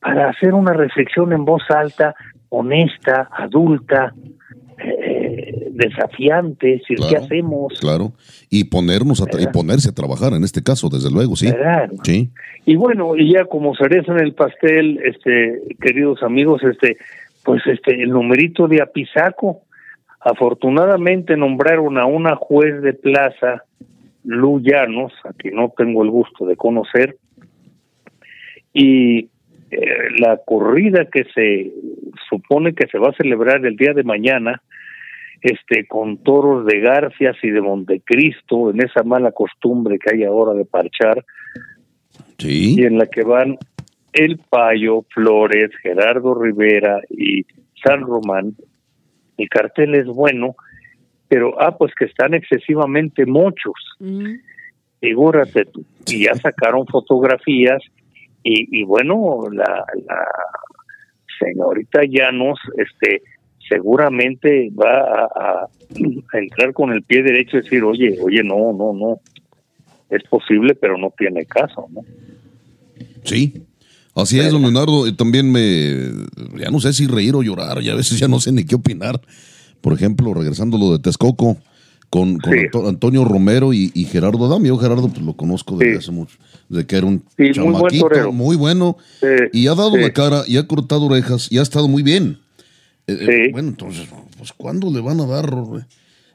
para 0.00 0.28
hacer 0.30 0.54
una 0.54 0.72
reflexión 0.74 1.32
en 1.32 1.44
voz 1.44 1.62
alta, 1.70 2.14
honesta, 2.50 3.28
adulta, 3.32 4.12
eh, 4.78 5.70
desafiante, 5.70 6.66
decir, 6.66 6.98
¿qué 6.98 7.08
Claro, 7.08 7.24
hacemos? 7.24 7.80
Claro. 7.80 8.12
Y 8.50 8.64
ponernos 8.64 9.20
a 9.22 9.24
y 9.40 9.46
ponerse 9.46 9.90
a 9.90 9.94
trabajar 9.94 10.32
en 10.34 10.44
este 10.44 10.62
caso, 10.62 10.88
desde 10.88 11.10
luego, 11.10 11.36
sí. 11.36 11.50
¿Verdad? 11.50 11.90
Sí. 12.02 12.30
Y 12.66 12.76
bueno, 12.76 13.16
y 13.16 13.32
ya 13.32 13.44
como 13.46 13.74
cereza 13.74 14.12
en 14.12 14.20
el 14.20 14.34
pastel, 14.34 15.00
este, 15.04 15.62
queridos 15.80 16.22
amigos, 16.22 16.62
este, 16.62 16.96
pues 17.44 17.62
este, 17.66 18.02
el 18.02 18.10
numerito 18.10 18.68
de 18.68 18.82
Apizaco, 18.82 19.62
afortunadamente 20.24 21.36
nombraron 21.36 21.98
a 21.98 22.06
una 22.06 22.34
juez 22.36 22.80
de 22.82 22.94
plaza, 22.94 23.64
Lu 24.24 24.58
Llanos, 24.60 25.12
a 25.24 25.34
quien 25.34 25.56
no 25.56 25.72
tengo 25.76 26.02
el 26.02 26.10
gusto 26.10 26.46
de 26.46 26.56
conocer, 26.56 27.18
y 28.72 29.28
eh, 29.70 30.10
la 30.18 30.38
corrida 30.44 31.06
que 31.12 31.24
se 31.34 31.72
supone 32.28 32.74
que 32.74 32.86
se 32.88 32.98
va 32.98 33.10
a 33.10 33.16
celebrar 33.16 33.64
el 33.66 33.76
día 33.76 33.92
de 33.92 34.02
mañana, 34.02 34.62
este, 35.42 35.86
con 35.86 36.16
toros 36.18 36.64
de 36.64 36.80
Garcias 36.80 37.36
y 37.42 37.50
de 37.50 37.60
Montecristo, 37.60 38.70
en 38.70 38.80
esa 38.82 39.02
mala 39.02 39.30
costumbre 39.30 39.98
que 39.98 40.14
hay 40.14 40.24
ahora 40.24 40.54
de 40.54 40.64
parchar, 40.64 41.24
Sí. 42.38 42.76
y 42.78 42.84
en 42.84 42.98
la 42.98 43.06
que 43.06 43.22
van 43.22 43.58
El 44.12 44.38
Payo, 44.38 45.04
Flores, 45.12 45.70
Gerardo 45.82 46.34
Rivera 46.34 47.00
y 47.10 47.44
San 47.84 48.00
Román. 48.00 48.54
El 49.36 49.48
cartel 49.48 49.94
es 49.94 50.06
bueno, 50.06 50.54
pero, 51.28 51.60
ah, 51.60 51.76
pues 51.76 51.92
que 51.98 52.04
están 52.04 52.34
excesivamente 52.34 53.26
muchos, 53.26 53.74
Mm. 53.98 54.34
figúrate 55.00 55.64
tú. 55.66 55.84
Y 56.06 56.24
ya 56.24 56.34
sacaron 56.34 56.86
fotografías 56.86 57.82
y, 58.42 58.80
y 58.80 58.84
bueno, 58.84 59.40
la, 59.52 59.84
la 60.06 60.24
señorita 61.38 62.02
Llanos, 62.08 62.58
este, 62.76 63.22
seguramente 63.68 64.70
va 64.70 64.98
a, 65.00 65.24
a- 65.24 65.68
a 66.32 66.38
entrar 66.38 66.72
con 66.72 66.92
el 66.92 67.02
pie 67.02 67.22
derecho 67.22 67.56
y 67.58 67.62
decir, 67.62 67.82
oye, 67.82 68.18
oye, 68.22 68.42
no, 68.42 68.72
no, 68.72 68.92
no, 68.92 69.20
es 70.10 70.22
posible, 70.24 70.74
pero 70.74 70.96
no 70.98 71.12
tiene 71.16 71.44
caso, 71.46 71.86
¿no? 71.90 72.02
Sí. 73.24 73.66
Así 74.14 74.38
es, 74.38 74.50
don 74.52 74.62
Leonardo. 74.62 75.06
y 75.06 75.12
También 75.12 75.50
me. 75.50 76.10
Ya 76.58 76.70
no 76.70 76.80
sé 76.80 76.92
si 76.92 77.06
reír 77.06 77.34
o 77.34 77.42
llorar. 77.42 77.80
Ya 77.82 77.92
a 77.92 77.96
veces 77.96 78.18
ya 78.18 78.28
no 78.28 78.40
sé 78.40 78.52
ni 78.52 78.64
qué 78.64 78.76
opinar. 78.76 79.20
Por 79.80 79.92
ejemplo, 79.92 80.32
regresando 80.34 80.76
a 80.76 80.80
lo 80.80 80.92
de 80.92 80.98
Texcoco, 81.00 81.58
con, 82.10 82.38
con 82.38 82.52
Sí. 82.52 82.58
Anto- 82.60 82.88
Antonio 82.88 83.24
Romero 83.24 83.72
y, 83.74 83.90
y 83.94 84.04
Gerardo 84.04 84.46
Adame. 84.46 84.68
Yo, 84.68 84.78
Gerardo, 84.78 85.08
pues 85.08 85.20
lo 85.22 85.34
conozco 85.34 85.76
desde 85.76 85.92
Sí. 85.94 85.98
hace 85.98 86.10
mucho. 86.12 86.38
Desde 86.68 86.86
que 86.86 86.96
era 86.96 87.06
un 87.06 87.22
Sí, 87.36 87.42
muy 87.60 87.72
buen 87.72 87.74
chamaquito, 87.92 88.32
muy 88.32 88.56
bueno. 88.56 88.96
Sí, 89.20 89.26
Y 89.52 89.66
ha 89.66 89.74
dado 89.74 89.96
la 89.96 90.12
cara, 90.12 90.44
y 90.46 90.56
ha 90.56 90.66
cortado 90.66 91.02
orejas, 91.06 91.48
y 91.50 91.58
ha 91.58 91.62
estado 91.62 91.88
muy 91.88 92.02
bien. 92.02 92.38
Eh, 93.06 93.18
eh, 93.20 93.48
bueno, 93.52 93.68
entonces, 93.68 94.08
pues, 94.38 94.52
¿cuándo 94.56 94.90
le 94.90 95.00
van 95.00 95.20
a 95.20 95.26
dar? 95.26 95.50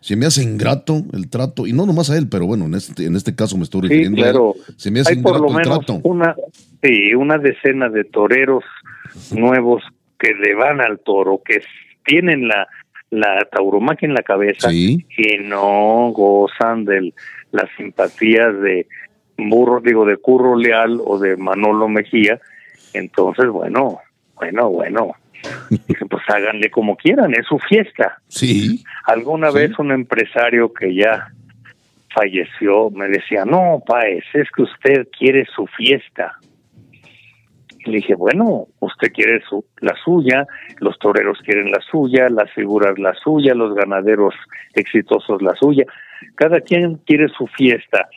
Se 0.02 0.16
me 0.16 0.26
hace 0.26 0.44
ingrato 0.44 1.04
el 1.14 1.30
trato, 1.30 1.68
y 1.68 1.74
no 1.74 1.86
nomás 1.86 2.10
a 2.10 2.18
él, 2.18 2.28
pero 2.30 2.46
bueno, 2.46 2.66
en 2.66 2.74
este, 2.76 3.06
en 3.06 3.16
este 3.16 3.36
caso 3.36 3.58
me 3.58 3.64
estoy 3.64 3.82
Sí, 3.82 3.88
refiriendo 3.90 4.24
a 4.24 4.26
él. 4.28 4.32
claro. 4.32 4.54
Se 4.78 4.92
me 4.92 5.02
hace 5.02 5.14
Hay 5.14 5.22
por 5.22 5.40
lo 5.42 5.48
el 5.50 5.56
menos 5.56 5.86
trato. 5.86 6.00
una, 6.04 6.36
sí, 6.82 7.14
una 7.16 7.38
decena 7.38 7.90
de 7.90 8.04
toreros 8.06 8.64
nuevos 9.32 9.84
que 10.18 10.34
le 10.34 10.56
van 10.56 10.82
al 10.82 11.00
toro, 11.00 11.42
que 11.44 11.62
tienen 12.06 12.48
la, 12.48 12.68
la 13.10 13.48
tauromaquia 13.52 14.08
en 14.08 14.14
la 14.14 14.24
cabeza 14.24 14.70
Sí. 14.70 15.06
y 15.18 15.38
no 15.44 16.12
gozan 16.14 16.86
de 16.86 17.14
las 17.52 17.66
simpatías 17.78 18.60
de 18.62 18.88
Burro, 19.38 19.80
digo, 19.82 20.06
de 20.06 20.18
Curro 20.18 20.56
Leal 20.58 21.00
o 21.06 21.18
de 21.20 21.38
Manolo 21.38 21.88
Mejía. 21.88 22.40
Entonces, 22.94 23.48
bueno, 23.50 24.00
bueno, 24.36 24.70
bueno. 24.70 25.12
Dije, 25.70 26.06
pues 26.10 26.24
háganle 26.28 26.70
como 26.70 26.96
quieran, 26.98 27.34
es 27.34 27.46
su 27.48 27.58
fiesta. 27.60 28.18
Sí. 28.28 28.84
Alguna 29.06 29.52
Sí. 29.52 29.58
vez 29.58 29.80
un 29.80 29.92
empresario 29.92 30.74
que 30.74 30.94
ya 30.94 31.28
falleció 32.14 32.90
me 32.90 33.08
decía, 33.08 33.46
no, 33.46 33.82
Paez, 33.86 34.24
es 34.34 34.50
que 34.52 34.64
usted 34.64 35.08
quiere 35.18 35.46
su 35.46 35.68
fiesta. 35.68 36.34
Y 37.86 37.92
le 37.92 37.98
dije, 37.98 38.16
bueno, 38.16 38.68
usted 38.80 39.12
quiere 39.14 39.42
su, 39.48 39.64
la 39.80 39.96
suya, 40.04 40.46
los 40.80 41.00
toreros 41.00 41.40
quieren 41.46 41.72
la 41.72 41.80
suya, 41.90 42.28
las 42.30 42.52
figuras 42.52 42.98
la 43.00 43.14
suya, 43.14 43.54
los 43.54 43.74
ganaderos 43.74 44.34
exitosos 44.74 45.42
la 45.42 45.56
suya. 45.56 45.86
Cada 46.36 46.60
quien 46.60 46.96
quiere 47.06 47.30
su 47.30 47.48
fiesta, 47.48 48.10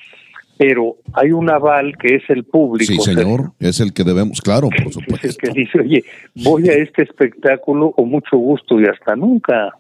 pero 0.65 0.97
hay 1.15 1.33
un 1.33 1.51
aval 1.51 1.97
que 1.99 2.15
es 2.17 2.23
el 2.29 2.45
público. 2.45 2.93
Sí, 2.93 3.01
señor, 3.01 3.53
es 3.59 3.81
el 3.81 3.93
que 3.93 4.05
debemos, 4.05 4.41
claro, 4.41 4.69
por 4.69 4.79
Es 4.79 4.87
el 4.87 4.93
supuesto. 4.93 5.29
que 5.41 5.51
dice, 5.53 5.81
oye, 5.81 6.05
voy 6.37 6.69
a 6.69 6.75
este 6.75 7.03
espectáculo 7.03 7.91
con 7.93 8.09
mucho 8.09 8.37
gusto 8.37 8.81
y 8.81 8.87
hasta 8.87 9.17
nunca. 9.17 9.75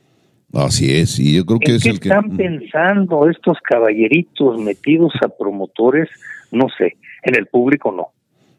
Así 0.52 0.94
es, 0.94 1.18
y 1.18 1.36
yo 1.36 1.46
creo 1.46 1.58
que 1.60 1.70
¿En 1.70 1.76
es 1.76 1.86
el 1.86 2.00
que... 2.00 2.08
están 2.08 2.36
pensando 2.36 3.28
estos 3.30 3.58
caballeritos 3.62 4.58
metidos 4.60 5.12
a 5.24 5.28
promotores? 5.28 6.08
No 6.50 6.66
sé, 6.76 6.96
en 7.22 7.36
el 7.36 7.46
público 7.46 7.92
no. 7.92 8.08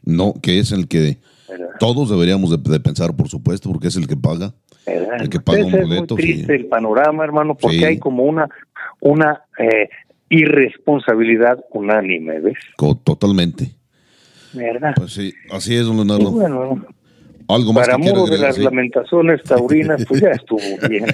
No, 0.05 0.33
que 0.41 0.59
es 0.59 0.71
el 0.71 0.87
que 0.87 1.17
¿verdad? 1.49 1.67
todos 1.79 2.09
deberíamos 2.09 2.49
de, 2.51 2.71
de 2.71 2.79
pensar, 2.79 3.15
por 3.15 3.27
supuesto, 3.29 3.69
porque 3.71 3.89
es 3.89 3.95
el 3.95 4.07
que 4.07 4.15
paga. 4.17 4.53
¿verdad? 4.87 5.21
El 5.21 5.29
que 5.29 5.39
paga 5.39 5.59
un 5.65 5.67
Ese 5.67 5.81
es 5.81 5.87
boleto, 5.87 6.15
muy 6.15 6.23
sí. 6.23 6.33
triste 6.33 6.55
el 6.55 6.65
panorama, 6.65 7.23
hermano, 7.23 7.55
porque 7.55 7.77
Sí. 7.79 7.85
hay 7.85 7.99
como 7.99 8.23
una 8.23 8.49
una 8.99 9.41
eh, 9.59 9.89
irresponsabilidad 10.29 11.59
unánime, 11.71 12.39
¿ves? 12.39 12.57
Totalmente. 13.03 13.71
¿Verdad? 14.53 14.93
Pues 14.95 15.13
sí, 15.13 15.33
así 15.51 15.75
es, 15.75 15.85
don 15.85 15.95
Y 15.95 15.97
Leonardo. 15.97 16.31
bueno, 16.31 16.85
Algo 17.47 17.73
más 17.73 17.87
para 17.87 17.97
que 17.97 18.03
muro 18.09 18.25
de 18.25 18.37
las 18.37 18.57
lamentaciones 18.57 19.41
taurinas, 19.43 20.05
pues 20.07 20.21
ya 20.21 20.29
estuvo 20.31 20.61
bien. 20.89 21.05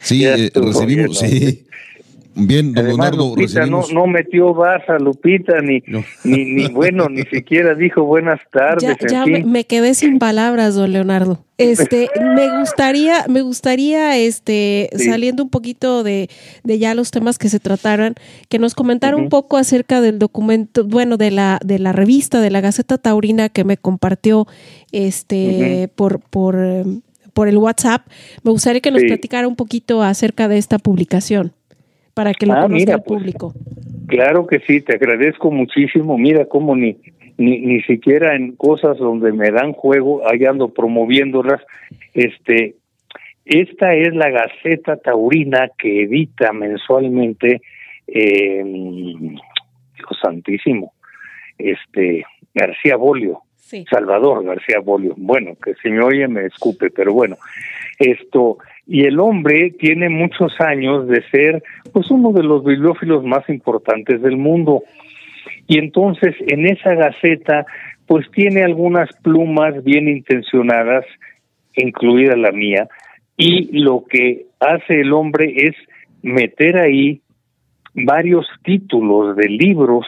Sí, 0.00 0.20
Ya 0.20 0.34
eh, 0.36 0.44
estuvo 0.46 0.66
recibimos, 0.66 1.20
bien, 1.22 1.30
sí. 1.32 1.66
Bien, 2.38 2.72
don 2.72 2.84
Además, 2.86 3.10
Leonardo, 3.10 3.28
Lupita 3.36 3.66
no, 3.66 3.80
recibimos... 3.82 3.92
no 3.92 4.06
metió 4.06 4.54
baza, 4.54 4.98
Lupita, 4.98 5.60
ni, 5.60 5.82
No. 5.86 6.04
ni, 6.24 6.44
ni 6.44 6.68
bueno, 6.68 7.08
ni 7.08 7.22
siquiera 7.22 7.74
dijo 7.74 8.04
buenas 8.04 8.40
tardes. 8.52 8.96
Ya, 9.00 9.06
ya 9.08 9.26
me, 9.26 9.64
quedé 9.64 9.94
sin 9.94 10.18
palabras, 10.18 10.74
don 10.74 10.92
Leonardo. 10.92 11.44
Este, 11.58 12.08
me 12.36 12.60
gustaría, 12.60 13.24
me 13.28 13.42
gustaría, 13.42 14.16
este, 14.16 14.88
Sí. 14.94 15.04
saliendo 15.06 15.42
un 15.42 15.50
poquito 15.50 16.04
de, 16.04 16.30
de 16.62 16.78
ya 16.78 16.94
los 16.94 17.10
temas 17.10 17.36
que 17.38 17.48
se 17.48 17.58
trataran, 17.58 18.14
que 18.48 18.60
nos 18.60 18.74
comentara 18.76 19.16
un 19.16 19.28
poco 19.28 19.56
acerca 19.56 20.00
del 20.00 20.20
documento, 20.20 20.84
bueno, 20.86 21.16
de 21.16 21.32
la, 21.32 21.58
de 21.64 21.80
la 21.80 21.90
revista, 21.92 22.40
de 22.40 22.50
la 22.50 22.60
Gaceta 22.60 22.96
Taurina 22.98 23.48
que 23.48 23.64
me 23.64 23.76
compartió, 23.76 24.46
este, 24.92 25.90
por, 25.96 26.20
por, 26.20 26.56
por 27.32 27.48
el 27.48 27.56
WhatsApp. 27.58 28.06
Me 28.42 28.50
gustaría 28.52 28.80
que 28.80 28.90
nos 28.90 29.00
Sí. 29.02 29.08
platicara 29.08 29.48
un 29.48 29.56
poquito 29.56 30.02
acerca 30.02 30.48
de 30.48 30.58
esta 30.58 30.78
publicación, 30.78 31.52
para 32.18 32.34
que 32.34 32.46
lo 32.46 32.54
Ah, 32.54 32.62
conozca 32.62 32.74
mira, 32.74 32.94
el 32.96 33.02
pues. 33.02 33.20
público. 33.20 33.54
Claro 34.08 34.44
que 34.48 34.58
sí, 34.66 34.80
te 34.80 34.96
agradezco 34.96 35.52
muchísimo. 35.52 36.18
Mira 36.18 36.46
cómo 36.46 36.74
ni, 36.74 36.96
ni, 37.36 37.60
ni 37.60 37.80
siquiera 37.82 38.34
en 38.34 38.56
cosas 38.56 38.98
donde 38.98 39.30
me 39.30 39.52
dan 39.52 39.72
juego, 39.72 40.28
ahí 40.28 40.44
ando 40.44 40.74
promoviéndolas. 40.74 41.60
Este, 42.14 42.74
esta 43.44 43.94
es 43.94 44.12
la 44.16 44.30
Gaceta 44.30 44.96
Taurina 44.96 45.70
que 45.78 46.02
edita 46.02 46.52
mensualmente, 46.52 47.60
eh, 48.08 48.64
Dios 48.64 50.18
santísimo, 50.20 50.94
este, 51.56 52.24
García 52.52 52.96
Bolio. 52.96 53.42
Sí. 53.54 53.84
Salvador 53.88 54.42
García 54.42 54.80
Bolio. 54.80 55.14
Bueno, 55.16 55.54
que 55.62 55.74
si 55.74 55.88
me 55.88 56.02
oye 56.02 56.26
me 56.26 56.46
escupe, 56.46 56.90
pero 56.90 57.12
bueno, 57.12 57.36
esto, 58.00 58.58
y 58.88 59.04
el 59.04 59.20
hombre 59.20 59.74
tiene 59.78 60.08
muchos 60.08 60.58
años 60.60 61.06
de 61.08 61.22
ser 61.30 61.62
pues 61.92 62.10
uno 62.10 62.32
de 62.32 62.42
los 62.42 62.64
bibliófilos 62.64 63.22
más 63.22 63.46
importantes 63.50 64.22
del 64.22 64.38
mundo. 64.38 64.82
Y 65.66 65.78
entonces 65.78 66.34
en 66.46 66.66
esa 66.66 66.94
gaceta 66.94 67.66
pues 68.06 68.26
tiene 68.30 68.64
algunas 68.64 69.10
plumas 69.22 69.84
bien 69.84 70.08
intencionadas, 70.08 71.04
incluida 71.76 72.34
la 72.34 72.50
mía, 72.50 72.88
y 73.36 73.78
lo 73.78 74.04
que 74.08 74.46
hace 74.58 75.02
el 75.02 75.12
hombre 75.12 75.52
es 75.54 75.76
meter 76.22 76.78
ahí 76.78 77.20
varios 77.92 78.46
títulos 78.64 79.36
de 79.36 79.48
libros 79.48 80.06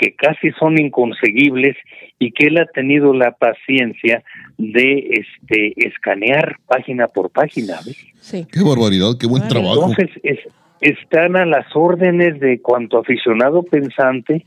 que 0.00 0.14
casi 0.14 0.50
son 0.58 0.78
inconseguibles 0.80 1.76
y 2.18 2.32
que 2.32 2.46
él 2.46 2.56
ha 2.58 2.66
tenido 2.66 3.12
la 3.12 3.32
paciencia 3.32 4.22
de 4.56 5.10
este 5.22 5.74
escanear 5.86 6.56
página 6.66 7.06
por 7.06 7.30
página. 7.30 7.74
¿ves? 7.84 7.98
Sí. 8.20 8.46
Qué 8.50 8.60
barbaridad, 8.62 9.18
qué 9.20 9.26
buen 9.26 9.46
trabajo. 9.48 9.90
Entonces 9.90 10.10
es- 10.22 10.48
están 10.80 11.36
a 11.36 11.44
las 11.44 11.66
órdenes 11.76 12.40
de 12.40 12.60
cuanto 12.62 12.98
aficionado 12.98 13.62
pensante 13.62 14.46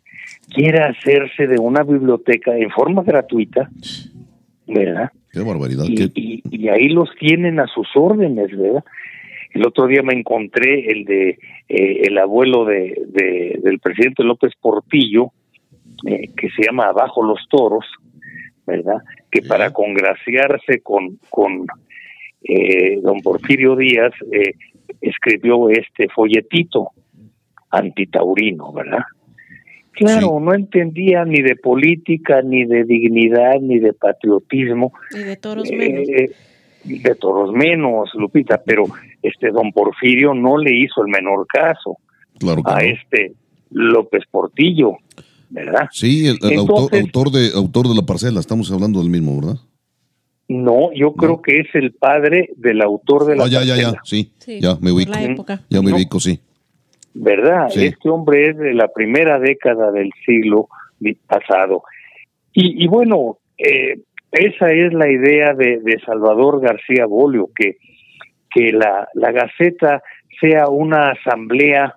quiera 0.54 0.88
hacerse 0.88 1.46
de 1.46 1.60
una 1.60 1.84
biblioteca 1.84 2.58
en 2.58 2.72
forma 2.72 3.04
gratuita, 3.04 3.70
¿verdad? 4.68 5.12
Qué 5.32 5.40
barbaridad. 5.42 5.86
y, 5.88 5.96
qué- 5.96 6.10
y- 6.16 6.42
y 6.50 6.70
ahí 6.70 6.90
los 6.90 7.10
tienen 7.20 7.60
a 7.60 7.68
sus 7.68 7.88
órdenes, 7.96 8.56
¿verdad? 8.58 8.84
El 9.52 9.68
otro 9.68 9.86
día 9.88 10.02
me 10.02 10.14
encontré 10.14 10.92
el 10.92 11.06
de 11.06 11.38
eh, 11.70 12.02
el 12.08 12.18
abuelo 12.18 12.66
de, 12.66 13.00
de- 13.08 13.60
del 13.64 13.80
presidente 13.80 14.24
López 14.24 14.52
Portillo, 14.60 15.32
eh, 16.06 16.30
que 16.36 16.50
se 16.50 16.64
llama 16.66 16.88
Abajo 16.88 17.24
los 17.24 17.40
Toros, 17.50 17.86
¿verdad? 18.66 18.98
Que 19.32 19.42
Sí. 19.42 19.48
para 19.48 19.72
congraciarse 19.72 20.82
con, 20.82 21.18
con 21.30 21.66
eh, 22.44 23.00
don 23.02 23.22
Porfirio 23.22 23.76
Díaz 23.76 24.12
eh, 24.32 24.54
escribió 25.02 25.70
este 25.70 26.08
folletito 26.10 26.90
antitaurino, 27.72 28.72
¿verdad? 28.74 29.04
Claro, 29.92 30.40
no 30.40 30.54
entendía 30.56 31.24
ni 31.24 31.42
de 31.42 31.56
política, 31.56 32.42
ni 32.42 32.66
de 32.66 32.84
dignidad, 32.84 33.60
ni 33.62 33.78
de 33.80 33.94
patriotismo, 33.94 34.92
Y 35.12 35.20
de 35.20 35.38
toros 35.38 35.70
menos. 35.72 36.08
de 36.84 37.16
todos 37.16 37.52
menos, 37.54 38.10
Lupita, 38.16 38.62
pero 38.66 38.86
este 39.22 39.52
don 39.52 39.72
Porfirio 39.72 40.34
no 40.34 40.58
le 40.58 40.76
hizo 40.76 41.02
el 41.06 41.12
menor 41.12 41.46
caso 41.48 41.98
claro 42.40 42.64
que 42.64 42.72
a 42.72 42.76
no. 42.76 42.82
este 42.82 43.34
López 43.70 44.24
Portillo, 44.30 44.98
¿verdad? 45.54 45.88
Sí, 45.92 46.28
el, 46.28 46.38
el 46.42 46.58
autor, 46.60 46.90
Entonces- 46.92 47.02
autor, 47.04 47.32
de, 47.32 47.50
autor 47.56 47.88
de 47.88 47.96
la 47.96 48.02
parcela, 48.02 48.40
estamos 48.40 48.72
hablando 48.72 49.00
del 49.00 49.10
mismo, 49.10 49.40
¿verdad? 49.40 49.60
No, 50.50 50.92
yo 50.94 51.14
creo 51.14 51.42
que 51.42 51.60
es 51.60 51.68
el 51.74 51.94
padre 51.94 52.50
del 52.58 52.82
autor 52.82 53.26
de 53.26 53.36
la 53.38 53.46
Ah, 53.46 53.48
ya, 53.48 53.64
ya, 53.64 53.76
ya, 53.78 53.94
sí, 54.04 54.32
Sí, 54.40 54.60
ya 54.60 54.76
me 54.82 54.92
ubico, 54.92 55.12
la 55.12 55.24
época. 55.24 55.62
ya 55.70 55.82
me 55.82 55.92
No. 55.92 55.96
ubico, 55.96 56.20
sí. 56.20 56.40
¿verdad? 57.14 57.70
Sí. 57.70 57.86
Este 57.86 58.10
hombre 58.10 58.50
es 58.50 58.58
de 58.58 58.74
la 58.74 58.88
primera 58.88 59.40
década 59.40 59.92
del 59.92 60.10
siglo 60.26 60.68
pasado. 61.28 61.84
Y, 62.54 62.84
y 62.84 62.88
bueno, 62.88 63.38
eh, 63.58 64.00
esa 64.32 64.72
es 64.72 64.92
la 64.94 65.10
idea 65.10 65.54
de, 65.54 65.80
de 65.80 66.00
Salvador 66.06 66.60
García 66.62 67.06
Bolio, 67.06 67.50
que, 67.56 67.78
que 68.54 68.72
la, 68.72 69.08
la 69.14 69.32
Gaceta 69.32 70.02
sea 70.42 70.68
una 70.70 71.12
asamblea. 71.12 71.96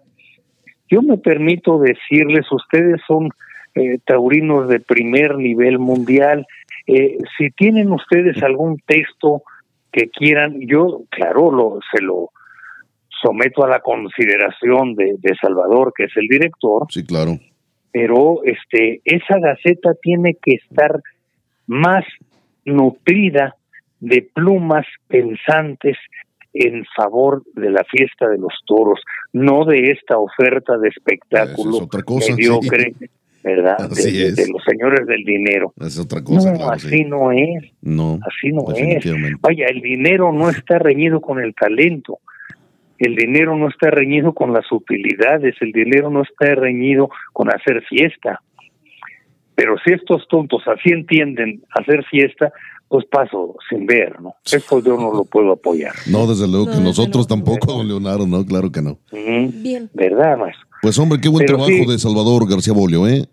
Yo 0.90 1.02
me 1.02 1.16
permito 1.18 1.78
decirles, 1.78 2.46
ustedes 2.52 3.00
son 3.08 3.30
eh, 3.76 3.98
taurinos 4.04 4.68
de 4.68 4.80
primer 4.80 5.36
nivel 5.36 5.78
mundial. 5.78 6.46
Eh, 6.86 7.18
si 7.36 7.50
tienen 7.50 7.92
ustedes 7.92 8.42
algún 8.42 8.78
texto 8.86 9.42
que 9.92 10.08
quieran, 10.08 10.60
yo, 10.60 11.02
claro, 11.10 11.50
lo, 11.50 11.78
se 11.92 12.02
lo 12.02 12.30
someto 13.22 13.64
a 13.64 13.68
la 13.68 13.80
consideración 13.80 14.94
de, 14.94 15.14
de 15.18 15.34
Salvador, 15.40 15.92
que 15.96 16.04
es 16.04 16.16
el 16.16 16.26
director, 16.28 16.86
Sí, 16.90 17.04
claro. 17.04 17.38
pero 17.92 18.42
este 18.44 19.00
esa 19.04 19.38
gaceta 19.38 19.94
tiene 20.02 20.34
que 20.34 20.56
estar 20.56 21.00
más 21.66 22.04
nutrida 22.64 23.56
de 24.00 24.28
plumas 24.34 24.86
pensantes 25.08 25.96
en 26.52 26.84
favor 26.96 27.42
de 27.54 27.70
la 27.70 27.84
fiesta 27.84 28.28
de 28.28 28.38
los 28.38 28.52
toros, 28.66 29.00
no 29.32 29.64
de 29.64 29.92
esta 29.92 30.18
oferta 30.18 30.78
de 30.78 30.88
espectáculo 30.88 31.76
es 31.76 31.82
otra 31.82 32.02
cosa, 32.02 32.34
mediocre, 32.34 32.94
¿verdad? 33.46 33.78
De- 33.78 33.84
Así 33.84 34.12
de, 34.18 34.26
es. 34.28 34.36
de 34.36 34.48
los 34.48 34.62
señores 34.68 35.06
del 35.06 35.22
dinero. 35.24 35.72
Es 35.80 35.98
otra 35.98 36.20
cosa, 36.22 36.50
no, 36.50 36.56
claro, 36.58 36.72
así 36.72 36.88
sí. 36.88 37.04
no 37.04 37.30
es, 37.30 37.64
No, 37.80 38.18
así 38.26 38.50
no 38.52 38.64
es. 38.74 39.06
Vaya, 39.40 39.66
el 39.70 39.80
dinero 39.80 40.32
no 40.32 40.50
está 40.50 40.78
reñido 40.80 41.20
con 41.20 41.38
el 41.40 41.54
talento. 41.54 42.18
El 42.98 43.14
dinero 43.14 43.56
no 43.56 43.68
está 43.68 43.90
reñido 43.90 44.32
con 44.32 44.52
las 44.52 44.64
utilidades, 44.72 45.54
el 45.60 45.70
dinero 45.72 46.10
no 46.10 46.22
está 46.22 46.54
reñido 46.54 47.08
con 47.32 47.48
hacer 47.50 47.82
fiesta. 47.88 48.40
Pero 49.54 49.76
si 49.84 49.92
estos 49.92 50.26
tontos 50.28 50.62
así 50.66 50.90
entienden 50.90 51.62
hacer 51.78 52.04
fiesta, 52.04 52.52
pues 52.88 53.04
paso 53.06 53.56
sin 53.70 53.86
ver, 53.86 54.20
¿no? 54.20 54.34
Eso 54.44 54.82
yo 54.82 54.96
no 54.96 55.12
lo 55.12 55.24
puedo 55.24 55.52
apoyar. 55.52 55.92
No, 56.10 56.26
desde 56.26 56.46
luego 56.48 56.66
No, 56.66 56.72
que 56.72 56.80
nosotros 56.80 57.26
luego. 57.28 57.42
tampoco, 57.44 57.72
don 57.74 57.86
Leonardo, 57.88 58.26
no, 58.26 58.44
claro 58.44 58.70
que 58.72 58.82
no. 58.82 58.98
Bien. 59.12 59.88
¿Verdad, 59.94 60.36
más? 60.38 60.56
Pues 60.82 60.98
hombre, 60.98 61.18
qué 61.20 61.28
buen 61.28 61.44
Pero 61.46 61.56
trabajo 61.58 61.84
sí. 61.84 61.86
de 61.90 61.98
Salvador 61.98 62.48
García 62.48 62.72
Bolio, 62.74 63.06
¿eh? 63.08 63.24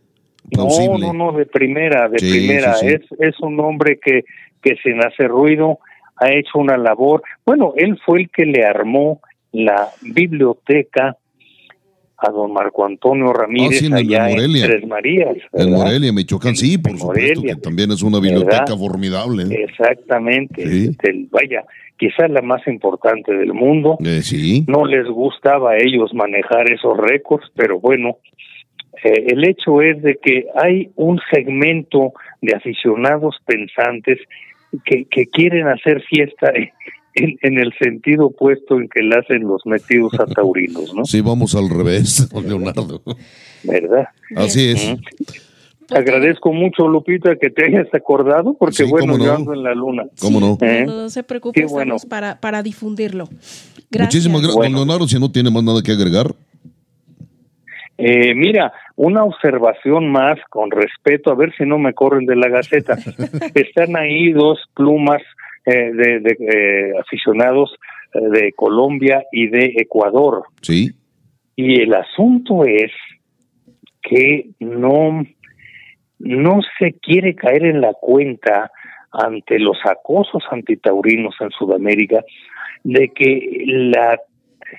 No, 0.51 0.67
Plausible. 0.67 0.99
no, 1.07 1.13
no, 1.13 1.31
de 1.31 1.45
primera, 1.45 2.09
de 2.09 2.19
Sí, 2.19 2.29
primera. 2.31 2.73
sí, 2.75 2.87
sí. 2.89 2.93
Es, 2.95 3.19
es 3.19 3.39
un 3.39 3.59
hombre 3.59 3.99
que, 4.03 4.23
que 4.61 4.75
sin 4.83 5.03
hacer 5.03 5.29
ruido 5.29 5.79
ha 6.17 6.31
hecho 6.31 6.59
una 6.59 6.77
labor. 6.77 7.23
Bueno, 7.45 7.73
él 7.77 7.99
fue 8.05 8.21
el 8.21 8.29
que 8.29 8.45
le 8.45 8.63
armó 8.65 9.19
la 9.51 9.87
biblioteca 10.01 11.17
a 12.17 12.29
don 12.31 12.53
Marco 12.53 12.85
Antonio 12.85 13.33
Ramírez 13.33 13.77
Ah, 13.77 13.79
sí, 13.79 13.85
en- 13.87 13.91
en 13.93 13.97
allá 13.97 14.29
en, 14.29 14.35
Morelia. 14.35 14.65
Tres 14.67 14.87
Marías. 14.87 15.35
En 15.53 15.71
¿verdad? 15.71 15.77
Morelia, 15.85 16.13
Michoacán, 16.13 16.55
sí, 16.55 16.77
por 16.77 16.91
En 16.91 16.97
supuesto, 16.99 17.21
Morelia. 17.41 17.55
que 17.55 17.61
también 17.61 17.91
es 17.91 18.01
una 18.01 18.19
biblioteca 18.19 18.59
¿Verdad? 18.61 18.77
formidable. 18.77 19.43
¿eh? 19.43 19.65
Exactamente. 19.69 20.65
Sí. 20.67 20.97
Del- 21.03 21.27
vaya, 21.31 21.63
quizás 21.97 22.29
la 22.29 22.41
más 22.41 22.65
importante 22.67 23.33
del 23.33 23.53
mundo. 23.53 23.97
Eh, 24.05 24.21
sí, 24.21 24.63
No 24.67 24.85
les 24.85 25.05
gustaba 25.07 25.71
a 25.71 25.77
ellos 25.77 26.13
manejar 26.13 26.71
esos 26.71 26.97
récords, 26.97 27.51
pero 27.55 27.79
bueno, 27.79 28.17
eh, 29.04 29.26
el 29.28 29.43
hecho 29.43 29.82
es 29.82 30.01
de 30.01 30.18
que 30.22 30.47
hay 30.56 30.89
un 30.95 31.20
segmento 31.32 32.14
de 32.41 32.56
aficionados 32.56 33.36
pensantes 33.45 34.20
que, 34.86 35.06
que 35.06 35.28
quieren 35.28 35.68
hacer 35.68 36.01
fiesta 36.04 36.51
en, 37.16 37.38
en, 37.41 37.60
el 37.60 37.74
sentido 37.78 38.28
opuesto 38.28 38.80
en 38.80 38.89
que 38.89 39.01
le 39.01 39.16
hacen 39.16 39.43
los 39.43 39.66
metidos 39.66 40.14
a 40.20 40.26
taurinos, 40.26 40.93
¿no? 40.95 41.06
Sí, 41.06 41.22
vamos 41.22 41.56
al 41.56 41.70
revés, 41.70 42.30
Leonardo. 42.45 43.01
¿Verdad? 43.64 44.08
Así 44.36 44.72
es. 44.72 44.95
Agradezco 45.89 46.54
mucho, 46.54 46.88
Lupita, 46.88 47.36
que 47.36 47.49
te 47.49 47.66
hayas 47.66 47.93
acordado, 47.93 48.56
porque 48.58 48.84
bueno, 48.84 49.18
yo 49.18 49.34
ando 49.34 49.54
en 49.54 49.64
la 49.64 49.76
luna. 49.76 50.06
¿Cómo 50.20 50.39
no? 50.39 50.58
¿Eh? 50.62 50.86
No 50.86 51.10
se 51.10 51.24
preocupe, 51.24 51.68
para, 52.10 52.39
para 52.39 52.64
difundirlo. 52.64 53.28
Muchísimas 53.91 54.41
gracias, 54.41 54.72
Leonardo. 54.72 55.08
Si 55.08 55.20
no 55.20 55.32
tiene 55.32 55.51
más 55.51 55.64
nada 55.64 55.82
que 55.84 55.91
agregar. 55.91 56.34
Eh, 57.97 58.33
mira, 58.33 58.73
una 58.95 59.23
observación 59.23 60.11
más 60.11 60.39
con 60.49 60.71
respeto, 60.71 61.31
a 61.31 61.35
ver 61.35 61.53
si 61.55 61.65
no 61.65 61.77
me 61.77 61.93
corren 61.93 62.25
de 62.25 62.35
la 62.35 62.49
gaceta. 62.49 62.95
Están 63.55 63.95
ahí 63.95 64.31
dos 64.31 64.59
plumas 64.75 65.21
eh, 65.65 65.91
de, 65.93 66.37
eh, 66.39 66.93
aficionados 66.99 67.75
de 68.13 68.51
Colombia 68.53 69.23
y 69.31 69.47
de 69.47 69.73
Ecuador. 69.77 70.43
Sí. 70.61 70.91
Y 71.55 71.81
el 71.81 71.93
asunto 71.93 72.65
es 72.65 72.91
que 74.01 74.49
no, 74.59 75.23
no 76.19 76.59
se 76.77 76.93
quiere 76.93 77.35
caer 77.35 77.65
en 77.65 77.81
la 77.81 77.93
cuenta 77.93 78.71
ante 79.11 79.59
los 79.59 79.77
acosos 79.85 80.43
antitaurinos 80.51 81.35
en 81.39 81.51
Sudamérica 81.51 82.23
de 82.83 83.09
que 83.09 83.63
la 83.67 84.19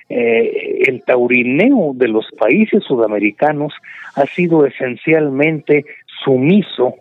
eh, 0.09 0.83
el 0.87 1.03
taurineo 1.03 1.93
de 1.95 2.07
los 2.07 2.25
países 2.37 2.83
sudamericanos 2.83 3.73
ha 4.15 4.25
sido 4.25 4.65
esencialmente 4.65 5.85
sumiso 6.23 6.95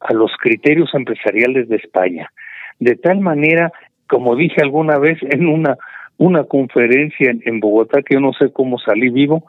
a 0.00 0.12
los 0.12 0.32
criterios 0.40 0.94
empresariales 0.94 1.68
de 1.68 1.76
España, 1.76 2.30
de 2.78 2.96
tal 2.96 3.20
manera, 3.20 3.72
como 4.06 4.36
dije 4.36 4.60
alguna 4.62 4.98
vez 4.98 5.18
en 5.22 5.46
una 5.46 5.76
una 6.18 6.42
conferencia 6.42 7.32
en, 7.44 7.60
Bogotá 7.60 8.02
que 8.02 8.14
yo 8.14 8.20
no 8.20 8.32
sé 8.32 8.52
cómo 8.52 8.78
salí 8.78 9.08
vivo, 9.08 9.44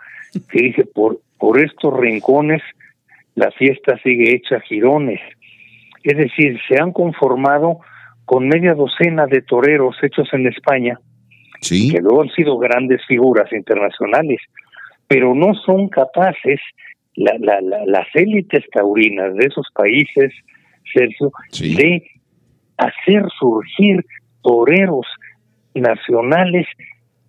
que 0.52 0.62
dije 0.62 0.86
por 0.86 1.20
por 1.40 1.60
estos 1.60 1.98
rincones 1.98 2.62
la 3.36 3.50
fiesta 3.52 3.98
sigue 4.04 4.36
hecha 4.36 4.60
girones, 4.60 5.22
es 6.04 6.18
decir, 6.18 6.60
se 6.68 6.80
han 6.80 6.92
conformado 6.92 7.80
con 8.26 8.48
media 8.48 8.74
docena 8.76 9.26
de 9.26 9.42
toreros 9.42 9.96
hechos 10.04 10.28
en 10.34 10.48
España 10.48 11.00
que 11.62 12.00
luego 12.02 12.22
han 12.22 12.30
sido 12.30 12.58
grandes 12.58 13.02
figuras 13.08 13.52
internacionales, 13.52 14.40
pero 15.08 15.34
no 15.34 15.54
son 15.66 15.90
capaces 15.90 16.60
la, 17.16 17.36
la, 17.40 17.60
las 17.86 18.08
élites 18.14 18.64
taurinas 18.72 19.36
de 19.36 19.48
esos 19.48 19.68
países, 19.74 20.34
Sergio, 20.94 21.32
de 21.60 22.04
hacer 22.78 23.24
surgir 23.38 24.06
toreros 24.42 25.06
nacionales 25.74 26.66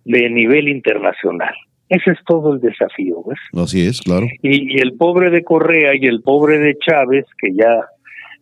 de 0.05 0.29
nivel 0.29 0.67
internacional. 0.67 1.53
Ese 1.89 2.11
es 2.11 2.19
todo 2.25 2.53
el 2.53 2.61
desafío, 2.61 3.21
¿ves? 3.27 3.39
Así 3.61 3.85
es, 3.85 3.99
claro. 3.99 4.25
Y, 4.41 4.79
el 4.79 4.93
pobre 4.93 5.29
de 5.29 5.43
Correa 5.43 5.91
y 5.93 6.05
el 6.05 6.21
pobre 6.21 6.57
de 6.57 6.77
Chávez, 6.77 7.25
que 7.37 7.53
ya, 7.53 7.81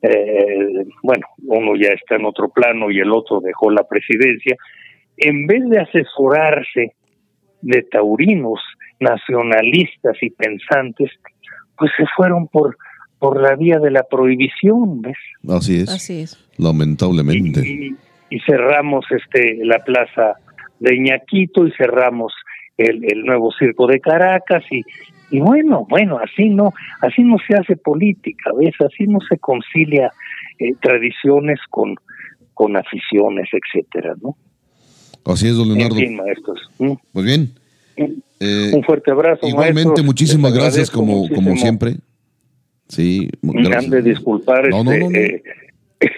eh, 0.03 0.85
bueno, 1.01 1.25
uno 1.47 1.75
ya 1.75 1.89
está 1.89 2.15
en 2.15 2.25
otro 2.25 2.49
plano 2.49 2.91
y 2.91 2.99
el 2.99 3.11
otro 3.11 3.39
dejó 3.41 3.71
la 3.71 3.83
presidencia, 3.87 4.55
en 5.19 5.47
vez 5.47 5.67
de 5.69 5.79
asesorarse 5.79 6.93
de 7.61 7.81
taurinos 7.83 8.59
nacionalistas 8.99 10.17
y 10.21 10.29
pensantes, 10.31 11.11
pues 11.77 11.91
se 11.97 12.05
fueron 12.15 12.47
por 12.47 12.77
por 13.19 13.41
la 13.41 13.55
vía 13.55 13.79
de 13.79 13.91
la 13.91 14.03
prohibición, 14.03 15.01
¿ves? 15.01 15.17
Así 15.49 15.81
es. 15.81 15.89
Así 15.89 16.21
es. 16.21 16.49
Lamentablemente. 16.57 17.61
Y, 18.31 18.39
cerramos 18.45 19.05
este 19.09 19.59
la 19.65 19.83
plaza 19.83 20.35
de 20.79 20.95
Iñaquito 20.95 21.67
y 21.67 21.71
cerramos 21.71 22.31
el, 22.77 23.03
el 23.03 23.23
nuevo 23.23 23.51
circo 23.51 23.87
de 23.87 23.99
Caracas 23.99 24.63
y, 24.71 24.83
y 25.31 25.39
bueno, 25.39 25.85
bueno, 25.89 26.19
así 26.19 26.49
no, 26.49 26.73
así 27.01 27.23
no 27.23 27.37
se 27.45 27.55
hace 27.55 27.75
política, 27.75 28.51
¿ves? 28.57 28.75
Así 28.79 29.05
no 29.05 29.19
se 29.27 29.37
concilia 29.39 30.11
eh, 30.59 30.73
tradiciones 30.79 31.59
con, 31.69 31.95
con 32.53 32.77
aficiones, 32.77 33.49
etcétera, 33.51 34.13
¿no? 34.21 34.37
Así 35.31 35.47
es, 35.47 35.55
don 35.55 35.67
Leonardo. 35.67 35.95
Pues 37.11 37.25
bien. 37.25 37.53
Eh, 38.39 38.71
un 38.73 38.83
fuerte 38.83 39.11
abrazo. 39.11 39.47
Igualmente, 39.47 40.01
muchísimas 40.01 40.53
gracias 40.53 40.89
como, 40.89 41.27
como 41.29 41.55
siempre. 41.57 41.97
Sí, 42.87 43.29
gracias. 43.41 43.91
de 43.91 44.01
disculpar. 44.01 44.69
No, 44.69 44.83
no, 44.83 44.91
este, 44.91 45.43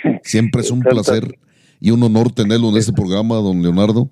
no, 0.04 0.20
Siempre 0.24 0.62
es 0.62 0.72
un 0.72 0.82
placer 0.82 1.38
y 1.80 1.92
un 1.92 2.02
honor 2.04 2.32
tenerlo 2.32 2.70
en 2.70 2.78
este 2.78 2.94
programa, 2.94 3.36
don 3.36 3.62
Leonardo. 3.62 4.10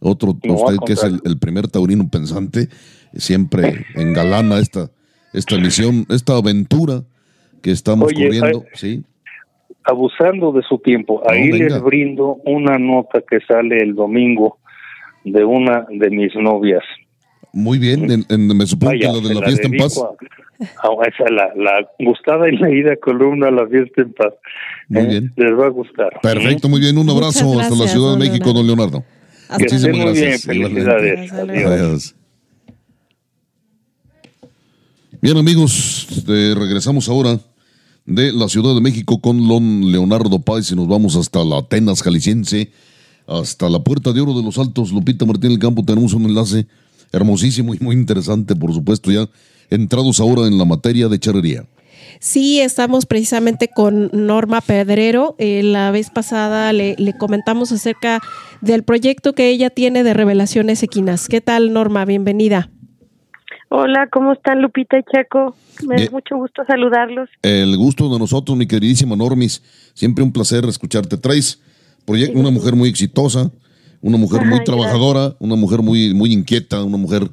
Otro, 0.00 0.30
usted 0.30 0.76
que 0.84 0.94
es 0.94 1.04
el, 1.04 1.38
primer 1.38 1.68
taurino 1.68 2.08
pensante, 2.10 2.68
siempre 3.14 3.86
engalana 3.94 4.58
esta, 4.58 4.90
esta 5.32 5.56
misión, 5.58 6.06
esta 6.10 6.36
aventura 6.36 7.04
que 7.62 7.70
estamos 7.70 8.12
corriendo. 8.12 8.64
sí 8.74 9.04
abusando 9.84 10.52
de 10.52 10.62
su 10.62 10.78
tiempo. 10.78 11.22
Ahí 11.28 11.50
les 11.52 11.80
brindo 11.82 12.38
una 12.44 12.78
nota 12.78 13.22
que 13.28 13.40
sale 13.40 13.78
el 13.78 13.94
domingo 13.94 14.58
de 15.24 15.44
una 15.44 15.86
de 15.90 16.10
mis 16.10 16.34
novias. 16.36 16.82
Muy 17.52 17.78
bien, 17.78 18.24
me 18.28 18.66
supongo 18.66 18.92
que 18.92 19.06
la 19.06 19.12
de 19.12 19.34
la, 19.34 19.42
fiesta 19.42 19.68
en 19.68 19.76
paz. 19.76 20.00
esa, 20.58 21.30
la, 21.30 21.52
la 21.54 21.86
gustada 21.98 22.48
y 22.48 22.56
leída 22.56 22.96
columna 22.96 23.50
La 23.50 23.66
fiesta 23.66 24.02
en 24.02 24.12
paz. 24.14 24.32
Muy 24.88 25.02
¿Eh? 25.02 25.06
bien. 25.06 25.32
Les 25.36 25.52
va 25.52 25.66
a 25.66 25.68
gustar. 25.68 26.18
Perfecto, 26.22 26.68
muy 26.68 26.80
bien. 26.80 26.96
Un 26.96 27.10
abrazo 27.10 27.60
hasta 27.60 27.74
la 27.74 27.88
Ciudad 27.88 28.12
de 28.12 28.18
México, 28.18 28.52
don 28.52 28.66
Leonardo. 28.66 29.04
Muchísimas 29.58 29.98
gracias. 29.98 30.46
Bien, 30.46 30.70
felicidades. 30.70 31.32
Adiós. 31.32 32.16
Bien, 35.20 35.36
amigos, 35.36 36.24
regresamos 36.26 37.08
ahora 37.08 37.38
de 38.06 38.32
la 38.32 38.48
Ciudad 38.48 38.74
de 38.74 38.80
México 38.80 39.20
con 39.20 39.46
Lon 39.48 39.90
Leonardo 39.92 40.40
Páez 40.40 40.70
y 40.72 40.76
nos 40.76 40.88
vamos 40.88 41.16
hasta 41.16 41.44
la 41.44 41.58
Atenas 41.58 42.02
Jalisciense, 42.02 42.70
hasta 43.26 43.68
la 43.68 43.82
Puerta 43.82 44.12
de 44.12 44.20
Oro 44.20 44.34
de 44.34 44.42
los 44.42 44.58
Altos. 44.58 44.92
Lupita 44.92 45.24
Martín 45.24 45.50
del 45.50 45.58
Campo, 45.58 45.84
tenemos 45.84 46.12
un 46.12 46.24
enlace 46.24 46.66
hermosísimo 47.12 47.74
y 47.74 47.78
muy 47.80 47.94
interesante, 47.94 48.56
por 48.56 48.72
supuesto, 48.72 49.10
ya 49.10 49.28
entrados 49.70 50.20
ahora 50.20 50.46
en 50.46 50.58
la 50.58 50.64
materia 50.64 51.08
de 51.08 51.18
charrería. 51.18 51.66
Sí, 52.18 52.60
estamos 52.60 53.06
precisamente 53.06 53.68
con 53.68 54.10
Norma 54.12 54.60
Pedrero. 54.60 55.34
Eh, 55.38 55.62
la 55.62 55.90
vez 55.90 56.10
pasada 56.10 56.72
le, 56.72 56.94
le, 56.98 57.16
comentamos 57.16 57.72
acerca 57.72 58.20
del 58.60 58.82
proyecto 58.82 59.34
que 59.34 59.48
ella 59.48 59.70
tiene 59.70 60.02
de 60.02 60.14
revelaciones 60.14 60.82
equinas. 60.82 61.28
¿Qué 61.28 61.40
tal, 61.40 61.72
Norma? 61.72 62.04
Bienvenida. 62.04 62.70
Hola, 63.74 64.06
¿cómo 64.12 64.34
están 64.34 64.60
Lupita 64.60 64.98
y 64.98 65.02
Checo? 65.02 65.56
Me 65.88 66.04
da 66.04 66.10
mucho 66.10 66.36
gusto 66.36 66.62
saludarlos. 66.66 67.30
El 67.40 67.74
gusto 67.78 68.12
de 68.12 68.18
nosotros, 68.18 68.54
mi 68.54 68.66
queridísima 68.66 69.16
Normis. 69.16 69.62
Siempre 69.94 70.22
un 70.22 70.30
placer 70.30 70.66
escucharte. 70.66 71.16
Traes 71.16 71.58
proyecto, 72.04 72.38
una 72.38 72.50
mujer 72.50 72.76
muy 72.76 72.90
exitosa, 72.90 73.50
una 74.02 74.18
mujer 74.18 74.44
muy 74.44 74.62
trabajadora, 74.62 75.36
una 75.38 75.56
mujer 75.56 75.80
muy, 75.80 76.12
muy 76.12 76.34
inquieta, 76.34 76.84
una 76.84 76.98
mujer 76.98 77.30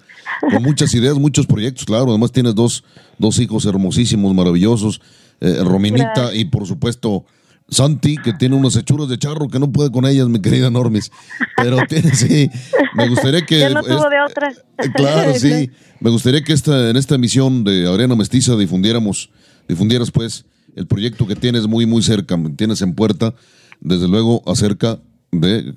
con 0.50 0.64
muchas 0.64 0.94
ideas, 0.94 1.16
muchos 1.20 1.46
proyectos, 1.46 1.84
claro. 1.84 2.08
Además 2.08 2.32
tienes 2.32 2.56
dos, 2.56 2.86
dos 3.18 3.38
hijos 3.40 3.66
hermosísimos, 3.66 4.34
maravillosos, 4.34 5.02
eh, 5.42 5.58
Rominita 5.66 6.34
y 6.34 6.46
por 6.46 6.66
supuesto 6.66 7.26
Santi, 7.72 8.18
que 8.18 8.34
tiene 8.34 8.56
unas 8.56 8.76
hechuras 8.76 9.08
de 9.10 9.18
charro 9.18 9.48
que 9.48 9.60
no 9.60 9.72
puede 9.72 9.92
con 9.92 10.06
ellas, 10.06 10.28
mi 10.28 10.42
querida 10.42 10.70
Normis. 10.70 11.12
Pero 11.56 11.78
tiene, 11.90 12.14
sí, 12.16 12.50
me 12.96 13.08
gustaría 13.08 13.46
que... 13.46 13.60
Ya 13.60 13.70
no 13.70 13.84
tuvo 13.84 14.10
de 14.10 14.22
otra. 14.22 14.52
Eh, 14.52 14.92
claro, 14.94 15.34
sí. 15.36 15.70
Me 16.02 16.10
gustaría 16.10 16.42
que 16.42 16.54
esta, 16.54 16.90
en 16.90 16.96
esta 16.96 17.16
emisión 17.16 17.64
de 17.64 17.92
Arena 17.94 18.16
Mestiza 18.16 18.56
difundiéramos, 18.56 19.30
difundieras 19.68 20.12
pues 20.12 20.46
el 20.76 20.88
proyecto 20.88 21.28
que 21.28 21.36
tienes 21.36 21.68
muy, 21.68 21.86
muy 21.86 22.02
cerca, 22.02 22.38
tienes 22.56 22.82
en 22.82 22.96
puerta, 22.96 23.34
desde 23.82 24.08
luego 24.08 24.42
acerca 24.46 25.00
de, 25.32 25.74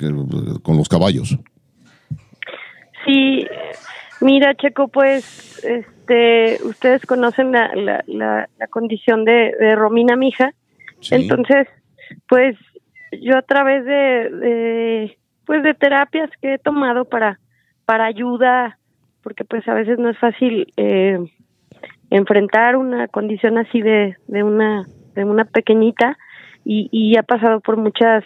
con 0.62 0.76
los 0.76 0.88
caballos. 0.88 1.36
Sí, 3.04 3.44
mira 4.20 4.54
Checo, 4.54 4.88
pues 4.88 5.64
este, 5.64 6.58
ustedes 6.64 7.04
conocen 7.04 7.50
la, 7.52 7.74
la, 7.74 8.48
la, 8.58 8.66
condición 8.68 9.24
de, 9.24 9.52
de 9.58 9.74
Romina 9.74 10.14
Mija, 10.14 10.52
entonces 11.10 11.66
pues 12.28 12.56
yo 13.20 13.36
a 13.36 13.42
través 13.42 13.84
de, 13.84 15.18
pues 15.44 15.62
de 15.64 15.74
terapias 15.74 16.30
que 16.40 16.54
he 16.54 16.58
tomado 16.58 17.06
para 17.06 17.40
para 17.84 18.06
ayuda 18.06 18.78
porque 19.22 19.44
pues 19.44 19.66
a 19.68 19.74
veces 19.74 19.98
no 19.98 20.10
es 20.10 20.18
fácil 20.18 20.72
eh, 20.76 21.18
enfrentar 22.10 22.76
una 22.76 23.08
condición 23.08 23.58
así 23.58 23.80
de, 23.80 24.16
de 24.28 24.42
una 24.42 24.84
de 25.14 25.24
una 25.24 25.44
pequeñita 25.44 26.16
y, 26.64 26.88
y 26.90 27.16
ha 27.16 27.22
pasado 27.22 27.60
por 27.60 27.76
muchas 27.76 28.24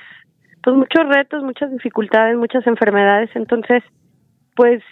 pues 0.62 0.76
muchos 0.76 1.08
retos 1.08 1.42
muchas 1.42 1.70
dificultades 1.72 2.36
muchas 2.36 2.66
enfermedades 2.66 3.30
entonces 3.34 3.82
pues 4.54 4.82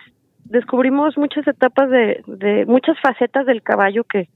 descubrimos 0.44 1.16
muchas 1.16 1.46
etapas 1.46 1.88
de, 1.90 2.22
de 2.26 2.66
muchas 2.66 2.96
facetas 3.00 3.46
del 3.46 3.62
caballo 3.62 4.04
que 4.04 4.28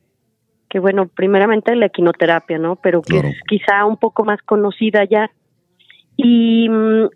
que 0.68 0.78
bueno, 0.78 1.08
primeramente 1.08 1.74
la 1.74 1.86
equinoterapia, 1.86 2.58
¿no? 2.58 2.76
Pero 2.76 3.02
que 3.02 3.18
es 3.18 3.40
quizá 3.48 3.84
un 3.84 3.96
poco 3.96 4.24
más 4.24 4.40
conocida 4.42 5.04
ya. 5.04 5.30
Y, 6.16 6.68
mm, 6.68 7.08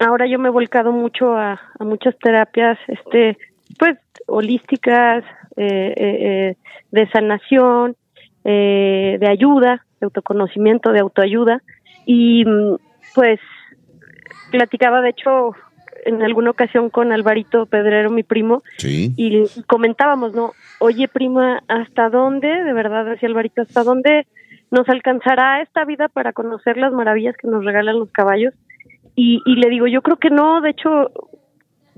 ahora 0.00 0.26
yo 0.26 0.38
me 0.38 0.48
he 0.48 0.52
volcado 0.52 0.92
mucho 0.92 1.36
a, 1.36 1.60
muchas 1.80 2.18
terapias, 2.18 2.78
este, 2.88 3.38
pues, 3.78 3.98
holísticas, 4.26 5.24
eh, 5.56 5.94
eh, 5.96 6.56
de 6.90 7.08
sanación, 7.10 7.96
de 8.44 9.26
ayuda, 9.28 9.84
de 10.00 10.04
autoconocimiento, 10.06 10.92
de 10.92 11.00
autoayuda. 11.00 11.62
Y 12.06 12.44
mm, 12.46 12.76
pues 13.14 13.40
platicaba, 14.50 15.02
de 15.02 15.10
hecho, 15.10 15.54
en 16.04 16.22
alguna 16.22 16.50
ocasión 16.50 16.90
con 16.90 17.12
Alvarito 17.12 17.66
Pedrero, 17.66 18.10
mi 18.10 18.22
primo, 18.22 18.62
y 18.82 19.44
comentábamos, 19.66 20.32
¿no? 20.34 20.52
Oye, 20.78 21.08
prima, 21.08 21.62
¿hasta 21.68 22.08
dónde, 22.08 22.48
de 22.48 22.72
verdad, 22.72 23.04
decía 23.04 23.28
Alvarito, 23.28 23.62
hasta 23.62 23.82
dónde 23.82 24.26
nos 24.70 24.88
alcanzará 24.88 25.60
esta 25.60 25.84
vida 25.84 26.08
para 26.08 26.32
conocer 26.32 26.76
las 26.76 26.92
maravillas 26.92 27.36
que 27.36 27.48
nos 27.48 27.64
regalan 27.64 27.98
los 27.98 28.10
caballos? 28.10 28.54
Y, 29.14 29.42
y 29.44 29.56
le 29.56 29.68
digo, 29.68 29.86
yo 29.86 30.00
creo 30.00 30.16
que 30.16 30.30
no, 30.30 30.60
de 30.60 30.70
hecho, 30.70 31.10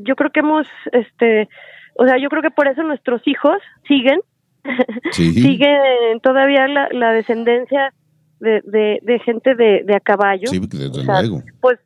yo 0.04 0.16
creo 0.16 0.30
que 0.30 0.40
hemos, 0.40 0.66
este, 0.92 1.48
o 1.94 2.06
sea, 2.06 2.18
yo 2.18 2.28
creo 2.28 2.42
que 2.42 2.50
por 2.50 2.68
eso 2.68 2.82
nuestros 2.82 3.22
hijos 3.26 3.58
siguen, 3.86 4.20
siguen 5.12 6.20
todavía 6.22 6.68
la, 6.68 6.88
la 6.90 7.12
descendencia 7.12 7.92
de, 8.40 8.62
de, 8.64 9.00
de 9.02 9.18
gente 9.20 9.54
de, 9.54 9.82
de 9.84 9.94
a 9.94 10.00
caballo. 10.00 10.46
Sí, 10.48 10.60
desde 10.60 11.04
luego. 11.04 11.42
Pues 11.60 11.78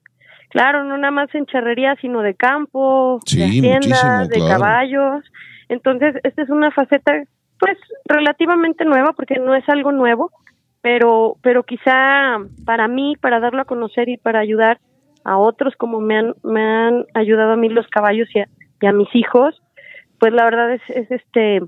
Claro, 0.55 0.85
no 0.85 0.97
nada 0.97 1.11
más 1.11 1.35
en 1.35 1.47
charrería, 1.47 1.97
sino 2.01 2.23
de 2.23 2.37
campo, 2.37 3.19
de 3.29 3.45
haciendas, 3.45 4.29
de 4.29 4.39
caballos. 4.39 5.25
Entonces, 5.69 6.15
esta 6.23 6.43
es 6.43 6.49
una 6.49 6.71
faceta, 6.71 7.13
pues, 7.59 7.77
relativamente 8.05 8.85
nueva, 8.85 9.15
porque 9.15 9.41
no 9.41 9.57
es 9.57 9.69
algo 9.69 9.91
nuevo, 9.91 10.31
pero, 10.81 11.39
pero 11.43 11.65
quizá 11.65 12.39
para 12.65 12.87
mí, 12.87 13.17
para 13.21 13.41
darlo 13.41 13.63
a 13.63 13.65
conocer 13.65 14.09
y 14.09 14.17
para 14.17 14.39
ayudar 14.39 14.79
a 15.25 15.39
otros 15.39 15.75
como 15.77 16.01
me 16.01 16.19
han, 16.19 16.35
me 16.43 16.63
han 16.63 17.07
ayudado 17.15 17.53
a 17.53 17.57
mí 17.57 17.69
los 17.69 17.87
caballos 17.89 18.29
y 18.35 18.41
a, 18.87 18.93
mis 18.93 19.09
hijos, 19.15 19.63
pues 20.19 20.33
la 20.33 20.45
verdad 20.45 20.73
es, 20.73 20.83
es 20.89 21.11
este 21.11 21.61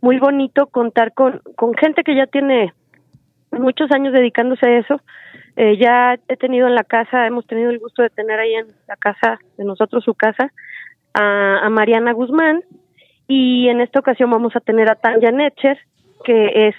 muy 0.00 0.18
bonito 0.18 0.66
contar 0.68 1.12
con, 1.12 1.40
con 1.56 1.74
gente 1.74 2.04
que 2.04 2.14
ya 2.14 2.26
tiene 2.26 2.72
muchos 3.50 3.90
años 3.90 4.12
dedicándose 4.12 4.66
a 4.66 4.78
eso, 4.78 5.00
eh, 5.56 5.76
ya 5.76 6.18
he 6.28 6.36
tenido 6.36 6.66
en 6.66 6.74
la 6.74 6.84
casa, 6.84 7.26
hemos 7.26 7.46
tenido 7.46 7.70
el 7.70 7.78
gusto 7.78 8.02
de 8.02 8.10
tener 8.10 8.38
ahí 8.38 8.54
en 8.54 8.68
la 8.88 8.96
casa 8.96 9.38
de 9.58 9.64
nosotros, 9.64 10.04
su 10.04 10.14
casa, 10.14 10.52
a, 11.14 11.68
Mariana 11.70 12.12
Guzmán. 12.12 12.62
Y 13.28 13.68
en 13.68 13.80
esta 13.80 14.00
ocasión 14.00 14.30
vamos 14.30 14.56
a 14.56 14.60
tener 14.60 14.90
a 14.90 14.94
Tanya 14.94 15.30
Netcher, 15.30 15.78
que 16.24 16.68
es 16.68 16.74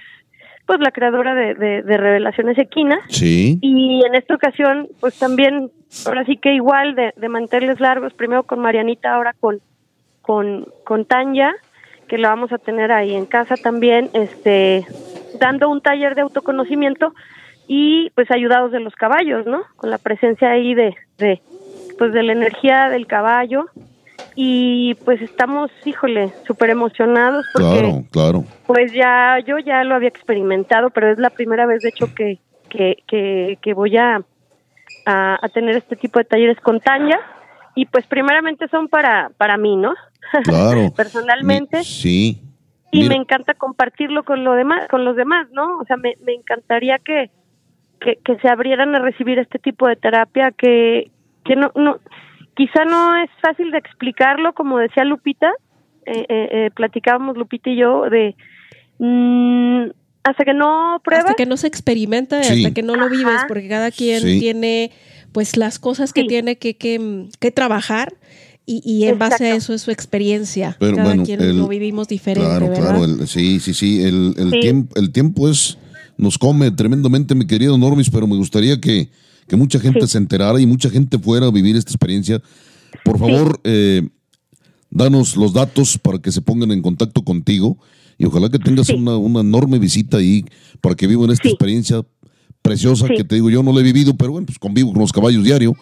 pues 0.65 0.79
la 0.79 0.91
creadora 0.91 1.35
de, 1.35 1.55
de, 1.55 1.97
Revelaciones 1.97 2.57
Equina. 2.57 2.99
Sí. 3.09 3.59
Y 3.61 4.03
en 4.05 4.15
esta 4.15 4.35
ocasión, 4.35 4.87
pues 4.99 5.17
también, 5.19 5.71
ahora 6.05 6.25
sí 6.25 6.37
que 6.37 6.53
igual 6.53 6.95
de, 6.95 7.13
de 7.15 7.29
mantenerles 7.29 7.79
largos, 7.79 8.13
primero 8.13 8.43
con 8.43 8.59
Marianita, 8.59 9.13
ahora 9.13 9.33
con, 9.39 9.59
con, 10.21 10.67
con 10.85 11.05
Tanya, 11.05 11.53
que 12.07 12.17
la 12.17 12.29
vamos 12.29 12.51
a 12.53 12.57
tener 12.57 12.91
ahí 12.91 13.13
en 13.13 13.25
casa 13.25 13.55
también, 13.57 14.09
este, 14.13 14.85
dando 15.39 15.69
un 15.69 15.81
taller 15.81 16.15
de 16.15 16.21
autoconocimiento 16.21 17.13
y 17.67 18.09
pues 18.11 18.29
ayudados 18.31 18.71
de 18.71 18.79
los 18.79 18.93
caballos, 18.95 19.45
¿no? 19.45 19.63
Con 19.75 19.89
la 19.89 19.97
presencia 19.97 20.51
ahí 20.51 20.73
de, 20.73 20.95
de 21.17 21.41
pues 21.97 22.13
de 22.13 22.23
la 22.23 22.33
energía 22.33 22.89
del 22.89 23.07
caballo 23.07 23.65
y 24.35 24.95
pues 25.05 25.21
estamos, 25.21 25.71
híjole, 25.85 26.33
súper 26.47 26.69
emocionados 26.71 27.45
porque 27.53 27.79
claro, 27.79 28.03
claro. 28.11 28.45
pues 28.65 28.91
ya 28.91 29.39
yo 29.45 29.59
ya 29.59 29.83
lo 29.83 29.95
había 29.95 30.09
experimentado, 30.09 30.89
pero 30.89 31.11
es 31.11 31.19
la 31.19 31.29
primera 31.29 31.65
vez 31.65 31.81
de 31.81 31.89
hecho 31.89 32.13
que 32.13 32.39
que, 32.69 33.03
que, 33.07 33.59
que 33.61 33.73
voy 33.75 33.97
a, 33.97 34.23
a, 35.05 35.49
tener 35.53 35.75
este 35.75 35.95
tipo 35.95 36.17
de 36.17 36.25
talleres 36.25 36.59
con 36.59 36.79
Tanya 36.79 37.19
y 37.75 37.85
pues 37.85 38.07
primeramente 38.07 38.67
son 38.67 38.87
para 38.87 39.29
para 39.37 39.57
mí, 39.57 39.75
¿no? 39.75 39.93
Claro. 40.43 40.91
Personalmente. 40.95 41.83
sí. 41.83 42.41
Y 42.91 43.09
me 43.09 43.15
encanta 43.15 43.55
compartirlo 43.55 44.23
con 44.23 44.43
lo 44.43 44.53
demás, 44.53 44.87
con 44.87 45.03
los 45.03 45.15
demás, 45.15 45.47
¿no? 45.51 45.79
O 45.79 45.85
sea, 45.85 45.97
me, 45.97 46.13
me 46.23 46.33
encantaría 46.33 46.99
que, 46.99 47.31
que, 47.99 48.37
se 48.39 48.47
abrieran 48.47 48.93
a 48.93 48.99
recibir 48.99 49.39
este 49.39 49.57
tipo 49.57 49.87
de 49.87 49.95
terapia 49.95 50.51
que, 50.51 51.09
que 51.43 51.55
no, 51.55 51.71
no, 51.73 51.97
quizá 52.55 52.85
no 52.85 53.15
es 53.17 53.29
fácil 53.41 53.71
de 53.71 53.77
explicarlo, 53.77 54.53
como 54.53 54.77
decía 54.77 55.03
Lupita, 55.03 55.51
eh, 56.05 56.25
eh, 56.29 56.49
eh 56.51 56.69
platicábamos 56.75 57.37
Lupita 57.37 57.69
y 57.69 57.77
yo 57.77 58.09
de 58.09 58.35
mm, 58.99 59.89
hasta 60.23 60.45
que 60.45 60.53
no 60.53 61.01
pruebas. 61.03 61.25
Hasta 61.25 61.35
que 61.35 61.45
no 61.45 61.57
se 61.57 61.67
experimenta, 61.67 62.39
hasta 62.39 62.71
que 62.71 62.83
no 62.83 62.95
lo 62.95 63.09
vives, 63.09 63.41
porque 63.47 63.67
cada 63.67 63.91
quien 63.91 64.21
tiene 64.39 64.91
pues 65.31 65.57
las 65.57 65.79
cosas 65.79 66.13
que 66.13 66.23
tiene 66.25 66.57
que, 66.57 66.75
que, 66.75 67.27
que 67.39 67.51
trabajar. 67.51 68.13
Y, 68.65 68.81
y, 68.85 69.09
en 69.09 69.19
base 69.19 69.51
a 69.51 69.55
eso 69.55 69.73
es 69.73 69.81
su 69.81 69.91
experiencia. 69.91 70.77
Cada 70.79 71.21
quien 71.21 71.57
lo 71.57 71.67
vivimos 71.67 72.07
diferente. 72.07 72.47
Claro, 72.47 72.69
¿verdad? 72.69 72.95
claro. 72.95 73.27
sí, 73.27 73.59
sí, 73.59 73.73
sí. 73.73 74.01
El, 74.01 74.35
el, 74.37 74.51
Tiempo, 74.61 74.95
el 74.97 75.11
tiempo 75.11 75.49
es 75.49 75.77
nos 76.17 76.37
come 76.37 76.71
tremendamente, 76.71 77.35
mi 77.35 77.45
querido 77.45 77.77
Normis, 77.77 78.09
pero 78.09 78.25
me 78.25 78.37
gustaría 78.37 78.79
que, 78.79 79.09
mucha 79.51 79.79
gente 79.79 80.07
se 80.07 80.17
enterara 80.17 80.59
y 80.59 80.65
mucha 80.65 80.89
gente 80.89 81.19
fuera 81.19 81.47
a 81.47 81.51
vivir 81.51 81.75
esta 81.75 81.91
experiencia. 81.91 82.41
Por 83.03 83.19
favor, 83.19 83.59
eh, 83.63 84.07
danos 84.89 85.35
los 85.35 85.53
datos 85.53 85.97
para 85.97 86.19
que 86.19 86.31
se 86.31 86.41
pongan 86.41 86.71
en 86.71 86.81
contacto 86.81 87.23
contigo 87.23 87.77
y 88.17 88.25
ojalá 88.25 88.49
que 88.49 88.59
tengas 88.59 88.89
una, 88.89 89.17
una, 89.17 89.41
enorme 89.41 89.79
visita 89.79 90.17
ahí 90.17 90.45
para 90.81 90.95
que 90.95 91.07
vivan 91.07 91.31
esta 91.31 91.49
experiencia 91.49 92.03
preciosa 92.61 93.07
que 93.07 93.23
te 93.23 93.35
digo, 93.35 93.49
yo 93.49 93.63
no 93.63 93.73
la 93.73 93.81
he 93.81 93.83
vivido, 93.83 94.15
pero 94.15 94.31
bueno, 94.31 94.45
pues 94.45 94.59
convivo 94.59 94.91
con 94.91 95.01
los 95.01 95.11
caballos 95.11 95.43
diario. 95.43 95.75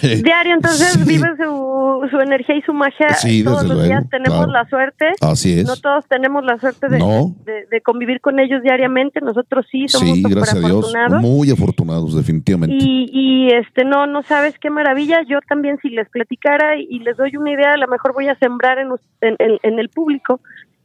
Diario, 0.00 0.54
entonces 0.54 1.04
vive 1.04 1.28
su, 1.36 2.08
su 2.10 2.20
energía 2.20 2.56
y 2.56 2.62
su 2.62 2.72
magia 2.72 3.08
todos 3.44 3.64
los 3.64 3.84
días. 3.84 4.08
Tenemos 4.08 4.48
la 4.48 4.64
suerte. 4.68 5.12
Así 5.20 5.58
es. 5.58 5.66
No 5.66 5.76
todos 5.76 6.06
tenemos 6.06 6.44
la 6.44 6.58
suerte 6.58 6.88
de, 6.88 7.66
de, 7.70 7.80
convivir 7.82 8.20
con 8.20 8.38
ellos 8.38 8.62
diariamente. 8.62 9.20
Nosotros 9.20 9.66
sí 9.70 9.88
somos 9.88 10.16
sí, 10.16 10.22
gracias 10.22 10.64
a 10.64 10.66
Dios. 10.66 10.94
Muy 11.20 11.50
afortunados, 11.50 12.14
definitivamente. 12.14 12.76
Y, 12.78 13.10
y, 13.12 13.50
este 13.50 13.84
no 13.84 14.06
no 14.06 14.22
sabes 14.22 14.58
qué 14.58 14.70
maravilla. 14.70 15.22
Yo 15.28 15.40
también, 15.48 15.78
si 15.82 15.90
les 15.90 16.08
platicara 16.08 16.78
y, 16.78 17.00
les 17.00 17.16
doy 17.16 17.36
una 17.36 17.50
idea, 17.50 17.72
a 17.72 17.76
lo 17.76 17.88
mejor 17.88 18.14
voy 18.14 18.28
a 18.28 18.36
sembrar 18.36 18.78
en, 18.78 18.90
en, 19.20 19.58
en 19.62 19.78
el 19.78 19.88
público 19.88 20.40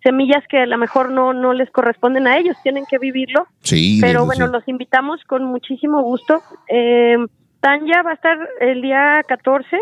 semillas 0.05 0.43
que 0.47 0.59
a 0.59 0.65
lo 0.67 0.77
mejor 0.77 1.09
no, 1.09 1.33
no 1.33 1.53
les 1.53 1.69
corresponden 1.71 2.27
a 2.27 2.37
ellos, 2.37 2.55
tienen 2.61 2.85
que 2.87 2.99
vivirlo. 2.99 3.47
Sí, 3.61 3.97
pero 3.99 4.23
bueno, 4.25 4.45
los 4.47 4.67
invitamos 4.67 5.19
con 5.25 5.43
muchísimo 5.45 6.03
gusto. 6.03 6.43
Eh, 6.69 7.17
Tanya 7.65 8.03
va 8.03 8.11
a 8.11 8.13
estar 8.13 8.37
el 8.61 8.83
día 8.83 9.23
14 9.27 9.75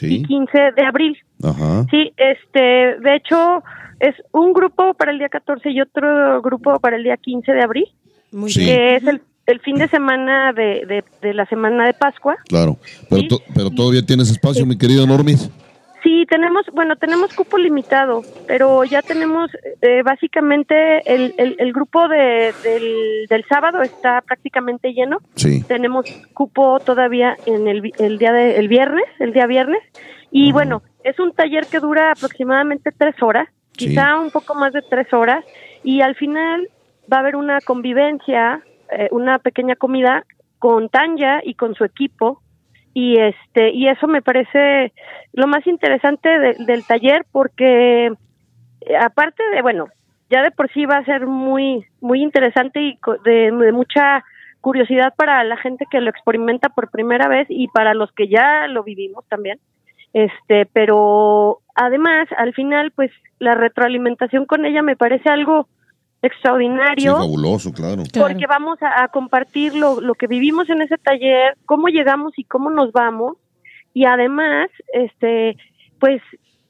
y 0.00 0.22
15 0.22 0.58
de 0.74 0.82
abril. 0.86 1.18
Ajá. 1.42 1.84
Sí, 1.90 2.10
este, 2.16 2.98
de 2.98 3.14
hecho, 3.14 3.62
es 4.00 4.14
un 4.32 4.54
grupo 4.54 4.94
para 4.94 5.12
el 5.12 5.18
día 5.18 5.28
14 5.28 5.70
y 5.70 5.82
otro 5.82 6.40
grupo 6.40 6.80
para 6.80 6.96
el 6.96 7.02
día 7.02 7.18
15 7.18 7.52
de 7.52 7.62
abril, 7.62 7.88
Muy 8.32 8.50
que 8.50 8.96
es 8.96 9.06
el, 9.06 9.20
el, 9.44 9.60
fin 9.60 9.76
de 9.76 9.86
semana 9.88 10.54
de, 10.54 11.04
de, 11.20 11.34
la 11.34 11.44
semana 11.44 11.84
de 11.84 11.92
Pascua. 11.92 12.36
Claro, 12.48 12.78
pero, 13.10 13.24
pero 13.54 13.68
todavía 13.70 14.00
tienes 14.00 14.30
espacio, 14.30 14.64
mi 14.64 14.78
querido 14.78 15.06
Normis. 15.06 15.50
Sí, 16.26 16.34
tenemos, 16.34 16.64
bueno, 16.72 16.96
tenemos 16.96 17.34
cupo 17.34 17.58
limitado, 17.58 18.22
pero 18.46 18.84
ya 18.84 19.02
tenemos 19.02 19.50
eh, 19.82 20.02
básicamente 20.02 21.02
el, 21.04 21.34
el, 21.36 21.72
grupo 21.72 22.08
de, 22.08 22.54
del, 23.28 23.44
sábado 23.48 23.82
está 23.82 24.22
prácticamente 24.22 24.92
lleno. 24.92 25.18
Sí. 25.34 25.62
Tenemos 25.64 26.06
cupo 26.34 26.80
todavía 26.80 27.36
en 27.46 27.68
el, 27.68 27.92
el 27.98 28.18
día 28.18 28.32
de 28.32 28.58
el 28.58 28.68
viernes, 28.68 29.04
el 29.18 29.32
día 29.32 29.46
viernes, 29.46 29.82
y 30.30 30.52
bueno, 30.52 30.82
es 31.04 31.18
un 31.18 31.32
taller 31.32 31.66
que 31.66 31.80
dura 31.80 32.12
aproximadamente 32.12 32.90
tres 32.96 33.14
horas, 33.22 33.48
quizá 33.72 34.18
un 34.18 34.30
poco 34.30 34.54
más 34.54 34.72
de 34.72 34.82
tres 34.82 35.12
horas, 35.12 35.44
y 35.84 36.00
al 36.00 36.14
final 36.14 36.68
va 37.12 37.18
a 37.18 37.20
haber 37.20 37.36
una 37.36 37.60
convivencia, 37.60 38.62
eh, 38.90 39.08
una 39.10 39.38
pequeña 39.38 39.76
comida 39.76 40.24
con 40.58 40.88
Tanya 40.88 41.40
y 41.44 41.54
con 41.54 41.74
su 41.74 41.84
equipo 41.84 42.42
y 42.96 43.18
este 43.18 43.72
y 43.72 43.88
eso 43.88 44.06
me 44.06 44.22
parece 44.22 44.90
lo 45.34 45.46
más 45.46 45.66
interesante 45.66 46.30
del 46.30 46.86
taller 46.86 47.26
porque 47.30 48.06
eh, 48.06 48.96
aparte 48.98 49.42
de 49.50 49.60
bueno 49.60 49.88
ya 50.30 50.42
de 50.42 50.50
por 50.50 50.72
sí 50.72 50.86
va 50.86 50.96
a 50.96 51.04
ser 51.04 51.26
muy 51.26 51.84
muy 52.00 52.22
interesante 52.22 52.80
y 52.80 52.98
de, 53.22 53.52
mucha 53.70 54.24
curiosidad 54.62 55.12
para 55.14 55.44
la 55.44 55.58
gente 55.58 55.84
que 55.90 56.00
lo 56.00 56.08
experimenta 56.08 56.70
por 56.70 56.90
primera 56.90 57.28
vez 57.28 57.46
y 57.50 57.68
para 57.68 57.92
los 57.92 58.10
que 58.12 58.28
ya 58.28 58.66
lo 58.66 58.82
vivimos 58.82 59.26
también. 59.28 59.58
Este 60.14 60.64
pero 60.64 61.58
además 61.74 62.28
al 62.38 62.54
final 62.54 62.92
pues 62.92 63.10
la 63.38 63.54
retroalimentación 63.54 64.46
con 64.46 64.64
ella 64.64 64.80
me 64.80 64.96
parece 64.96 65.28
algo 65.28 65.68
extraordinario. 66.22 67.16
fabuloso, 67.16 67.72
claro. 67.72 68.02
Porque 68.18 68.46
vamos 68.46 68.78
a, 68.80 69.08
compartir 69.08 69.74
lo, 69.74 70.00
lo, 70.00 70.14
que 70.14 70.26
vivimos 70.26 70.68
en 70.70 70.82
ese 70.82 70.98
taller, 70.98 71.56
cómo 71.66 71.88
llegamos 71.88 72.32
y 72.36 72.44
cómo 72.44 72.70
nos 72.70 72.92
vamos. 72.92 73.36
Y 73.94 74.04
además, 74.04 74.68
este, 74.92 75.56
pues 75.98 76.20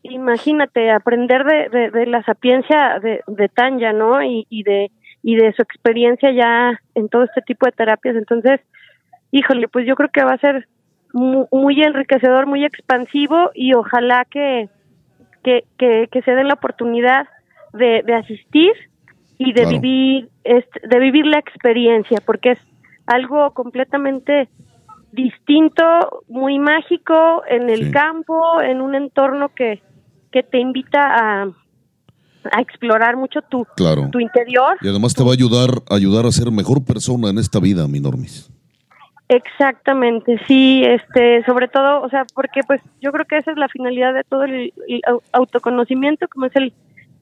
imagínate, 0.02 0.90
aprender 0.90 1.44
de, 1.44 1.90
de, 1.90 2.06
la 2.06 2.22
sapiencia 2.22 2.98
de, 3.00 3.20
de 3.26 3.48
Tanya, 3.48 3.92
¿no? 3.92 4.22
Y, 4.22 4.46
y, 4.48 4.62
de, 4.62 4.90
y 5.22 5.36
de 5.36 5.52
su 5.52 5.62
experiencia 5.62 6.30
ya 6.32 6.80
en 6.94 7.08
todo 7.08 7.24
este 7.24 7.42
tipo 7.42 7.66
de 7.66 7.72
terapias. 7.72 8.16
Entonces, 8.16 8.60
híjole, 9.30 9.68
pues 9.68 9.86
yo 9.86 9.96
creo 9.96 10.10
que 10.10 10.24
va 10.24 10.34
a 10.34 10.38
ser 10.38 10.68
muy, 11.12 11.82
enriquecedor, 11.82 12.46
muy 12.46 12.64
expansivo 12.64 13.50
y 13.54 13.74
ojalá 13.74 14.26
que, 14.30 14.68
que, 15.42 15.64
que, 15.78 16.22
se 16.22 16.30
den 16.32 16.48
la 16.48 16.54
oportunidad 16.54 17.26
de, 17.72 18.02
de 18.04 18.14
asistir 18.14 18.72
y 19.38 19.52
de 19.52 19.66
vivir 19.66 20.28
de 20.44 20.98
vivir 20.98 21.26
la 21.26 21.38
experiencia 21.38 22.18
porque 22.24 22.52
es 22.52 22.58
algo 23.06 23.52
completamente 23.52 24.48
distinto, 25.12 25.84
muy 26.28 26.58
mágico 26.58 27.42
en 27.48 27.70
el 27.70 27.90
campo, 27.90 28.60
en 28.60 28.80
un 28.80 28.94
entorno 28.94 29.48
que, 29.48 29.82
que 30.30 30.42
te 30.42 30.58
invita 30.58 31.00
a, 31.00 31.48
a 32.52 32.60
explorar 32.60 33.16
mucho 33.16 33.40
tu, 33.42 33.66
tu 34.10 34.20
interior. 34.20 34.76
Y 34.82 34.88
además 34.88 35.14
te 35.14 35.22
va 35.22 35.30
a 35.30 35.34
ayudar, 35.34 35.70
ayudar 35.90 36.26
a 36.26 36.32
ser 36.32 36.50
mejor 36.50 36.84
persona 36.84 37.30
en 37.30 37.38
esta 37.38 37.60
vida, 37.60 37.86
mi 37.88 38.00
Normis. 38.00 38.50
Exactamente, 39.28 40.40
sí, 40.46 40.84
este, 40.84 41.42
sobre 41.44 41.66
todo, 41.66 42.00
o 42.02 42.08
sea, 42.08 42.24
porque 42.32 42.60
pues 42.64 42.80
yo 43.00 43.10
creo 43.10 43.24
que 43.24 43.38
esa 43.38 43.50
es 43.50 43.56
la 43.56 43.68
finalidad 43.68 44.14
de 44.14 44.22
todo 44.22 44.44
el, 44.44 44.72
autoconocimiento, 45.32 46.28
como 46.28 46.46
es 46.46 46.54
el, 46.54 46.72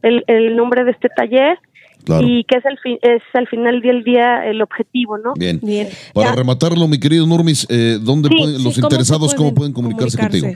el, 0.03 0.55
nombre 0.55 0.85
de 0.85 0.91
este 0.91 1.09
taller, 1.09 1.59
y 2.07 2.45
que 2.45 2.59
es 2.59 2.65
el 2.65 2.79
es 3.03 3.23
al 3.35 3.49
final 3.49 3.81
del 3.81 4.05
día 4.05 4.47
el 4.47 4.61
objetivo, 4.63 5.19
¿no? 5.19 5.35
Bien. 5.35 5.59
Bien. 5.63 5.89
Para 6.13 6.35
rematarlo, 6.35 6.87
mi 6.89 6.99
querido 6.99 7.27
Normis, 7.27 7.67
eh, 7.71 7.99
¿dónde 8.01 8.29
pueden, 8.29 8.63
los 8.63 8.79
interesados 8.79 9.35
cómo 9.35 9.55
pueden 9.55 9.73
comunicarse, 9.73 10.19
contigo? 10.19 10.49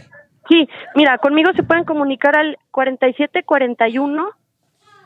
Sí, 0.49 0.69
mira, 0.95 1.19
conmigo 1.19 1.51
se 1.55 1.63
pueden 1.63 1.85
comunicar 1.85 2.37
al 2.37 2.57
4741 2.71 4.31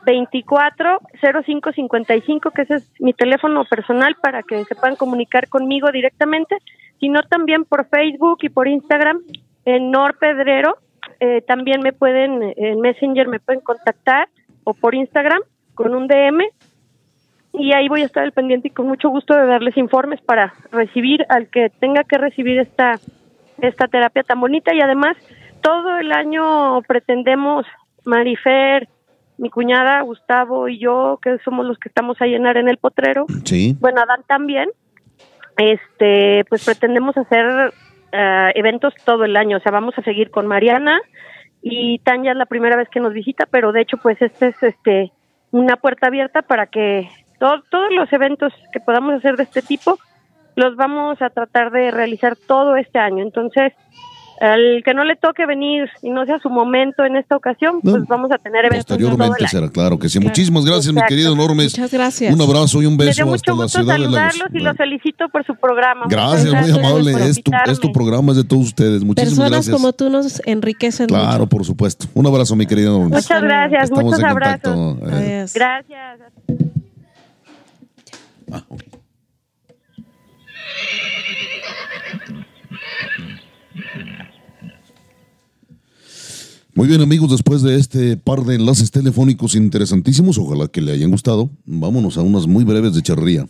24 0.05 0.99
05 1.45 1.71
55, 1.71 2.51
que 2.51 2.61
ese 2.63 2.75
es 2.75 2.91
mi 2.99 3.13
teléfono 3.13 3.63
personal 3.65 4.15
para 4.21 4.43
que 4.43 4.63
se 4.65 4.75
puedan 4.75 4.95
comunicar 4.95 5.47
conmigo 5.49 5.91
directamente, 5.91 6.57
sino 6.99 7.21
también 7.23 7.65
por 7.65 7.87
Facebook 7.87 8.39
y 8.41 8.49
por 8.49 8.67
Instagram 8.67 9.21
en 9.65 9.91
Nor 9.91 10.17
Pedrero. 10.17 10.77
Eh, 11.19 11.41
también 11.41 11.81
me 11.81 11.93
pueden, 11.93 12.53
en 12.55 12.79
Messenger 12.81 13.27
me 13.27 13.39
pueden 13.39 13.61
contactar 13.61 14.29
o 14.63 14.73
por 14.73 14.95
Instagram 14.95 15.41
con 15.75 15.95
un 15.95 16.07
DM 16.07 16.43
y 17.53 17.73
ahí 17.73 17.87
voy 17.87 18.01
a 18.01 18.05
estar 18.05 18.23
al 18.23 18.31
pendiente 18.31 18.69
y 18.69 18.71
con 18.71 18.87
mucho 18.87 19.09
gusto 19.09 19.35
de 19.35 19.45
darles 19.45 19.77
informes 19.77 20.21
para 20.21 20.53
recibir 20.71 21.25
al 21.29 21.47
que 21.47 21.69
tenga 21.69 22.03
que 22.03 22.17
recibir 22.17 22.59
esta, 22.59 22.99
esta 23.61 23.87
terapia 23.87 24.23
tan 24.23 24.39
bonita 24.39 24.73
y 24.73 24.81
además 24.81 25.15
todo 25.61 25.97
el 25.97 26.11
año 26.11 26.81
pretendemos, 26.81 27.65
Marifer, 28.05 28.87
mi 29.37 29.49
cuñada, 29.49 30.01
Gustavo 30.01 30.67
y 30.67 30.79
yo, 30.79 31.19
que 31.21 31.37
somos 31.39 31.65
los 31.65 31.77
que 31.77 31.89
estamos 31.89 32.21
a 32.21 32.25
llenar 32.25 32.57
en 32.57 32.67
el 32.67 32.77
potrero. 32.77 33.25
Sí. 33.45 33.75
Bueno, 33.79 34.01
Adán 34.01 34.23
también. 34.27 34.69
Este, 35.57 36.45
pues 36.49 36.65
pretendemos 36.65 37.15
hacer 37.15 37.73
eh, 38.11 38.51
eventos 38.55 38.93
todo 39.05 39.25
el 39.25 39.37
año. 39.37 39.57
O 39.57 39.59
sea, 39.59 39.71
vamos 39.71 39.97
a 39.97 40.03
seguir 40.03 40.31
con 40.31 40.47
Mariana 40.47 40.99
y 41.61 41.99
Tanya 41.99 42.31
es 42.31 42.37
la 42.37 42.45
primera 42.45 42.75
vez 42.75 42.89
que 42.89 42.99
nos 42.99 43.13
visita, 43.13 43.47
pero 43.49 43.71
de 43.71 43.81
hecho, 43.81 43.97
pues 43.97 44.21
este 44.21 44.47
es 44.47 44.63
este 44.63 45.11
una 45.53 45.77
puerta 45.77 46.07
abierta 46.07 46.41
para 46.41 46.65
que 46.65 47.07
todos 47.37 47.91
los 47.95 48.11
eventos 48.11 48.51
que 48.71 48.79
podamos 48.79 49.13
hacer 49.13 49.37
de 49.37 49.43
este 49.43 49.61
tipo 49.61 49.99
los 50.55 50.75
vamos 50.75 51.21
a 51.21 51.29
tratar 51.29 51.71
de 51.71 51.91
realizar 51.91 52.35
todo 52.35 52.75
este 52.75 52.97
año. 52.97 53.23
Entonces, 53.23 53.71
al 54.39 54.81
que 54.83 54.93
no 54.93 55.03
le 55.03 55.15
toque 55.15 55.45
venir 55.45 55.89
y 56.01 56.09
no 56.09 56.25
sea 56.25 56.39
su 56.39 56.49
momento 56.49 57.05
en 57.05 57.15
esta 57.15 57.35
ocasión, 57.35 57.79
pues 57.81 58.05
vamos 58.07 58.31
a 58.31 58.37
tener 58.37 58.65
eventos. 58.65 58.85
Posteriormente 58.85 59.47
será, 59.47 59.69
claro 59.69 59.99
que 59.99 60.09
sí. 60.09 60.19
Muchísimas 60.19 60.65
gracias, 60.65 60.93
mi 60.93 61.01
querido 61.07 61.35
Normes. 61.35 61.77
Muchas 61.77 61.91
gracias. 61.91 62.33
Un 62.33 62.41
abrazo 62.41 62.81
y 62.81 62.85
un 62.85 62.97
beso 62.97 63.25
Me 63.25 63.33
hasta 63.33 63.53
la 63.53 63.67
ciudad 63.67 63.95
saludarlos 63.95 64.47
y 64.53 64.59
los 64.59 64.75
felicito 64.77 65.29
por 65.29 65.45
su 65.45 65.55
programa. 65.55 66.05
Gracias, 66.09 66.53
muy 66.53 66.71
amable. 66.71 67.11
Es 67.29 67.41
tu, 67.41 67.51
es 67.65 67.79
tu, 67.79 67.91
programa, 67.91 68.31
es 68.31 68.37
de 68.37 68.43
todos 68.43 68.67
ustedes. 68.67 69.03
Muchísimas 69.03 69.49
Personas 69.49 69.69
como 69.69 69.93
tú 69.93 70.09
nos 70.09 70.41
enriquecen. 70.45 71.07
Claro, 71.07 71.47
por 71.47 71.65
supuesto. 71.65 72.07
Un 72.13 72.27
abrazo, 72.27 72.55
mi 72.55 72.65
querido 72.65 72.99
Normes. 72.99 73.23
Muchas 73.23 73.41
gracias, 73.41 73.91
muchos 73.91 74.23
abrazos. 74.23 74.99
Gracias. 75.53 75.53
Ah, 78.51 78.63
Muy 86.75 86.87
bien 86.87 87.01
amigos, 87.01 87.29
después 87.29 87.61
de 87.61 87.77
este 87.77 88.17
par 88.17 88.43
de 88.45 88.55
enlaces 88.55 88.89
telefónicos 88.89 89.53
interesantísimos, 89.53 90.39
ojalá 90.39 90.67
que 90.67 90.81
le 90.81 90.91
hayan 90.91 91.11
gustado, 91.11 91.51
vámonos 91.65 92.17
a 92.17 92.21
unas 92.21 92.47
muy 92.47 92.63
breves 92.63 92.95
de 92.95 93.03
charría. 93.03 93.45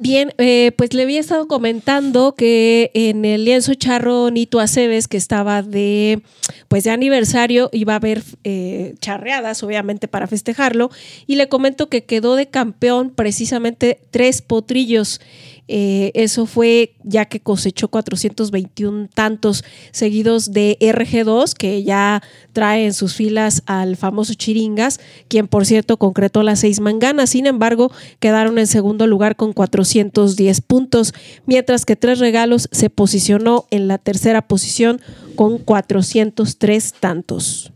Bien, 0.00 0.32
eh, 0.38 0.72
pues 0.76 0.94
le 0.94 1.02
había 1.02 1.18
estado 1.18 1.46
comentando 1.46 2.34
que 2.36 2.90
en 2.94 3.24
el 3.24 3.44
lienzo 3.44 3.74
charro 3.74 4.30
Nito 4.30 4.58
Aceves, 4.58 5.06
que 5.06 5.16
estaba 5.16 5.62
de, 5.62 6.22
pues 6.68 6.84
de 6.84 6.90
aniversario, 6.90 7.68
iba 7.72 7.94
a 7.94 7.96
haber 7.96 8.22
eh, 8.44 8.94
charreadas, 9.00 9.62
obviamente, 9.62 10.06
para 10.06 10.26
festejarlo, 10.26 10.90
y 11.26 11.34
le 11.34 11.48
comento 11.48 11.88
que 11.88 12.04
quedó 12.04 12.34
de 12.34 12.46
campeón 12.46 13.10
precisamente 13.10 14.00
tres 14.10 14.42
potrillos. 14.42 15.20
Eh, 15.68 16.10
eso 16.14 16.46
fue 16.46 16.94
ya 17.04 17.26
que 17.26 17.40
cosechó 17.40 17.88
421 17.88 19.08
tantos 19.14 19.64
seguidos 19.92 20.52
de 20.52 20.78
RG2, 20.80 21.52
que 21.52 21.82
ya 21.82 22.22
trae 22.52 22.86
en 22.86 22.94
sus 22.94 23.14
filas 23.14 23.62
al 23.66 23.96
famoso 23.96 24.34
Chiringas, 24.34 24.98
quien 25.28 25.46
por 25.46 25.66
cierto 25.66 25.98
concretó 25.98 26.42
las 26.42 26.60
seis 26.60 26.80
manganas. 26.80 27.30
Sin 27.30 27.46
embargo, 27.46 27.92
quedaron 28.18 28.58
en 28.58 28.66
segundo 28.66 29.06
lugar 29.06 29.36
con 29.36 29.52
410 29.52 30.60
puntos, 30.62 31.12
mientras 31.46 31.84
que 31.84 31.96
Tres 31.96 32.18
Regalos 32.18 32.68
se 32.72 32.90
posicionó 32.90 33.66
en 33.70 33.88
la 33.88 33.98
tercera 33.98 34.42
posición 34.48 35.00
con 35.36 35.58
403 35.58 36.94
tantos. 36.98 37.72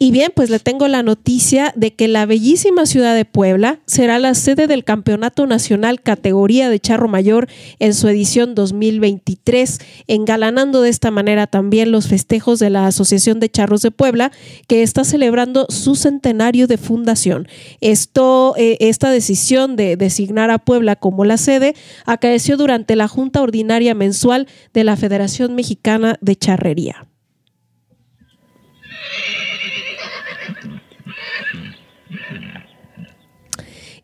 Y 0.00 0.12
bien, 0.12 0.30
pues 0.32 0.48
le 0.48 0.60
tengo 0.60 0.86
la 0.86 1.02
noticia 1.02 1.72
de 1.74 1.92
que 1.92 2.06
la 2.06 2.24
bellísima 2.24 2.86
ciudad 2.86 3.16
de 3.16 3.24
Puebla 3.24 3.80
será 3.86 4.20
la 4.20 4.34
sede 4.34 4.68
del 4.68 4.84
Campeonato 4.84 5.44
Nacional 5.46 6.00
Categoría 6.02 6.70
de 6.70 6.78
Charro 6.78 7.08
Mayor 7.08 7.48
en 7.80 7.94
su 7.94 8.06
edición 8.06 8.54
2023, 8.54 9.80
engalanando 10.06 10.82
de 10.82 10.90
esta 10.90 11.10
manera 11.10 11.48
también 11.48 11.90
los 11.90 12.06
festejos 12.06 12.60
de 12.60 12.70
la 12.70 12.86
Asociación 12.86 13.40
de 13.40 13.50
Charros 13.50 13.82
de 13.82 13.90
Puebla, 13.90 14.30
que 14.68 14.84
está 14.84 15.02
celebrando 15.02 15.66
su 15.68 15.96
centenario 15.96 16.68
de 16.68 16.78
fundación. 16.78 17.48
Esto, 17.80 18.54
eh, 18.56 18.76
esta 18.78 19.10
decisión 19.10 19.74
de 19.74 19.96
designar 19.96 20.52
a 20.52 20.58
Puebla 20.58 20.94
como 20.94 21.24
la 21.24 21.38
sede 21.38 21.74
acaeció 22.06 22.56
durante 22.56 22.94
la 22.94 23.08
Junta 23.08 23.42
Ordinaria 23.42 23.94
Mensual 23.94 24.46
de 24.72 24.84
la 24.84 24.96
Federación 24.96 25.56
Mexicana 25.56 26.18
de 26.20 26.36
Charrería. 26.36 27.08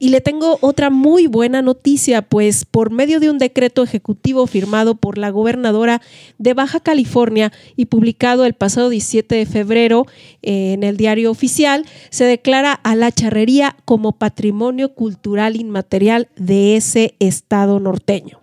Y 0.04 0.10
le 0.10 0.20
tengo 0.20 0.58
otra 0.60 0.90
muy 0.90 1.28
buena 1.28 1.62
noticia, 1.62 2.20
pues 2.20 2.66
por 2.66 2.90
medio 2.90 3.20
de 3.20 3.30
un 3.30 3.38
decreto 3.38 3.82
ejecutivo 3.82 4.46
firmado 4.46 4.96
por 4.96 5.16
la 5.16 5.30
gobernadora 5.30 6.02
de 6.36 6.52
Baja 6.52 6.78
California 6.78 7.52
y 7.74 7.86
publicado 7.86 8.44
el 8.44 8.52
pasado 8.52 8.90
17 8.90 9.34
de 9.34 9.46
febrero 9.46 10.06
eh, 10.42 10.74
en 10.74 10.82
el 10.82 10.98
diario 10.98 11.30
oficial, 11.30 11.86
se 12.10 12.26
declara 12.26 12.74
a 12.74 12.94
la 12.96 13.12
charrería 13.12 13.76
como 13.86 14.12
patrimonio 14.12 14.92
cultural 14.92 15.56
inmaterial 15.56 16.28
de 16.36 16.76
ese 16.76 17.14
estado 17.18 17.80
norteño. 17.80 18.42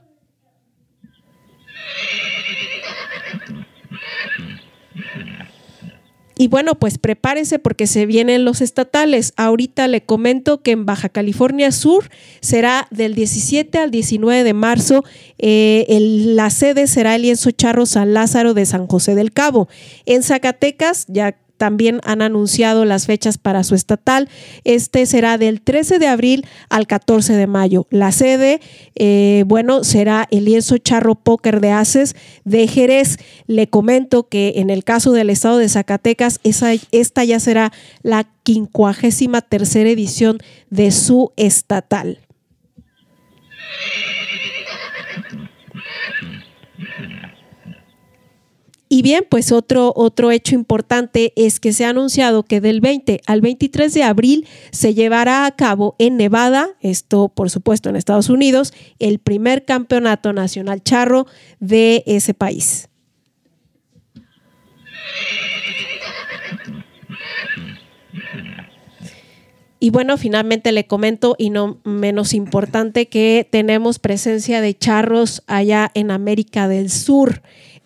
Y 6.41 6.47
bueno, 6.47 6.73
pues 6.73 6.97
prepárese 6.97 7.59
porque 7.59 7.85
se 7.85 8.07
vienen 8.07 8.45
los 8.45 8.61
estatales. 8.61 9.33
Ahorita 9.37 9.87
le 9.87 10.01
comento 10.01 10.63
que 10.63 10.71
en 10.71 10.87
Baja 10.87 11.07
California 11.07 11.71
Sur 11.71 12.09
será 12.39 12.87
del 12.89 13.13
17 13.13 13.77
al 13.77 13.91
19 13.91 14.43
de 14.43 14.53
marzo. 14.55 15.03
Eh, 15.37 15.85
la 15.99 16.49
sede 16.49 16.87
será 16.87 17.13
el 17.13 17.21
lienzo 17.21 17.51
Charro 17.51 17.85
San 17.85 18.15
Lázaro 18.15 18.55
de 18.55 18.65
San 18.65 18.87
José 18.87 19.13
del 19.13 19.33
Cabo. 19.33 19.69
En 20.07 20.23
Zacatecas, 20.23 21.05
ya 21.09 21.37
también 21.61 22.01
han 22.05 22.23
anunciado 22.23 22.85
las 22.85 23.05
fechas 23.05 23.37
para 23.37 23.63
su 23.63 23.75
estatal. 23.75 24.29
Este 24.63 25.05
será 25.05 25.37
del 25.37 25.61
13 25.61 25.99
de 25.99 26.07
abril 26.07 26.47
al 26.69 26.87
14 26.87 27.33
de 27.33 27.45
mayo. 27.45 27.85
La 27.91 28.11
sede, 28.11 28.61
eh, 28.95 29.43
bueno, 29.45 29.83
será 29.83 30.27
el 30.31 30.45
lienzo 30.45 30.79
charro 30.79 31.13
póker 31.13 31.61
de 31.61 31.69
Aces 31.69 32.15
de 32.45 32.67
Jerez. 32.67 33.19
Le 33.45 33.67
comento 33.67 34.27
que 34.27 34.53
en 34.55 34.71
el 34.71 34.83
caso 34.83 35.11
del 35.11 35.29
estado 35.29 35.59
de 35.59 35.69
Zacatecas, 35.69 36.39
esa, 36.43 36.71
esta 36.91 37.23
ya 37.25 37.39
será 37.39 37.71
la 38.01 38.27
quincuagésima 38.41 39.43
tercera 39.43 39.91
edición 39.91 40.39
de 40.71 40.89
su 40.89 41.31
estatal. 41.35 42.17
Y 48.93 49.03
bien, 49.03 49.25
pues 49.29 49.53
otro, 49.53 49.93
otro 49.95 50.31
hecho 50.31 50.53
importante 50.53 51.31
es 51.37 51.61
que 51.61 51.71
se 51.71 51.85
ha 51.85 51.91
anunciado 51.91 52.43
que 52.43 52.59
del 52.59 52.81
20 52.81 53.21
al 53.25 53.39
23 53.39 53.93
de 53.93 54.03
abril 54.03 54.45
se 54.71 54.93
llevará 54.93 55.45
a 55.45 55.55
cabo 55.55 55.95
en 55.97 56.17
Nevada, 56.17 56.71
esto 56.81 57.29
por 57.29 57.49
supuesto 57.49 57.87
en 57.87 57.95
Estados 57.95 58.27
Unidos, 58.27 58.73
el 58.99 59.19
primer 59.19 59.63
campeonato 59.63 60.33
nacional 60.33 60.83
charro 60.83 61.25
de 61.61 62.03
ese 62.05 62.33
país. 62.33 62.89
Y 69.79 69.89
bueno, 69.89 70.17
finalmente 70.17 70.73
le 70.73 70.85
comento, 70.85 71.35
y 71.39 71.49
no 71.49 71.79
menos 71.85 72.33
importante, 72.33 73.07
que 73.07 73.47
tenemos 73.49 73.99
presencia 73.99 74.59
de 74.59 74.77
charros 74.77 75.43
allá 75.47 75.91
en 75.93 76.11
América 76.11 76.67
del 76.67 76.89
Sur. 76.89 77.41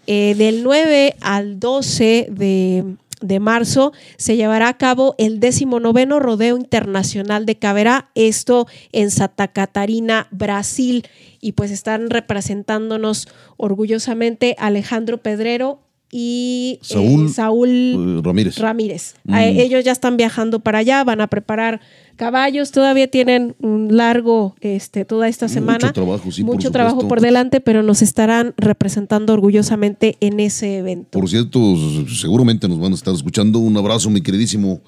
Eh, 0.08 0.36
del 0.36 0.64
9 0.64 1.16
al 1.22 1.60
12 1.60 2.28
de, 2.30 3.40
marzo 3.40 3.92
se 4.18 4.36
llevará 4.36 4.70
a 4.70 4.78
cabo 4.78 5.16
el 5.18 5.40
19 5.40 6.06
Rodeo 6.20 6.58
Internacional 6.58 7.46
de 7.46 7.58
Caberá, 7.58 8.10
esto 8.14 8.68
en 8.92 9.10
Santa 9.10 9.48
Catarina, 9.48 10.28
Brasil. 10.32 11.08
Y 11.42 11.54
pues 11.54 11.72
están 11.72 12.10
representándonos 12.10 13.28
orgullosamente 13.58 14.56
Alejandro 14.60 15.22
Pedrero 15.22 15.80
y 16.12 16.80
eh, 16.82 17.30
Saúl, 17.30 17.70
eh, 17.70 18.22
Ramírez. 18.24 18.58
Ramírez. 18.58 19.16
Mm. 19.24 19.36
ellos 19.36 19.84
ya 19.84 19.92
están 19.92 20.18
viajando 20.18 20.60
para 20.60 20.80
allá, 20.80 21.04
van 21.04 21.20
a 21.20 21.28
preparar 21.28 21.82
caballos, 22.16 22.72
todavía 22.72 23.10
tienen 23.10 23.56
un 23.60 23.98
largo, 23.98 24.56
este, 24.62 25.04
toda 25.04 25.28
esta 25.28 25.48
semana. 25.48 25.88
Mucho 25.88 25.94
trabajo, 25.94 26.32
sí, 26.32 26.44
Mucho 26.44 26.72
trabajo 26.72 27.08
por 27.08 27.22
delante, 27.22 27.60
pero 27.60 27.84
nos 27.84 28.02
estarán 28.02 28.54
representando 28.58 29.34
orgullosamente 29.34 30.18
en 30.22 30.40
ese 30.40 30.78
evento. 30.78 31.20
Por 31.20 31.30
cierto, 31.30 31.60
seguramente 32.08 32.68
nos 32.68 32.80
van 32.80 32.94
a 32.94 32.96
estar 32.96 33.14
escuchando. 33.14 33.60
Un 33.60 33.76
abrazo, 33.76 34.10
mi 34.10 34.22
queridísimo 34.22 34.82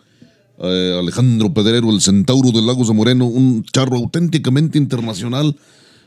eh, 0.60 0.98
Alejandro 1.00 1.54
Pedrero, 1.54 1.90
el 1.92 2.02
centauro 2.02 2.52
del 2.52 2.66
Lagos 2.66 2.88
de 2.88 2.94
Moreno, 2.94 3.26
un 3.26 3.64
charro 3.64 3.98
auténticamente 3.98 4.78
internacional, 4.78 5.56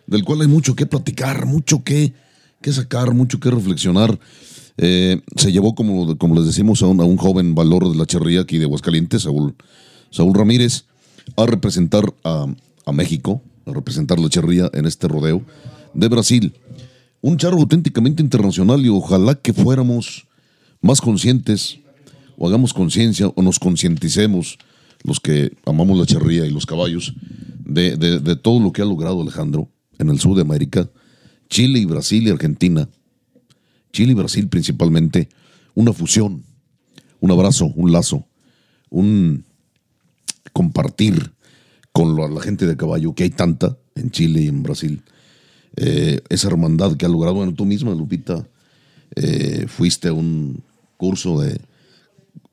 del 0.06 0.24
cual 0.24 0.40
hay 0.40 0.48
mucho 0.48 0.74
que 0.74 0.86
platicar, 0.86 1.46
mucho 1.46 1.84
que, 1.84 2.12
que 2.60 2.72
sacar, 2.72 3.12
mucho 3.12 3.38
que 3.38 3.50
reflexionar. 3.50 4.18
Eh, 4.76 5.20
se 5.36 5.52
llevó, 5.52 5.74
como, 5.74 6.16
como 6.16 6.34
les 6.34 6.46
decimos, 6.46 6.82
a 6.82 6.86
un, 6.86 7.16
joven 7.16 7.54
valor 7.54 7.90
de 7.90 7.96
la 7.96 8.06
charría 8.06 8.42
aquí 8.42 8.58
de 8.58 8.64
Aguascalientes, 8.64 9.22
Saúl, 9.22 9.54
Saúl 10.10 10.34
Ramírez, 10.34 10.84
a 11.36 11.46
representar 11.46 12.04
a, 12.24 12.46
México, 12.92 13.42
a 13.66 13.72
representar 13.72 14.18
la 14.18 14.28
charría 14.28 14.70
en 14.72 14.86
este 14.86 15.06
rodeo 15.06 15.42
de 15.94 16.08
Brasil. 16.08 16.54
Un 17.20 17.36
charro 17.36 17.58
auténticamente 17.58 18.22
internacional 18.22 18.84
y 18.84 18.88
ojalá 18.88 19.34
que 19.34 19.52
fuéramos 19.52 20.26
más 20.80 21.00
conscientes 21.00 21.78
o 22.38 22.48
hagamos 22.48 22.72
conciencia 22.72 23.28
o 23.28 23.42
nos 23.42 23.58
concienticemos 23.58 24.58
los 25.04 25.20
que 25.20 25.52
amamos 25.66 25.98
la 25.98 26.06
charría 26.06 26.46
y 26.46 26.50
los 26.50 26.66
caballos 26.66 27.14
de, 27.64 27.96
de 27.96 28.36
todo 28.36 28.60
lo 28.60 28.72
que 28.72 28.82
ha 28.82 28.86
logrado 28.86 29.20
Alejandro 29.22 29.68
en 29.98 30.08
el 30.08 30.18
sur 30.18 30.34
de 30.34 30.42
América, 30.42 30.88
Chile 31.48 31.78
y 31.78 31.84
Brasil 31.84 32.26
y 32.26 32.30
Argentina 32.30 32.88
Chile 33.92 34.12
y 34.12 34.14
Brasil 34.14 34.48
principalmente, 34.48 35.28
una 35.74 35.92
fusión, 35.92 36.44
un 37.20 37.30
abrazo, 37.30 37.66
un 37.66 37.92
lazo, 37.92 38.26
un 38.88 39.44
compartir 40.52 41.32
con 41.92 42.16
la 42.16 42.40
gente 42.40 42.66
de 42.66 42.76
caballo, 42.76 43.14
que 43.14 43.24
hay 43.24 43.30
tanta 43.30 43.76
en 43.94 44.10
Chile 44.10 44.42
y 44.42 44.48
en 44.48 44.62
Brasil. 44.62 45.02
Eh, 45.76 46.20
esa 46.28 46.48
hermandad 46.48 46.96
que 46.96 47.06
ha 47.06 47.08
logrado, 47.08 47.34
bueno, 47.34 47.54
tú 47.54 47.64
misma, 47.64 47.94
Lupita, 47.94 48.46
eh, 49.16 49.66
fuiste 49.68 50.08
a 50.08 50.12
un 50.12 50.62
curso 50.96 51.40
de, 51.40 51.60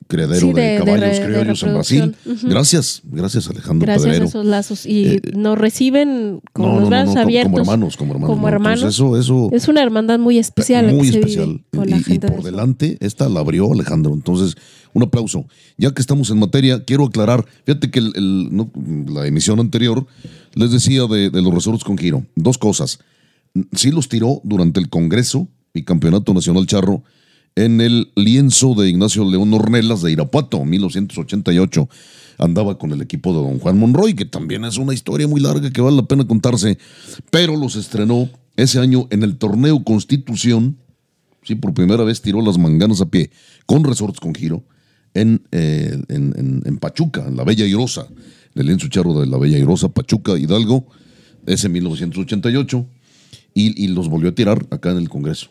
criadero 0.08 0.52
de, 0.52 0.82
caballos 0.84 1.20
criollos 1.20 1.62
en 1.62 1.74
Brasil. 1.74 2.16
Gracias, 2.42 3.02
gracias 3.04 3.48
Alejandro 3.48 3.86
Gracias 3.86 4.20
a 4.20 4.24
esos 4.24 4.44
lazos. 4.44 4.86
Y 4.86 5.06
eh, 5.06 5.20
nos 5.36 5.58
reciben 5.58 6.40
con 6.52 6.80
los 6.80 6.88
brazos 6.88 7.16
abiertos. 7.16 7.52
Como 7.52 7.60
hermanos, 7.60 7.96
como 7.96 8.12
hermanos. 8.14 8.34
Como 8.34 8.48
hermanos. 8.48 8.82
eso, 8.84 9.16
eso, 9.16 9.50
es 9.52 9.68
una 9.68 9.82
hermandad 9.82 10.18
muy 10.18 10.38
especial. 10.38 10.92
Muy 10.92 11.10
especial. 11.10 11.60
Y, 11.72 12.18
por 12.18 12.42
delante, 12.42 12.96
esta 13.00 13.28
la 13.28 13.40
abrió 13.40 13.70
Alejandro. 13.72 14.14
Entonces, 14.14 14.56
un 14.94 15.02
aplauso. 15.02 15.46
Ya 15.76 15.92
que 15.92 16.00
estamos 16.00 16.30
en 16.30 16.38
materia, 16.38 16.82
quiero 16.84 17.04
aclarar, 17.04 17.44
fíjate 17.64 17.90
que 17.90 18.00
la 18.00 19.26
emisión 19.26 19.60
anterior 19.60 20.06
les 20.54 20.72
decía 20.72 21.04
de, 21.06 21.30
de 21.30 21.42
los 21.42 21.54
resorts 21.54 21.84
con 21.84 21.98
giro. 21.98 22.24
Dos 22.34 22.56
cosas. 22.56 22.98
Sí 23.72 23.90
los 23.90 24.08
tiró 24.08 24.40
durante 24.42 24.80
el 24.80 24.88
Congreso 24.88 25.48
y 25.74 25.84
Campeonato 25.84 26.32
Nacional 26.32 26.66
Charro 26.66 27.02
en 27.64 27.80
el 27.80 28.12
lienzo 28.14 28.74
de 28.74 28.88
Ignacio 28.88 29.28
León 29.28 29.52
Ornelas 29.52 30.02
de 30.02 30.12
Irapuato, 30.12 30.64
1988. 30.64 31.88
Andaba 32.38 32.78
con 32.78 32.92
el 32.92 33.02
equipo 33.02 33.32
de 33.32 33.40
don 33.40 33.58
Juan 33.58 33.76
Monroy, 33.76 34.14
que 34.14 34.24
también 34.24 34.64
es 34.64 34.78
una 34.78 34.94
historia 34.94 35.26
muy 35.26 35.40
larga 35.40 35.72
que 35.72 35.80
vale 35.80 35.96
la 35.96 36.04
pena 36.04 36.24
contarse, 36.24 36.78
pero 37.30 37.56
los 37.56 37.74
estrenó 37.74 38.30
ese 38.54 38.78
año 38.78 39.08
en 39.10 39.24
el 39.24 39.38
torneo 39.38 39.82
Constitución. 39.82 40.78
Sí, 41.42 41.56
por 41.56 41.74
primera 41.74 42.04
vez 42.04 42.22
tiró 42.22 42.42
las 42.42 42.58
manganas 42.58 43.00
a 43.00 43.06
pie 43.06 43.32
con 43.66 43.82
resorts 43.82 44.20
con 44.20 44.36
giro 44.36 44.62
en, 45.14 45.42
eh, 45.50 46.00
en, 46.08 46.78
Pachuca, 46.78 47.24
en 47.26 47.36
la 47.36 47.42
Bella 47.42 47.66
Irosa, 47.66 48.06
en 48.54 48.60
el 48.60 48.66
lienzo 48.66 48.86
charro 48.86 49.18
de 49.18 49.26
la 49.26 49.36
Bella 49.36 49.58
Irosa, 49.58 49.88
Pachuca, 49.88 50.38
Hidalgo, 50.38 50.86
ese 51.44 51.68
1988, 51.68 52.86
y, 53.52 53.84
y 53.84 53.88
los 53.88 54.08
volvió 54.08 54.30
a 54.30 54.34
tirar 54.34 54.64
acá 54.70 54.92
en 54.92 54.98
el 54.98 55.08
Congreso. 55.08 55.50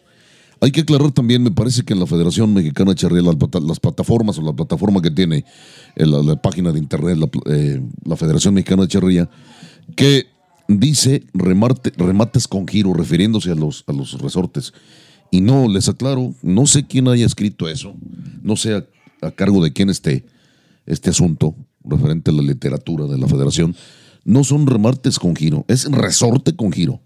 Hay 0.62 0.72
que 0.72 0.82
aclarar 0.82 1.12
también, 1.12 1.44
me 1.44 1.52
parece 1.52 1.84
que 1.84 1.94
en 1.94 2.00
la 2.00 2.08
Federación 2.08 2.54
Mexicana 2.54 2.92
de 2.92 2.96
Charrería, 2.96 3.32
las, 3.62 3.80
plataformas 3.80 4.38
o 4.38 4.42
la 4.42 4.54
plataforma 4.54 5.02
que 5.02 5.12
tiene 5.12 5.46
la, 5.96 6.24
la 6.24 6.42
página 6.42 6.72
de 6.72 6.80
internet, 6.80 7.18
eh, 7.46 7.82
la, 8.04 8.16
Federación 8.16 8.54
Mexicana 8.54 8.84
de 8.84 8.88
Charrería, 8.88 9.30
que 9.96 10.28
dice 10.68 11.24
remates 11.34 12.48
con 12.48 12.68
giro, 12.68 12.94
refiriéndose 12.94 13.52
a 13.52 13.56
los, 13.56 13.84
a 13.88 13.94
los 13.94 14.20
resortes. 14.20 14.74
Y 15.32 15.42
no, 15.42 15.68
les 15.68 15.90
aclaro, 15.90 16.34
no 16.42 16.66
sé 16.66 16.88
quién 16.88 17.08
haya 17.08 17.26
escrito 17.26 17.68
eso, 17.68 17.94
no 18.42 18.56
sé 18.56 18.76
a 19.22 19.32
cargo 19.32 19.64
de 19.64 19.74
quién 19.74 19.90
esté 19.90 20.26
este 20.86 21.10
asunto 21.10 21.56
referente 21.84 22.32
a 22.32 22.34
la 22.34 22.42
literatura 22.42 23.06
de 23.06 23.18
la 23.18 23.28
Federación. 23.28 23.76
No 24.24 24.44
son 24.44 24.68
remates 24.68 25.20
con 25.20 25.36
giro, 25.36 25.66
es 25.68 25.90
resorte 25.92 26.56
con 26.56 26.72
giro. 26.72 27.02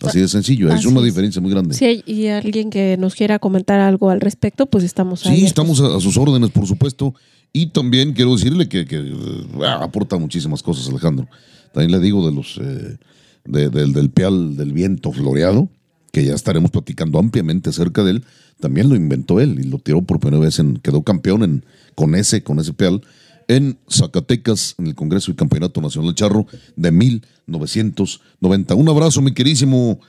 Así 0.00 0.20
de 0.20 0.28
sencillo, 0.28 0.72
es 0.72 0.84
una 0.86 1.00
diferencia 1.00 1.40
muy 1.40 1.50
grande. 1.50 1.74
Si 1.74 1.84
hay 1.84 2.28
alguien 2.28 2.70
que 2.70 2.96
nos 2.98 3.14
quiera 3.14 3.38
comentar 3.38 3.80
algo 3.80 4.10
al 4.10 4.20
respecto, 4.20 4.66
pues 4.66 4.84
estamos 4.84 5.24
ahí. 5.24 5.38
Sí, 5.38 5.44
estamos 5.46 5.80
a, 5.80 6.00
sus 6.00 6.16
órdenes, 6.16 6.50
por 6.50 6.66
supuesto. 6.66 7.14
Y 7.52 7.66
también 7.66 8.12
quiero 8.12 8.34
decirle 8.34 8.68
que, 8.68 8.86
eh, 8.90 9.66
aporta 9.80 10.18
muchísimas 10.18 10.62
cosas, 10.62 10.88
Alejandro. 10.88 11.28
También 11.72 11.92
le 11.92 12.00
digo 12.00 12.26
de 12.28 12.34
los 12.34 12.58
eh, 12.60 12.96
del 13.44 14.10
peal 14.10 14.56
del 14.56 14.72
viento 14.72 15.12
floreado, 15.12 15.68
que 16.12 16.24
ya 16.24 16.34
estaremos 16.34 16.70
platicando 16.70 17.18
ampliamente 17.18 17.70
acerca 17.70 18.02
de 18.02 18.12
él. 18.12 18.24
También 18.58 18.88
lo 18.88 18.96
inventó 18.96 19.40
él 19.40 19.60
y 19.60 19.64
lo 19.64 19.78
tiró 19.78 20.02
por 20.02 20.18
primera 20.18 20.42
vez, 20.42 20.58
en, 20.58 20.76
quedó 20.78 21.02
campeón 21.02 21.42
en, 21.44 21.64
con 21.94 22.14
ese, 22.14 22.42
con 22.42 22.58
ese 22.58 22.72
peal 22.72 23.02
en 23.48 23.78
Zacatecas, 23.88 24.74
en 24.78 24.86
el 24.86 24.94
Congreso 24.94 25.30
y 25.30 25.34
Campeonato 25.34 25.80
Nacional 25.80 26.14
Charro 26.14 26.46
de 26.76 26.90
1990. 26.90 28.74
Un 28.74 28.88
abrazo, 28.88 29.22
mi 29.22 29.32
querísimo 29.32 30.00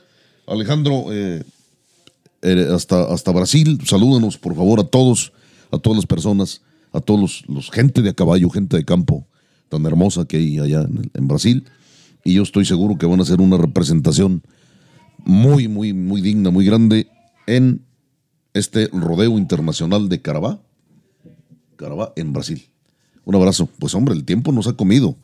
Alejandro, 0.46 1.06
eh, 1.10 1.42
eh, 2.42 2.68
hasta, 2.72 3.04
hasta 3.04 3.32
Brasil. 3.32 3.80
Salúdanos, 3.84 4.38
por 4.38 4.54
favor, 4.54 4.80
a 4.80 4.84
todos, 4.84 5.32
a 5.70 5.78
todas 5.78 5.96
las 5.96 6.06
personas, 6.06 6.62
a 6.92 7.00
todos 7.00 7.44
los, 7.48 7.70
gente 7.70 8.02
de 8.02 8.10
a 8.10 8.14
caballo, 8.14 8.48
gente 8.50 8.76
de 8.76 8.84
campo 8.84 9.26
tan 9.68 9.84
hermosa 9.84 10.26
que 10.26 10.36
hay 10.36 10.58
allá 10.58 10.82
en, 10.82 11.10
en 11.12 11.28
Brasil. 11.28 11.64
Y 12.24 12.34
yo 12.34 12.42
estoy 12.42 12.64
seguro 12.64 12.98
que 12.98 13.06
van 13.06 13.20
a 13.20 13.22
hacer 13.22 13.40
una 13.40 13.56
representación 13.56 14.42
muy, 15.24 15.68
muy, 15.68 15.92
muy 15.92 16.20
digna, 16.20 16.50
muy 16.50 16.64
grande 16.64 17.08
en 17.46 17.84
este 18.54 18.88
rodeo 18.92 19.38
internacional 19.38 20.08
de 20.08 20.22
Carabá, 20.22 20.60
Carabá 21.76 22.12
en 22.16 22.32
Brasil. 22.32 22.68
Un 23.26 23.34
abrazo. 23.34 23.68
Pues 23.78 23.94
hombre, 23.94 24.14
el 24.14 24.24
tiempo 24.24 24.52
nos 24.52 24.68
ha 24.68 24.72
comido. 24.72 25.16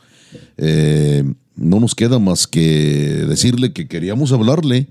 Eh, 0.59 1.24
no 1.57 1.80
nos 1.80 1.94
queda 1.94 2.18
más 2.18 2.46
que 2.46 3.24
decirle 3.28 3.72
que 3.72 3.86
queríamos 3.88 4.32
hablarle. 4.32 4.88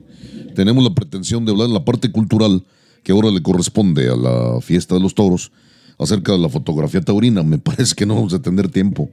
Tenemos 0.56 0.84
la 0.84 0.96
pretensión 0.96 1.46
de 1.46 1.52
hablar 1.52 1.68
en 1.68 1.74
la 1.74 1.86
parte 1.86 2.10
cultural 2.12 2.64
que 3.04 3.12
ahora 3.12 3.30
le 3.30 3.44
corresponde 3.44 4.10
a 4.10 4.16
la 4.16 4.62
fiesta 4.62 4.96
de 4.96 5.02
los 5.02 5.14
toros 5.14 5.52
acerca 6.00 6.32
de 6.32 6.40
la 6.40 6.48
fotografía 6.50 7.02
taurina. 7.02 7.44
Me 7.44 7.58
parece 7.60 7.94
que 7.96 8.06
no 8.06 8.16
vamos 8.16 8.34
a 8.34 8.42
tener 8.42 8.70
tiempo 8.70 9.12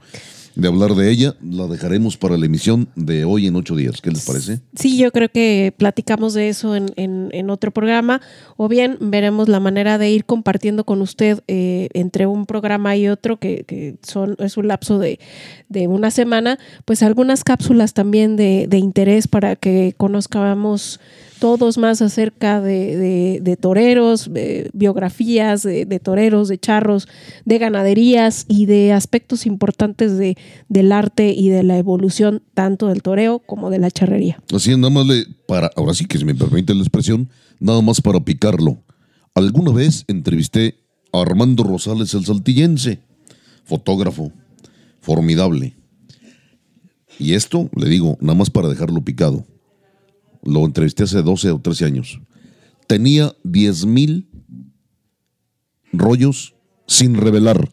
de 0.59 0.67
hablar 0.67 0.97
de 0.97 1.09
ella, 1.09 1.37
la 1.41 1.69
dejaremos 1.69 2.17
para 2.17 2.37
la 2.37 2.45
emisión 2.47 2.89
de 2.97 3.25
hoy 3.25 3.47
en 3.47 3.55
ocho 3.55 3.77
días. 3.77 4.01
¿Qué 4.01 4.11
les 4.11 4.27
parece? 4.27 4.61
Sí, 4.75 4.99
yo 4.99 5.13
creo 5.13 5.29
que 5.29 5.73
platicamos 5.77 6.35
de 6.35 6.49
eso 6.49 6.75
en, 6.75 6.91
en, 6.97 7.51
otro 7.51 7.71
programa, 7.71 8.21
o 8.57 8.67
bien 8.67 8.99
veremos 9.01 9.49
la 9.49 9.61
manera 9.61 9.99
de 9.99 10.11
ir 10.11 10.25
compartiendo 10.25 10.83
con 10.83 11.01
usted 11.01 11.45
eh, 11.47 11.89
entre 11.95 12.27
un 12.27 12.45
programa 12.45 12.97
y 12.97 13.09
otro, 13.09 13.39
que, 13.39 13.63
que, 13.69 13.99
son, 14.03 14.35
es 14.41 14.57
un 14.57 14.67
lapso 14.67 14.99
de, 14.99 15.21
de, 15.69 15.87
una 15.87 16.11
semana, 16.11 16.59
pues 16.85 17.05
algunas 17.05 17.45
cápsulas 17.45 17.95
también 17.95 18.35
de, 18.35 18.67
de 18.69 18.79
interés 18.79 19.29
para 19.29 19.55
que 19.55 19.95
conozcamos 19.97 20.99
todos 21.39 21.79
más 21.79 22.03
acerca 22.03 22.61
de, 22.61 23.59
toreros, 23.61 24.31
biografías 24.73 25.63
de, 25.63 26.01
toreros, 26.03 26.49
de 26.49 26.59
charros, 26.59 27.09
de 27.45 27.59
ganaderías 27.59 28.45
y 28.49 28.67
de 28.67 28.93
aspectos 28.93 29.47
importantes 29.47 30.19
de, 30.19 30.37
del 30.69 30.93
arte 30.93 31.33
y 31.33 31.49
de 31.49 31.63
la 31.63 31.79
evolución 31.79 32.43
tanto 32.55 32.89
del 32.89 33.03
toreo 33.03 33.39
como 33.41 33.71
de 33.71 33.79
la 33.79 33.91
charrería. 33.91 34.43
Así 34.55 34.71
nada 34.77 34.91
más 34.91 35.07
le, 35.07 35.27
para, 35.47 35.71
ahora 35.77 35.95
sí 35.95 36.07
que 36.07 36.19
se 36.19 36.25
me 36.25 36.35
permite 36.35 36.75
la 36.75 36.81
expresión, 36.81 37.29
nada 37.61 37.81
más 37.83 38.01
para 38.01 38.21
picarlo. 38.21 38.79
Alguna 39.35 39.73
vez 39.73 40.05
entrevisté 40.09 40.81
a 41.13 41.21
Armando 41.23 41.63
Rosales 41.63 42.13
el 42.15 42.25
Saltillense, 42.25 43.01
fotógrafo, 43.65 44.33
formidable. 45.01 45.77
Y 47.19 47.35
esto, 47.35 47.69
le 47.75 47.89
digo, 47.89 48.17
nada 48.21 48.39
más 48.39 48.51
para 48.51 48.69
dejarlo 48.69 49.03
picado. 49.03 49.45
Lo 50.45 50.65
entrevisté 50.65 51.05
hace 51.05 51.23
12 51.23 51.51
o 51.51 51.59
13 51.61 51.85
años. 51.85 52.21
Tenía 52.87 53.35
10 53.45 53.87
mil 53.87 54.29
rollos 55.93 56.55
sin 56.87 57.17
revelar. 57.17 57.73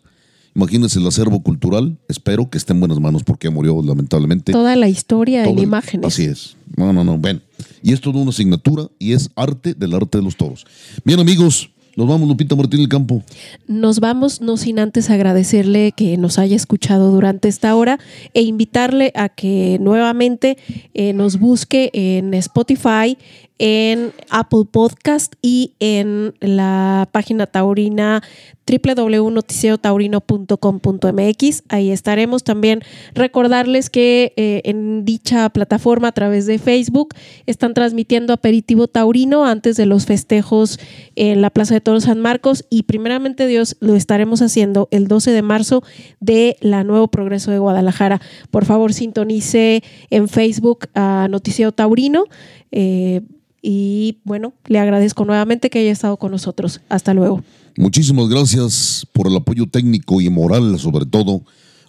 Imagínense 0.56 1.00
el 1.00 1.08
acervo 1.08 1.44
cultural. 1.44 2.00
Espero 2.08 2.50
que 2.50 2.58
esté 2.58 2.72
en 2.72 2.80
buenas 2.80 3.00
manos 3.00 3.24
porque 3.24 3.50
murió 3.50 3.82
lamentablemente. 3.84 4.54
Toda 4.54 4.76
la 4.78 4.88
historia 4.88 5.44
en 5.44 5.60
imágenes. 5.60 6.08
Así 6.08 6.24
es. 6.24 6.56
No, 6.78 6.94
no, 6.94 7.04
no. 7.04 7.20
Ven. 7.20 7.44
Y 7.84 7.92
es 7.92 8.00
toda 8.00 8.20
una 8.20 8.30
asignatura 8.30 8.90
y 8.98 9.14
es 9.14 9.30
arte 9.36 9.74
del 9.74 9.94
arte 9.94 10.18
de 10.18 10.24
los 10.24 10.38
toros. 10.38 10.66
Bien, 11.04 11.20
amigos. 11.20 11.72
Nos 11.96 12.08
vamos, 12.08 12.28
Lupita 12.28 12.56
Martín 12.56 12.82
del 12.82 12.90
Campo. 12.90 13.24
Nos 13.68 14.02
vamos, 14.02 14.42
no 14.42 14.58
sin 14.58 14.80
antes 14.80 15.10
agradecerle 15.10 15.94
que 15.94 16.18
nos 16.18 16.38
haya 16.38 16.56
escuchado 16.56 17.10
durante 17.12 17.48
esta 17.48 17.74
hora 17.76 18.00
e 18.34 18.42
invitarle 18.42 19.14
a 19.16 19.30
que 19.30 19.78
nuevamente 19.80 20.58
eh, 20.94 21.14
nos 21.14 21.40
busque 21.40 21.92
en 21.94 22.34
Spotify, 22.34 23.18
en 23.60 24.12
Apple 24.30 24.66
Podcast 24.70 25.36
y 25.42 25.74
en 25.80 26.34
la 26.42 27.08
página 27.14 27.48
taurina 27.48 28.22
www.noticiotaurino.com.mx. 28.66 31.64
Ahí 31.70 31.92
estaremos 31.92 32.44
también. 32.44 32.82
Recordarles 33.14 33.90
que 33.90 34.34
eh, 34.36 34.62
en 34.66 35.06
dicha 35.06 35.50
plataforma 35.50 36.10
a 36.10 36.12
través 36.12 36.46
de 36.46 36.60
Facebook 36.60 37.16
están 37.46 37.74
transmitiendo 37.74 38.34
aperitivo 38.34 38.88
taurino 38.88 39.46
antes 39.46 39.78
de 39.78 39.86
los 39.86 40.06
festejos 40.06 40.78
en 41.16 41.42
la 41.42 41.50
Plaza 41.50 41.76
de 41.76 41.82
Toros 41.82 42.06
San 42.06 42.20
Marcos 42.20 42.66
y 42.70 42.84
primeramente 42.84 43.48
Dios 43.48 43.76
lo 43.80 43.96
estaremos 43.96 44.42
haciendo 44.42 44.88
el 44.92 45.08
12 45.08 45.32
de 45.32 45.42
marzo 45.42 45.84
de 46.20 46.58
la 46.62 46.84
Nuevo 46.84 47.08
Progreso 47.08 47.52
de 47.52 47.60
Guadalajara. 47.60 48.20
Por 48.52 48.66
favor, 48.66 48.94
sintonice 48.94 49.84
en 50.10 50.28
Facebook 50.28 50.88
a 50.94 51.28
Noticiero 51.30 51.72
Taurino. 51.72 52.26
Eh, 52.72 53.22
y 53.62 54.20
bueno, 54.24 54.54
le 54.68 54.80
agradezco 54.80 55.26
nuevamente 55.26 55.70
que 55.70 55.80
haya 55.80 55.92
estado 55.92 56.18
con 56.18 56.32
nosotros. 56.32 56.82
Hasta 56.90 57.14
luego. 57.14 57.42
Muchísimas 57.78 58.30
gracias 58.30 59.06
por 59.12 59.28
el 59.28 59.36
apoyo 59.36 59.68
técnico 59.68 60.22
y 60.22 60.30
moral, 60.30 60.80
sobre 60.80 61.06
todo 61.06 61.44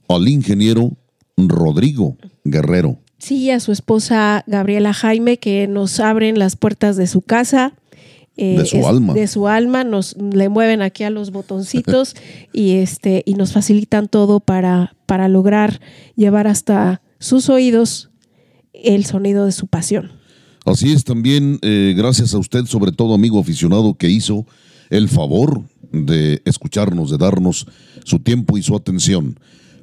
al 0.09 0.27
ingeniero 0.29 0.97
Rodrigo 1.37 2.17
Guerrero. 2.45 2.99
Sí, 3.19 3.51
a 3.51 3.61
su 3.61 3.73
esposa 3.73 4.45
Gabriela 4.47 4.93
Jaime, 4.93 5.39
que 5.39 5.69
nos 5.69 6.01
abren 6.01 6.39
las 6.39 6.57
puertas 6.57 6.97
de 6.97 7.07
su 7.07 7.23
casa. 7.23 7.75
Eh, 8.37 8.59
de 8.59 8.67
su 8.67 8.87
alma. 8.87 9.15
De 9.15 9.27
su 9.29 9.49
alma, 9.49 9.85
nos 9.85 10.17
le 10.19 10.49
mueven 10.49 10.83
aquí 10.83 11.05
a 11.05 11.11
los 11.11 11.31
botoncitos 11.31 12.15
y 12.53 12.73
este, 12.73 13.23
y 13.25 13.35
nos 13.35 13.53
facilitan 13.53 14.09
todo 14.09 14.41
para, 14.41 14.95
para 15.07 15.29
lograr 15.29 15.81
llevar 16.17 16.47
hasta 16.47 17.01
sus 17.19 17.49
oídos 17.49 18.11
el 18.75 19.07
sonido 19.07 19.47
de 19.47 19.53
su 19.53 19.69
pasión. 19.69 20.13
Así 20.67 20.93
es 20.93 21.05
también, 21.05 21.59
eh, 21.63 21.95
gracias 21.97 22.35
a 22.35 22.39
usted, 22.39 22.67
sobre 22.67 22.93
todo 22.93 23.15
amigo 23.15 23.39
aficionado, 23.39 23.95
que 23.95 24.11
hizo 24.11 24.47
el 24.91 25.09
favor 25.09 25.63
de 25.93 26.43
escucharnos, 26.45 27.11
de 27.11 27.19
darnos 27.19 27.67
su 28.05 28.19
tiempo 28.21 28.59
y 28.59 28.63
su 28.63 28.77
atención. 28.77 29.39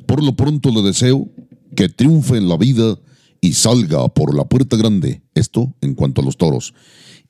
Por 0.05 0.23
lo 0.23 0.35
pronto 0.35 0.69
le 0.69 0.81
deseo 0.81 1.29
que 1.75 1.89
triunfe 1.89 2.37
en 2.37 2.49
la 2.49 2.57
vida 2.57 2.99
y 3.41 3.53
salga 3.53 4.07
por 4.07 4.35
la 4.35 4.45
puerta 4.45 4.77
grande. 4.77 5.21
Esto 5.33 5.73
en 5.81 5.95
cuanto 5.95 6.21
a 6.21 6.25
los 6.25 6.37
toros. 6.37 6.73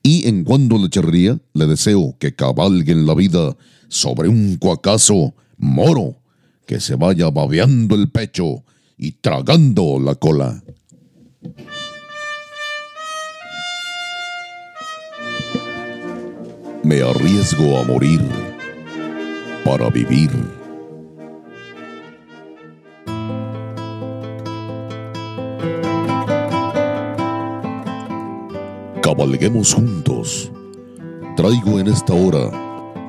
Y 0.02 0.28
en 0.28 0.44
cuanto 0.44 0.76
a 0.76 0.78
la 0.78 0.88
charrería, 0.88 1.40
le 1.54 1.66
deseo 1.66 2.16
que 2.18 2.34
cabalgue 2.34 2.92
en 2.92 3.06
la 3.06 3.14
vida 3.14 3.56
sobre 3.88 4.28
un 4.28 4.56
cuacazo 4.56 5.34
moro, 5.56 6.20
que 6.66 6.80
se 6.80 6.94
vaya 6.96 7.30
babeando 7.30 7.94
el 7.94 8.10
pecho 8.10 8.64
y 8.96 9.12
tragando 9.12 9.98
la 9.98 10.14
cola. 10.14 10.62
Me 16.82 17.00
arriesgo 17.00 17.78
a 17.78 17.84
morir 17.84 18.20
para 19.64 19.88
vivir. 19.88 20.30
Cabalguemos 29.02 29.74
juntos. 29.74 30.50
Traigo 31.36 31.78
en 31.78 31.88
esta 31.88 32.14
hora 32.14 32.50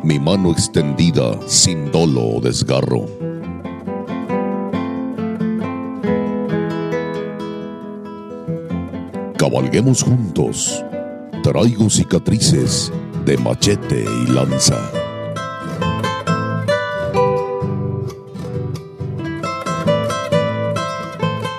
mi 0.04 0.20
mano 0.20 0.52
extendida 0.52 1.40
sin 1.48 1.92
dolo 1.92 2.38
o 2.38 2.42
desgarro. 2.42 3.06
Cabalguemos 9.38 10.04
juntos. 10.04 10.84
Traigo 11.44 11.90
cicatrices 11.90 12.92
de 13.26 13.38
machete 13.38 14.04
y 14.04 14.32
lanza. 14.32 15.05